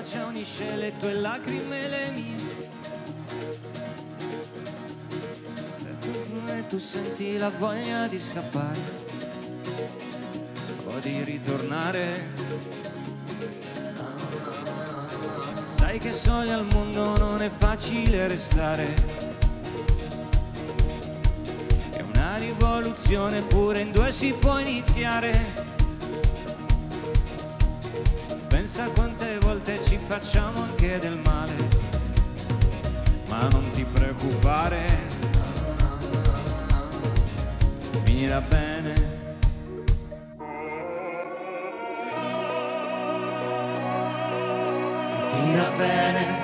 Pioggia 0.06 0.26
unisce 0.26 0.76
le 0.76 0.92
tue 0.98 1.14
lacrime 1.14 1.84
e 1.84 1.88
le 1.88 2.10
mie. 2.12 2.34
E 6.56 6.66
tu 6.68 6.78
senti 6.78 7.36
la 7.36 7.50
voglia 7.50 8.06
di 8.06 8.20
scappare 8.20 8.80
o 10.86 10.98
di 11.00 11.24
ritornare. 11.24 12.34
Sai 15.70 15.98
che 15.98 16.12
soli 16.12 16.50
al 16.50 16.66
mondo 16.66 17.16
non 17.16 17.42
è 17.42 17.50
facile 17.50 18.28
restare. 18.28 18.94
È 21.90 22.00
una 22.14 22.36
rivoluzione 22.36 23.42
pure 23.42 23.80
in 23.80 23.90
due 23.90 24.12
si 24.12 24.32
può 24.32 24.58
iniziare. 24.58 25.64
Pensa 28.48 28.88
quante 28.90 29.35
volte 29.66 29.84
ci 29.84 29.98
facciamo 29.98 30.62
anche 30.62 31.00
del 31.00 31.20
male, 31.24 31.52
ma 33.26 33.48
non 33.48 33.68
ti 33.72 33.84
preoccupare, 33.84 35.08
finirà 38.04 38.40
bene. 38.40 38.94
Finirà 45.32 45.70
bene, 45.76 46.35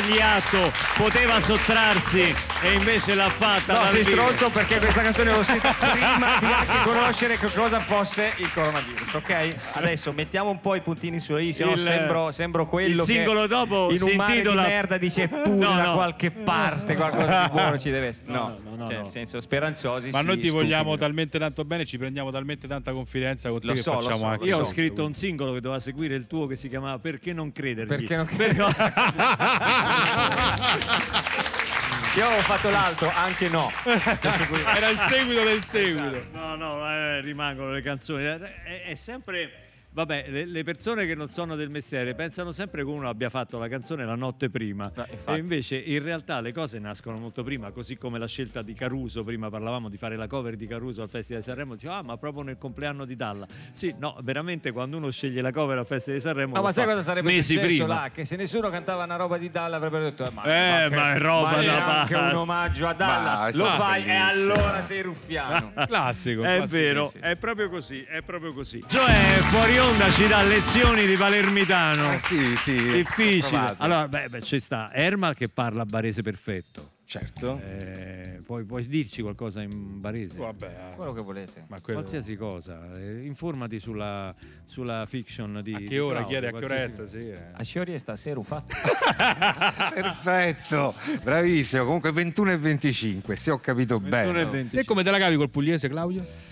dargli 0.00 0.20
atto, 0.20 0.70
poteva 0.94 1.40
sottrarsi 1.40 2.47
e 2.62 2.72
invece 2.74 3.14
l'ha 3.14 3.28
fatta. 3.28 3.80
No, 3.80 3.86
sei 3.86 4.04
stronzo 4.04 4.50
perché 4.50 4.78
questa 4.78 5.02
canzone 5.02 5.30
l'ho 5.32 5.42
scritta 5.44 5.72
prima 5.78 6.38
di 6.40 6.46
anche 6.46 6.82
conoscere 6.84 7.38
che 7.38 7.52
cosa 7.52 7.80
fosse 7.80 8.32
il 8.38 8.52
coronavirus, 8.52 9.14
ok? 9.14 9.48
Adesso 9.74 10.12
mettiamo 10.12 10.50
un 10.50 10.60
po' 10.60 10.74
i 10.74 10.80
puntini 10.80 11.20
sulle 11.20 11.44
i, 11.44 11.52
se 11.52 11.64
no 11.64 11.76
sembro, 11.76 12.30
sembro 12.32 12.66
quello 12.66 13.02
il 13.02 13.08
singolo 13.08 13.42
che 13.42 13.48
dopo 13.48 13.92
in 13.92 14.02
un 14.02 14.12
mare 14.16 14.32
intitola- 14.34 14.62
di 14.62 14.68
merda 14.68 14.98
dice 14.98 15.28
pure 15.28 15.48
No, 15.56 15.76
da 15.76 15.84
no. 15.84 15.94
qualche 15.94 16.30
parte 16.30 16.94
qualcosa 16.96 17.42
di 17.44 17.50
buono 17.50 17.78
ci 17.78 17.90
deve 17.90 18.06
essere. 18.08 18.26
No, 18.38 18.54
no, 18.64 18.76
no, 18.76 18.86
cioè, 18.86 18.96
no. 18.96 19.02
nel 19.02 19.10
senso 19.10 19.40
speranzosi 19.40 20.10
Ma 20.10 20.20
sì, 20.20 20.26
noi 20.26 20.38
ti 20.38 20.48
vogliamo 20.50 20.96
talmente 20.96 21.38
tanto 21.38 21.64
bene, 21.64 21.84
ci 21.84 21.98
prendiamo 21.98 22.30
talmente 22.30 22.68
tanta 22.68 22.92
confidenza 22.92 23.48
con 23.48 23.60
te 23.60 23.66
Lo 23.66 23.72
che 23.72 23.80
so, 23.80 23.94
lo 23.94 24.00
facciamo 24.00 24.18
so, 24.18 24.26
anche 24.26 24.44
Io 24.44 24.58
ho 24.58 24.64
so. 24.64 24.72
scritto 24.72 25.04
un 25.04 25.14
singolo 25.14 25.52
che 25.54 25.60
doveva 25.60 25.80
seguire 25.80 26.14
il 26.14 26.26
tuo 26.26 26.46
che 26.46 26.56
si 26.56 26.68
chiamava 26.68 26.98
Perché 26.98 27.32
non 27.32 27.50
credergli? 27.52 27.88
Perché 27.88 28.16
non 28.16 28.26
Però- 28.36 28.68
Io 32.16 32.24
avevo 32.24 32.42
fatto 32.42 32.70
l'altro, 32.70 33.10
anche 33.14 33.48
no. 33.48 33.70
Era 33.84 34.88
il 34.88 35.00
seguito 35.08 35.44
del 35.44 35.64
seguito. 35.64 36.26
No, 36.32 36.56
no, 36.56 36.90
eh, 36.90 37.20
rimangono 37.20 37.70
le 37.70 37.82
canzoni. 37.82 38.24
È, 38.24 38.82
è 38.86 38.94
sempre. 38.94 39.67
Vabbè, 39.98 40.26
le, 40.28 40.44
le 40.46 40.62
persone 40.62 41.06
che 41.06 41.16
non 41.16 41.28
sono 41.28 41.56
del 41.56 41.70
mestiere 41.70 42.14
pensano 42.14 42.52
sempre 42.52 42.84
che 42.84 42.88
uno 42.88 43.08
abbia 43.08 43.30
fatto 43.30 43.58
la 43.58 43.66
canzone 43.66 44.04
la 44.04 44.14
notte 44.14 44.48
prima. 44.48 44.88
No, 44.94 45.04
e 45.34 45.36
invece 45.38 45.74
in 45.76 46.00
realtà 46.04 46.40
le 46.40 46.52
cose 46.52 46.78
nascono 46.78 47.18
molto 47.18 47.42
prima, 47.42 47.72
così 47.72 47.96
come 47.98 48.16
la 48.20 48.28
scelta 48.28 48.62
di 48.62 48.74
Caruso. 48.74 49.24
Prima 49.24 49.50
parlavamo 49.50 49.88
di 49.88 49.96
fare 49.96 50.14
la 50.14 50.28
cover 50.28 50.54
di 50.54 50.68
Caruso 50.68 51.02
al 51.02 51.08
Festival 51.10 51.40
di 51.42 51.48
Sanremo. 51.48 51.74
Dicevo, 51.74 51.94
ah, 51.94 52.02
ma 52.02 52.16
proprio 52.16 52.44
nel 52.44 52.58
compleanno 52.58 53.04
di 53.04 53.16
Dalla. 53.16 53.44
Sì, 53.72 53.92
no, 53.98 54.16
veramente 54.22 54.70
quando 54.70 54.98
uno 54.98 55.10
sceglie 55.10 55.40
la 55.40 55.50
cover 55.50 55.78
al 55.78 55.86
Festival 55.86 56.20
di 56.20 56.24
Sanremo. 56.24 56.54
No, 56.54 56.62
ma 56.62 56.70
sai 56.70 56.84
cosa 56.86 57.02
sarebbe 57.02 57.32
mesi 57.32 57.54
successo 57.54 57.66
prima. 57.66 57.86
là? 58.02 58.10
Che 58.14 58.24
se 58.24 58.36
nessuno 58.36 58.70
cantava 58.70 59.02
una 59.02 59.16
roba 59.16 59.36
di 59.36 59.50
Dalla 59.50 59.78
avrebbero 59.78 60.04
detto 60.04 60.24
eh, 60.24 60.30
ma, 60.30 60.44
Eh, 60.44 60.88
che- 60.90 60.94
ma 60.94 61.14
è 61.14 61.18
roba 61.18 61.50
ma 61.56 61.62
da 61.64 61.76
pazzi. 62.06 62.12
un 62.14 62.34
omaggio 62.36 62.86
a 62.86 62.92
Dalla 62.92 63.32
Ma 63.38 63.50
lo 63.52 63.64
fai 63.64 64.04
e 64.04 64.12
allora 64.14 64.80
sei 64.80 65.02
ruffiano 65.02 65.72
Classico. 65.88 66.42
È 66.44 66.56
classico. 66.58 66.66
vero, 66.68 67.06
sì, 67.06 67.10
sì. 67.10 67.18
è 67.18 67.34
proprio 67.34 67.68
così, 67.68 68.04
è 68.08 68.22
proprio 68.22 68.54
così. 68.54 68.80
Cioè, 68.86 69.12
fuori 69.50 69.76
onda 69.88 70.10
ci 70.10 70.26
dà 70.26 70.42
lezioni 70.42 71.06
di 71.06 71.16
palermitano. 71.16 72.12
Eh 72.12 72.18
sì, 72.18 72.56
sì. 72.56 72.92
Difficile. 72.92 73.74
Allora, 73.78 74.06
beh, 74.06 74.28
beh, 74.28 74.42
ci 74.42 74.60
sta 74.60 74.92
Ermal 74.92 75.34
che 75.34 75.48
parla 75.48 75.84
barese 75.86 76.20
perfetto. 76.20 76.96
Certo. 77.06 77.58
Eh, 77.64 78.42
puoi, 78.44 78.64
puoi 78.64 78.86
dirci 78.86 79.22
qualcosa 79.22 79.62
in 79.62 79.98
barese? 79.98 80.36
Vabbè, 80.36 80.90
eh, 80.90 80.94
quello 80.94 81.14
che 81.14 81.22
volete 81.22 81.64
ma 81.68 81.80
quello... 81.80 82.00
Qualsiasi 82.00 82.36
cosa. 82.36 82.92
Eh, 82.98 83.24
informati 83.24 83.80
sulla, 83.80 84.34
sulla 84.66 85.06
fiction 85.06 85.60
di 85.62 85.72
A 85.72 85.78
di 85.78 85.86
che 85.86 85.98
ora? 86.00 86.18
Claudio, 86.18 86.38
Chiedi 86.38 86.54
a 86.54 86.58
che 86.58 86.64
ora 86.66 86.74
è 86.74 86.90
stasera? 86.90 87.50
a 87.54 87.62
Sciori 87.62 87.98
stasera 87.98 88.42
fatto 88.42 88.74
Perfetto, 89.94 90.94
bravissimo. 91.22 91.84
Comunque 91.84 92.12
21 92.12 92.52
e 92.52 92.58
25, 92.58 93.36
se 93.36 93.50
ho 93.52 93.58
capito 93.58 93.98
21 93.98 94.18
e 94.18 94.24
bene. 94.32 94.44
25. 94.44 94.80
E 94.80 94.84
come 94.84 95.02
te 95.02 95.10
la 95.10 95.18
cavi 95.18 95.36
col 95.36 95.48
pugliese, 95.48 95.88
Claudio? 95.88 96.47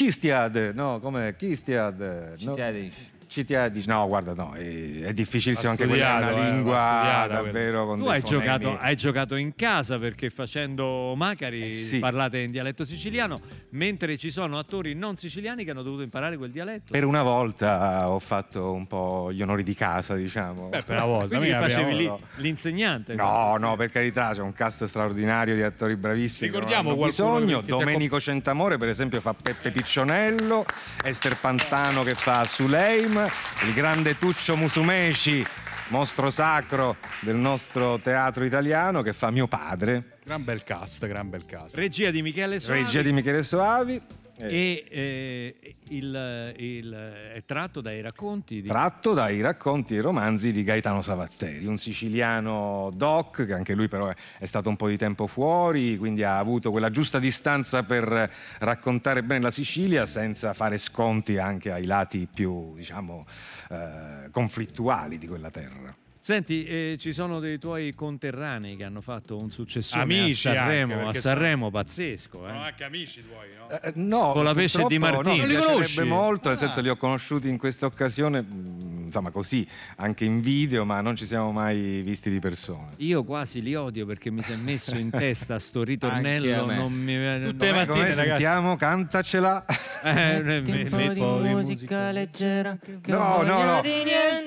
Kistiad, 0.00 0.72
no, 0.74 0.98
come 0.98 1.34
Kistiad? 1.36 2.38
no. 2.40 3.19
Dici 3.30 3.40
Citiadici. 3.40 3.88
No, 3.88 4.06
guarda, 4.08 4.34
no, 4.34 4.52
è, 4.54 5.02
è 5.02 5.14
difficilissimo 5.14 5.70
anche 5.70 5.86
quella, 5.86 6.28
è 6.28 6.32
una 6.32 6.46
eh, 6.48 6.50
lingua 6.50 7.28
davvero 7.30 7.94
Tu 7.96 8.06
hai 8.06 8.20
giocato, 8.20 8.76
hai 8.76 8.96
giocato 8.96 9.36
in 9.36 9.54
casa 9.54 9.96
perché 9.96 10.30
facendo 10.30 11.14
Macari 11.14 11.70
Eh, 11.70 11.72
sì. 11.72 11.98
parlate 12.00 12.38
in 12.38 12.50
dialetto 12.50 12.84
siciliano, 12.84 13.36
mentre 13.70 14.18
ci 14.18 14.30
sono 14.30 14.58
attori 14.58 14.94
non 14.94 15.16
siciliani 15.16 15.64
che 15.64 15.70
hanno 15.70 15.82
dovuto 15.82 16.02
imparare 16.02 16.36
quel 16.36 16.50
dialetto. 16.50 16.92
Per 16.92 17.04
una 17.04 17.22
volta 17.22 18.10
ho 18.10 18.18
fatto 18.18 18.72
un 18.72 18.86
po' 18.86 19.32
gli 19.32 19.42
onori 19.42 19.62
di 19.62 19.74
casa, 19.74 20.14
diciamo. 20.14 20.68
Beh, 20.68 20.82
per 20.82 20.96
una 20.96 21.06
volta. 21.06 21.36
Quindi 21.36 21.54
facevi 21.54 21.96
lì 21.96 22.12
l'insegnante. 22.36 23.14
No, 23.14 23.56
no, 23.56 23.76
per 23.76 23.90
carità, 23.90 24.32
c'è 24.32 24.40
un 24.42 24.52
cast 24.52 24.84
straordinario 24.84 25.54
di 25.54 25.62
attori 25.62 25.96
bravissimi. 25.96 26.50
Ricordiamo 26.50 26.96
bisogno. 26.96 27.60
Domenico 27.60 28.18
Centamore, 28.18 28.76
per 28.76 28.88
esempio, 28.88 29.20
fa 29.20 29.34
Peppe 29.34 29.70
Piccionello, 29.70 30.64
Esther 31.04 31.36
Pantano 31.36 32.02
che 32.02 32.14
fa 32.14 32.44
Suleim, 32.44 33.19
il 33.64 33.74
grande 33.74 34.16
Tuccio 34.18 34.56
Musumeci, 34.56 35.44
mostro 35.88 36.30
sacro 36.30 36.96
del 37.20 37.36
nostro 37.36 37.98
teatro 37.98 38.44
italiano, 38.44 39.02
che 39.02 39.12
fa 39.12 39.30
mio 39.30 39.46
padre, 39.46 40.18
Gran 40.24 40.44
bel 40.44 40.62
cast, 40.62 41.06
gran 41.06 41.28
bel 41.28 41.44
cast. 41.44 41.74
Regia 41.74 42.10
di 42.10 42.22
Michele 42.22 42.60
Soavi. 42.60 42.82
regia 42.82 43.02
di 43.02 43.12
Michele 43.12 43.42
Soavi. 43.42 44.00
Eh, 44.42 44.54
E 44.56 44.84
eh, 44.90 45.74
il, 45.90 46.54
il- 46.56 47.30
è 47.34 47.42
tratto 47.44 47.80
dai 47.80 48.00
racconti 48.00 48.60
di 48.62 48.68
Tratto 48.68 49.12
dai 49.14 49.40
racconti 49.40 49.96
e 49.96 50.00
romanzi 50.00 50.52
di 50.52 50.62
Gaetano 50.64 51.02
Savatteri, 51.02 51.66
un 51.66 51.78
siciliano 51.78 52.90
doc 52.94 53.44
che 53.46 53.52
anche 53.52 53.74
lui 53.74 53.88
però 53.88 54.08
è, 54.08 54.14
è 54.38 54.46
stato 54.46 54.68
un 54.68 54.76
po' 54.76 54.88
di 54.88 54.96
tempo 54.96 55.26
fuori, 55.26 55.96
quindi 55.98 56.22
ha 56.22 56.38
avuto 56.38 56.70
quella 56.70 56.90
giusta 56.90 57.18
distanza 57.18 57.82
per 57.82 58.30
raccontare 58.58 59.22
bene 59.22 59.42
la 59.42 59.50
Sicilia 59.50 60.06
senza 60.06 60.52
fare 60.52 60.78
sconti 60.78 61.38
anche 61.38 61.70
ai 61.72 61.86
lati 61.86 62.28
più, 62.32 62.74
diciamo, 62.74 63.24
eh, 63.70 64.30
conflittuali 64.30 65.18
di 65.18 65.26
quella 65.26 65.50
terra. 65.50 65.94
Senti, 66.30 66.64
eh, 66.64 66.96
ci 66.96 67.12
sono 67.12 67.40
dei 67.40 67.58
tuoi 67.58 67.92
conterranei 67.92 68.76
che 68.76 68.84
hanno 68.84 69.00
fatto 69.00 69.36
un 69.36 69.50
successore 69.50 70.02
Amici 70.02 70.46
a 70.46 70.50
anche, 70.52 70.60
Sanremo, 70.62 70.94
a 70.94 71.04
perché 71.06 71.20
Sanremo 71.20 71.70
pazzesco. 71.72 72.38
Sono 72.38 72.48
Eh. 72.62 72.66
anche 72.66 72.84
amici 72.84 73.20
tuoi, 73.20 73.48
no? 73.58 73.68
Eh, 73.80 73.92
no, 73.96 74.30
Con 74.32 74.44
la 74.44 74.54
pesce 74.54 74.84
di 74.86 74.98
Martino. 74.98 75.32
No, 75.34 75.36
Non 75.38 75.48
li 75.48 75.56
conosci? 75.56 76.02
molto, 76.04 76.48
nel 76.50 76.56
Ah. 76.58 76.60
senso 76.60 76.80
li 76.82 76.88
ho 76.88 76.94
conosciuti 76.96 77.48
in 77.48 77.58
questa 77.58 77.86
occasione, 77.86 78.42
mm, 78.42 79.04
insomma 79.06 79.30
così, 79.30 79.66
anche 79.96 80.24
in 80.24 80.40
video, 80.40 80.84
ma 80.84 81.00
non 81.00 81.16
ci 81.16 81.26
siamo 81.26 81.50
mai 81.50 82.00
visti 82.04 82.30
di 82.30 82.38
persona. 82.38 82.90
Io 82.98 83.24
quasi 83.24 83.60
li 83.60 83.74
odio 83.74 84.06
perché 84.06 84.30
mi 84.30 84.42
si 84.42 84.52
è 84.52 84.56
messo 84.56 84.94
in 84.96 85.10
testa 85.10 85.58
sto 85.58 85.80
Anche 85.80 85.90
ritornello. 85.92 86.62
a 86.62 86.66
me. 86.66 86.76
Non 86.76 86.92
mi 86.92 87.42
Tutte 87.50 87.66
le 87.66 87.72
mattine, 87.72 88.12
sentiamo, 88.12 88.76
cantacela. 88.76 89.64
Eh, 90.02 90.40
me- 90.42 90.58
un 90.58 90.88
po' 90.88 90.96
me- 90.96 91.12
di 91.42 91.54
musica 91.54 92.10
leggera 92.12 92.78
No, 93.06 93.42
no, 93.42 93.62
no. 93.64 93.80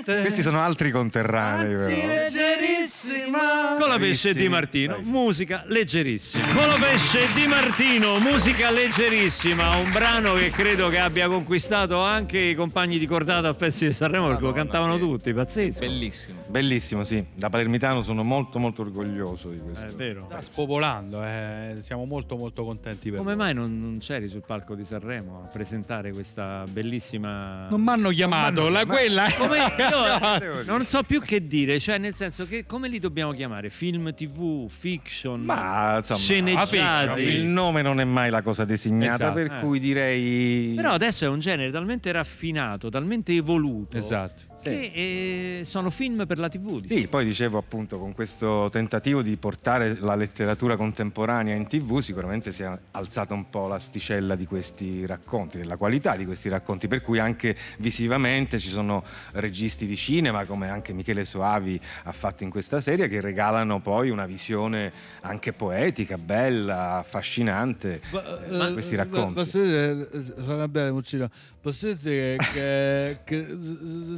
Questi 0.04 0.42
sono 0.42 0.60
altri 0.62 0.90
conterranei, 0.92 1.73
però. 1.74 2.08
leggerissima 2.08 3.76
Con 3.80 3.90
la 3.90 3.98
pesce 3.98 4.34
di 4.34 4.48
Martino, 4.48 5.00
musica 5.04 5.64
leggerissima. 5.68 6.46
Con 6.54 6.68
la 6.68 6.78
pesce 6.80 7.28
di 7.34 7.48
Martino, 7.48 8.20
musica 8.20 8.72
leggerissima. 8.72 9.76
Un 9.76 9.92
brano 9.92 10.34
che 10.34 10.50
credo 10.50 10.90
che 10.90 11.00
abbia 11.00 11.28
conquistato 11.28 12.02
anche 12.02 12.40
i 12.40 12.56
compagni 12.56 12.98
di 12.98 13.08
cordata 13.08 13.48
al 13.48 13.56
Festival 13.56 13.92
di 13.92 13.98
Sanremo 13.98 14.28
perché 14.28 14.44
lo 14.44 14.52
cantavano 14.52 14.96
sì. 14.96 15.00
tutti, 15.00 15.34
pazzesco. 15.34 15.80
bellissimo 15.80 16.42
Bellissimo, 16.48 17.04
sì. 17.04 17.26
Da 17.34 17.50
palermitano 17.50 18.04
sono 18.04 18.24
molto 18.24 18.60
molto 18.60 18.82
orgoglioso 18.82 19.50
di 19.50 19.60
questo. 19.60 19.88
È 19.88 19.90
vero. 19.92 20.26
Sta 20.30 20.42
spopolando, 20.42 21.24
eh. 21.24 21.78
siamo 21.80 22.06
molto 22.06 22.36
molto 22.36 22.64
contenti 22.64 23.10
per 23.10 23.18
Come 23.20 23.36
voi. 23.36 23.44
mai 23.44 23.54
non, 23.54 23.82
non 23.82 23.98
c'eri 24.00 24.28
sul 24.28 24.44
palco 24.46 24.76
di 24.76 24.86
Sanremo 24.86 25.46
a 25.46 25.48
presentare 25.48 26.12
questa 26.12 26.64
bellissima. 26.70 27.68
Non 27.70 27.82
mi 27.82 27.90
hanno 27.90 28.10
chiamato, 28.10 28.70
la, 28.70 28.86
quella 28.86 29.32
Come- 29.36 29.58
io 29.78 30.64
non 30.64 30.86
so 30.86 31.02
più 31.04 31.22
che 31.22 31.48
dire, 31.48 31.63
cioè 31.80 31.98
nel 31.98 32.14
senso 32.16 32.46
che 32.48 32.66
come 32.66 32.88
li 32.88 33.00
dobbiamo 33.00 33.32
chiamare? 33.32 33.70
Film 33.70 34.14
TV, 34.14 34.70
fiction, 34.70 35.42
Ma 35.42 35.98
insomma, 35.98 36.20
sceneggiati. 36.20 37.22
il 37.22 37.46
nome 37.46 37.82
non 37.82 38.00
è 38.00 38.04
mai 38.04 38.30
la 38.30 38.42
cosa 38.42 38.66
designata, 38.66 39.14
Esatto. 39.16 39.34
per 39.34 39.52
Eh. 39.52 39.60
cui 39.60 39.80
direi. 39.80 40.74
Però 40.76 40.92
adesso 40.92 41.26
è 41.26 41.28
un 41.28 41.40
genere 41.40 41.72
talmente 41.72 42.12
raffinato, 42.12 42.90
talmente 42.90 43.34
evoluto, 43.34 43.98
Esatto. 43.98 44.44
Che 44.64 45.60
eh, 45.60 45.66
sono 45.66 45.90
film 45.90 46.26
per 46.26 46.40
la 46.40 46.50
TV. 46.50 46.82
diciamo. 46.82 47.00
Sì, 47.00 47.08
poi 47.08 47.26
dicevo 47.26 47.58
appunto 47.58 48.00
con 48.00 48.14
questo 48.14 48.70
tentativo 48.72 49.22
di 49.22 49.36
portare 49.38 49.98
la 50.00 50.16
letteratura 50.16 50.76
contemporanea 50.76 51.56
in 51.56 51.68
tv 51.68 52.00
sicuramente 52.00 52.52
si 52.52 52.64
è 52.64 52.80
alzata 52.92 53.34
un 53.34 53.50
po' 53.50 53.68
l'asticella 53.68 54.36
di 54.36 54.46
questi 54.46 55.06
racconti, 55.06 55.58
della 55.58 55.78
qualità 55.78 56.16
di 56.16 56.26
questi 56.26 56.50
racconti, 56.50 56.88
per 56.88 57.02
cui 57.02 57.20
anche 57.20 57.56
visivamente 57.78 58.60
ci 58.60 58.70
sono 58.70 59.04
registi 59.34 59.86
di 59.86 59.96
cinema 59.96 60.46
come 60.46 60.70
anche 60.70 60.94
Michele 60.94 61.26
Soavi 61.26 61.80
ha 62.04 62.12
fatto 62.12 62.44
in 62.44 62.50
questa 62.50 62.82
serie 62.82 63.08
che 63.08 63.22
regalano 63.22 63.80
poi 63.80 64.10
una 64.10 64.26
visione 64.26 64.92
anche 65.22 65.54
poetica, 65.54 66.18
bella, 66.18 66.98
affascinante 66.98 68.02
Ma, 68.50 68.72
questi 68.72 68.94
eh, 68.94 68.98
racconti. 68.98 69.34
Posso 69.34 69.62
dire, 69.62 70.10
eh, 70.12 70.24
sono 70.44 70.58
Gabriele 70.58 70.92
Muccino, 70.92 71.30
posso 71.64 71.94
dire 71.94 72.36
che, 72.52 73.20
che, 73.24 73.46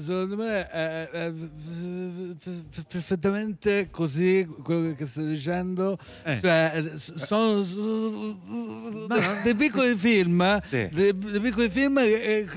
secondo 0.03 0.35
me 0.35 0.67
è, 0.67 1.09
è 1.09 1.33
perfettamente 2.87 3.89
così 3.91 4.47
quello 4.63 4.95
che 4.95 5.05
stai 5.05 5.27
dicendo. 5.27 5.95
Eh. 6.23 6.39
Cioè, 6.41 6.83
sono 6.95 7.63
dei 9.43 9.53
piccoli 9.53 9.95
film, 9.95 10.59
Sì. 10.67 10.89
dei, 10.91 11.15
dei 11.15 11.39
piccoli 11.39 11.69
film 11.69 11.99
che, 11.99 12.47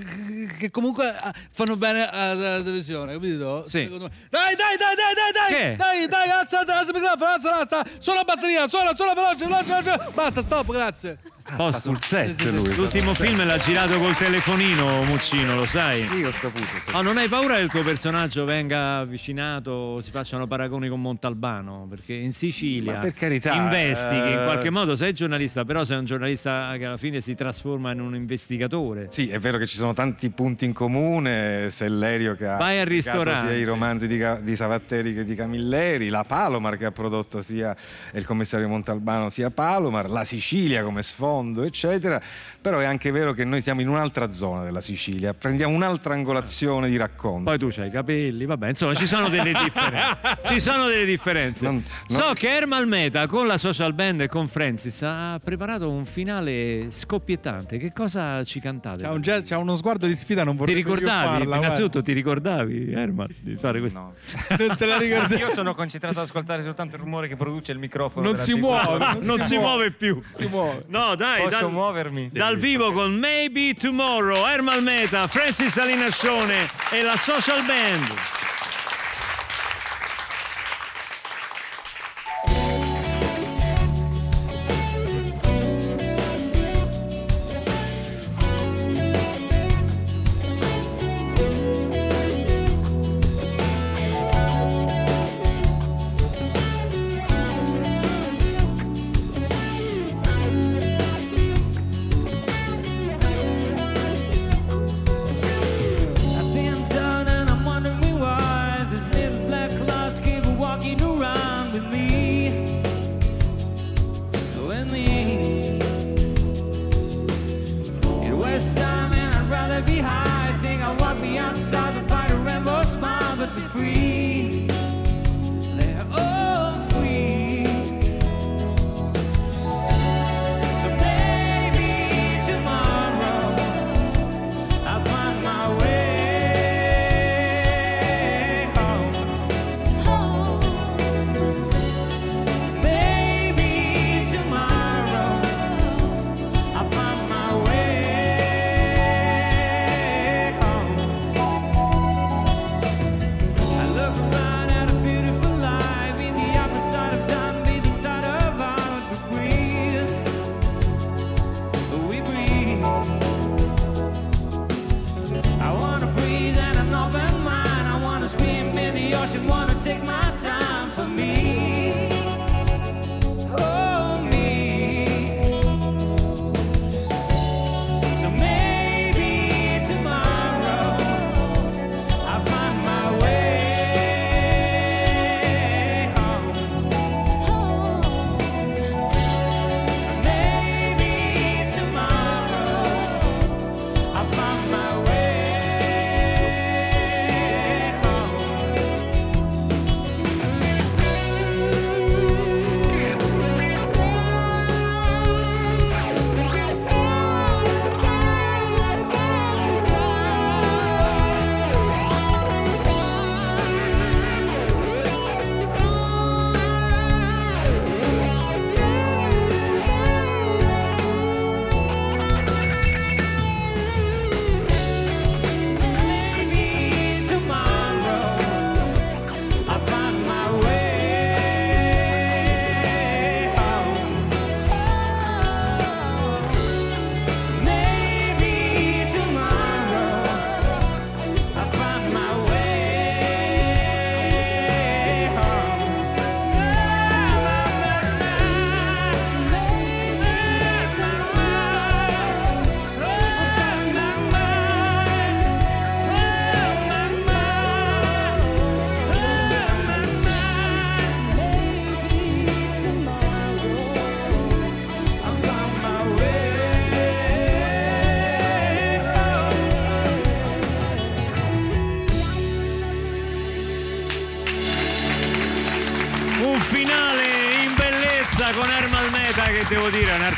che 0.59 0.70
comunque 0.70 1.07
ah, 1.07 1.34
fanno 1.51 1.76
bene 1.76 2.09
alla 2.09 2.62
televisione, 2.62 3.12
capito? 3.12 3.64
Sì. 3.68 3.80
Me. 3.80 4.11
Dai, 4.30 4.55
dai, 4.57 4.76
dai, 4.78 4.95
dai, 4.97 5.32
dai, 5.34 5.49
Che? 5.49 5.76
dai, 5.76 5.99
dai, 5.99 6.09
dai, 6.09 6.30
alza, 6.30 6.61
alza 6.61 6.80
il 6.80 6.95
microfono, 6.95 7.30
alza, 7.30 7.59
alza, 7.59 7.84
suona 7.99 8.20
la 8.20 8.24
batteria, 8.24 8.66
suona, 8.68 8.97
suona 8.97 9.12
veloce, 9.12 9.45
veloce, 9.45 9.82
veloce. 9.82 10.11
Basta, 10.14 10.43
stop, 10.43 10.72
grazie. 10.72 11.36
Post- 11.57 11.81
sul 11.83 12.01
set 12.01 12.43
lui. 12.45 12.75
L'ultimo 12.75 13.15
film 13.15 13.45
l'ha 13.45 13.57
girato 13.59 13.99
col 13.99 14.15
telefonino, 14.17 15.03
Muccino, 15.05 15.57
lo 15.57 15.67
sai? 15.67 16.05
Sì, 16.07 16.23
ho 16.23 16.31
saputo. 16.31 16.63
ho 16.63 16.79
saputo. 16.79 16.97
Oh, 16.97 17.03
non 17.03 17.17
hai 17.17 17.29
paura 17.29 17.57
che 17.57 17.63
il 17.63 17.71
tuo 17.71 17.83
personaggio 17.83 18.45
venga 18.45 18.99
avvicinato, 18.99 20.01
si 20.03 20.11
facciano 20.11 20.47
paragoni 20.47 20.89
con 20.89 21.01
Montalbano? 21.01 21.87
Perché 21.89 22.15
in 22.15 22.33
Sicilia 22.33 22.95
Ma 22.95 22.99
per 22.99 23.15
carità, 23.15 23.55
investighi 23.55 24.31
in 24.33 24.39
eh, 24.39 24.45
qualche 24.45 24.71
modo, 24.71 24.95
sei 24.95 25.13
giornalista, 25.15 25.65
però 25.65 25.85
sei 25.85 25.99
un 25.99 26.05
giornalista 26.05 26.75
che 26.77 26.85
alla 26.85 26.97
fine 26.97 27.21
si 27.21 27.35
trasforma 27.35 27.93
in 27.93 28.01
un 28.01 28.15
investigatore. 28.15 29.09
Sì, 29.11 29.29
è 29.31 29.39
vero 29.39 29.59
che 29.59 29.67
ci 29.67 29.77
sono 29.77 29.95
tanti 29.95 30.29
punti 30.31 30.65
in 30.67 30.73
comune, 30.73 31.71
Sellerio 31.71 32.35
che 32.37 32.47
ha 32.47 32.57
Vai 32.57 32.79
al 32.79 32.87
ristorante. 32.87 33.49
sia 33.49 33.57
i 33.57 33.65
romanzi 33.65 34.07
di, 34.07 34.23
di 34.43 34.55
Savatteri 34.57 35.15
che 35.15 35.25
di 35.25 35.35
Camilleri, 35.35 36.09
la 36.09 36.25
Palomar 36.27 36.77
che 36.77 36.85
ha 36.85 36.93
prodotto 36.93 37.43
sia 37.43 37.75
il 38.13 38.25
commissario 38.27 38.69
Montalbano 38.69 39.31
sia 39.31 39.51
Palomar, 39.51 40.11
la 40.11 40.25
Sicilia 40.25 40.83
come 40.83 41.03
sfondo, 41.03 41.37
eccetera. 41.62 42.20
Però 42.61 42.78
è 42.78 42.84
anche 42.84 43.11
vero 43.11 43.32
che 43.32 43.45
noi 43.45 43.61
siamo 43.61 43.80
in 43.80 43.89
un'altra 43.89 44.32
zona 44.32 44.64
della 44.64 44.80
Sicilia, 44.80 45.32
prendiamo 45.34 45.74
un'altra 45.74 46.14
angolazione 46.14 46.89
di 46.89 46.97
racconto. 46.97 47.45
Poi 47.45 47.59
tu 47.59 47.68
c'hai 47.70 47.89
i 47.89 47.91
capelli, 47.91 48.45
vabbè, 48.45 48.68
insomma, 48.68 48.95
ci 48.95 49.07
sono 49.07 49.28
delle 49.28 49.53
differenze. 49.53 50.18
ci 50.49 50.61
sono 50.61 50.86
delle 50.86 51.05
differenze. 51.05 51.82
So 52.07 52.32
che 52.34 52.49
Ermal 52.49 52.86
Meta 52.86 53.26
con 53.26 53.47
la 53.47 53.59
social 53.59 53.93
band 53.95 54.22
e 54.22 54.28
con 54.28 54.49
Francis 54.49 55.03
ha 55.03 55.41
preparato 55.43 55.89
un 55.91 56.05
finale 56.05 56.91
scoppiettante. 56.91 57.78
Che 57.78 57.93
cosa 57.93 58.43
ci 58.45 58.61
cantate? 58.61 59.03
C'ha, 59.03 59.11
un 59.11 59.43
c'ha 59.45 59.59
uno 59.59 59.76
sguardo 59.76 60.07
di 60.07 60.16
sfida, 60.16 60.45
non 60.45 60.55
Ti 60.55 60.59
vorrei 60.59 60.74
più 60.82 60.95
ricordavi? 60.95 61.26
farla, 61.26 61.57
innanzitutto 61.57 62.03
ti 62.03 62.12
ricordavi, 62.12 62.93
Ermal, 62.93 63.28
di 63.41 63.55
fare 63.57 63.80
questo? 63.80 63.99
No. 63.99 64.14
guarda. 64.47 64.66
Non 64.68 64.76
te 64.76 64.86
la 64.86 64.99
ricordi? 64.99 65.34
Io 65.36 65.51
sono 65.51 65.74
concentrato 65.74 66.18
ad 66.18 66.24
ascoltare 66.24 66.62
soltanto 66.62 66.97
il 66.97 67.03
rumore 67.03 67.28
che 67.28 67.36
produce 67.36 67.72
il 67.72 67.78
microfono. 67.78 68.30
Non 68.30 68.41
si 68.41 68.55
muove, 68.55 69.18
Non 69.22 69.41
si 69.43 69.57
muove 69.57 69.91
più. 69.93 70.20
Si 70.32 70.47
muove. 70.47 70.84
No, 70.89 71.14
dai, 71.14 71.28
Posso 71.37 71.49
dal, 71.61 71.70
muovermi? 71.70 72.31
dal 72.33 72.57
vivo 72.57 72.93
con 72.93 73.14
Maybe 73.14 73.74
Tomorrow, 73.74 74.47
Ermal 74.47 74.83
Meta, 74.83 75.26
Francis 75.26 75.72
Salinascione 75.72 76.68
e 76.91 77.03
la 77.03 77.16
social 77.16 77.64
band. 77.64 78.38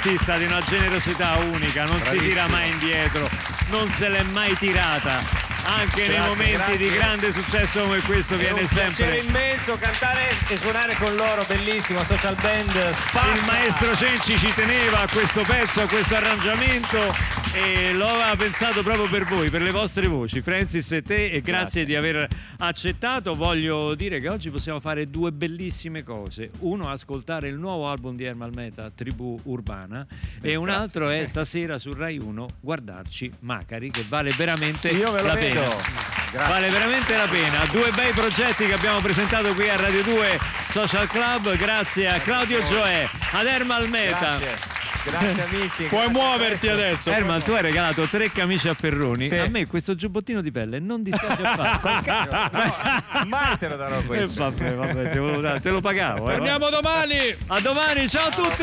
Artista 0.02 0.38
di 0.38 0.44
una 0.44 0.62
generosità 0.62 1.36
unica, 1.52 1.84
non 1.84 2.02
si 2.02 2.16
tira 2.16 2.46
mai 2.46 2.70
indietro, 2.70 3.28
non 3.68 3.86
se 3.90 4.08
l'è 4.08 4.22
mai 4.32 4.56
tirata. 4.56 5.48
Anche 5.62 6.06
nei 6.06 6.16
Grazie, 6.16 6.28
momenti 6.28 6.52
grazie. 6.52 6.76
di 6.78 6.90
grande 6.90 7.32
successo 7.32 7.82
come 7.82 8.00
questo 8.00 8.32
È 8.34 8.38
viene 8.38 8.62
un 8.62 8.66
piacere 8.66 8.92
sempre 8.94 9.18
immenso 9.18 9.76
cantare 9.78 10.34
e 10.48 10.56
suonare 10.56 10.96
con 10.96 11.14
loro, 11.14 11.44
bellissimo, 11.46 12.02
social 12.04 12.34
band 12.40 12.94
spacca. 12.94 13.34
il 13.34 13.44
maestro 13.44 13.94
Cenci 13.94 14.38
ci 14.38 14.54
teneva 14.54 15.02
a 15.02 15.08
questo 15.12 15.42
pezzo, 15.42 15.82
a 15.82 15.86
questo 15.86 16.16
arrangiamento 16.16 17.14
e 17.52 17.92
lo 17.94 18.06
aveva 18.06 18.36
pensato 18.36 18.82
proprio 18.82 19.08
per 19.08 19.24
voi, 19.24 19.50
per 19.50 19.62
le 19.62 19.70
vostre 19.72 20.06
voci, 20.06 20.40
Francis 20.40 20.92
e 20.92 21.02
te, 21.02 21.30
e 21.30 21.40
grazie, 21.40 21.84
di 21.84 21.96
aver 21.96 22.26
accettato. 22.58 23.34
Voglio 23.34 23.94
dire 23.94 24.20
che 24.20 24.28
oggi 24.28 24.50
possiamo 24.50 24.78
fare 24.80 25.10
due 25.10 25.32
bellissime 25.32 26.04
cose. 26.04 26.50
Uno, 26.60 26.88
ascoltare 26.88 27.48
il 27.48 27.56
nuovo 27.56 27.88
album 27.88 28.14
di 28.16 28.24
Ermal 28.24 28.52
Meta, 28.54 28.90
Tribù 28.94 29.38
Urbana, 29.44 30.06
e 30.40 30.54
un 30.54 30.68
altro 30.68 31.08
è 31.08 31.26
stasera 31.26 31.78
su 31.78 31.92
Rai 31.92 32.18
1 32.18 32.48
guardarci 32.60 33.30
Macari, 33.40 33.90
che 33.90 34.04
vale 34.08 34.32
veramente 34.36 34.88
Io 34.88 35.10
lo 35.10 35.22
la 35.22 35.34
vedo. 35.34 35.60
pena. 35.60 36.48
Vale 36.48 36.68
veramente 36.68 37.16
la 37.16 37.26
pena. 37.26 37.64
Due 37.72 37.90
bei 37.90 38.12
progetti 38.12 38.66
che 38.66 38.74
abbiamo 38.74 39.00
presentato 39.00 39.52
qui 39.54 39.68
a 39.68 39.74
Radio 39.74 40.02
2 40.04 40.38
Social 40.70 41.08
Club. 41.08 41.56
Grazie 41.56 42.08
a 42.08 42.20
Claudio 42.20 42.62
Gioè, 42.62 43.08
ad 43.32 43.46
Ermal 43.46 43.88
Meta. 43.88 44.38
Grazie. 44.38 44.79
Grazie 45.04 45.42
amici. 45.44 45.84
Puoi 45.84 46.08
muoverti 46.10 46.68
adesso. 46.68 47.10
Ermal, 47.10 47.42
tu 47.42 47.52
hai 47.52 47.62
regalato 47.62 48.04
tre 48.06 48.30
camicie 48.30 48.68
a 48.68 48.74
Perroni. 48.74 49.26
Sì. 49.26 49.36
A 49.36 49.48
me 49.48 49.66
questo 49.66 49.94
giubbottino 49.94 50.40
di 50.42 50.50
pelle 50.50 50.78
non 50.78 51.02
dispiace 51.02 51.42
affatto. 51.42 53.26
Mai 53.26 53.56
te 53.58 53.68
lo 53.68 53.76
darò 53.76 53.98
E 54.00 54.04
questo. 54.04 54.42
vabbè, 54.42 54.74
vabbè, 54.74 55.10
te, 55.10 55.40
dare- 55.40 55.60
te 55.60 55.70
lo 55.70 55.80
pagavo. 55.80 56.30
eh, 56.30 56.34
Torniamo 56.34 56.68
domani. 56.70 57.16
va. 57.46 57.56
A 57.56 57.60
domani, 57.60 58.08
ciao 58.08 58.26
a 58.26 58.30
tutti! 58.30 58.62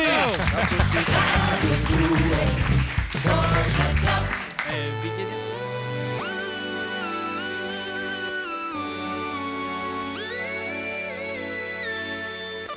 Eh, 4.70 4.92
vi 5.02 5.10
chiediamo- 5.10 5.36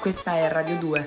Questa 0.00 0.34
è 0.36 0.48
Radio 0.48 0.76
2. 0.76 1.06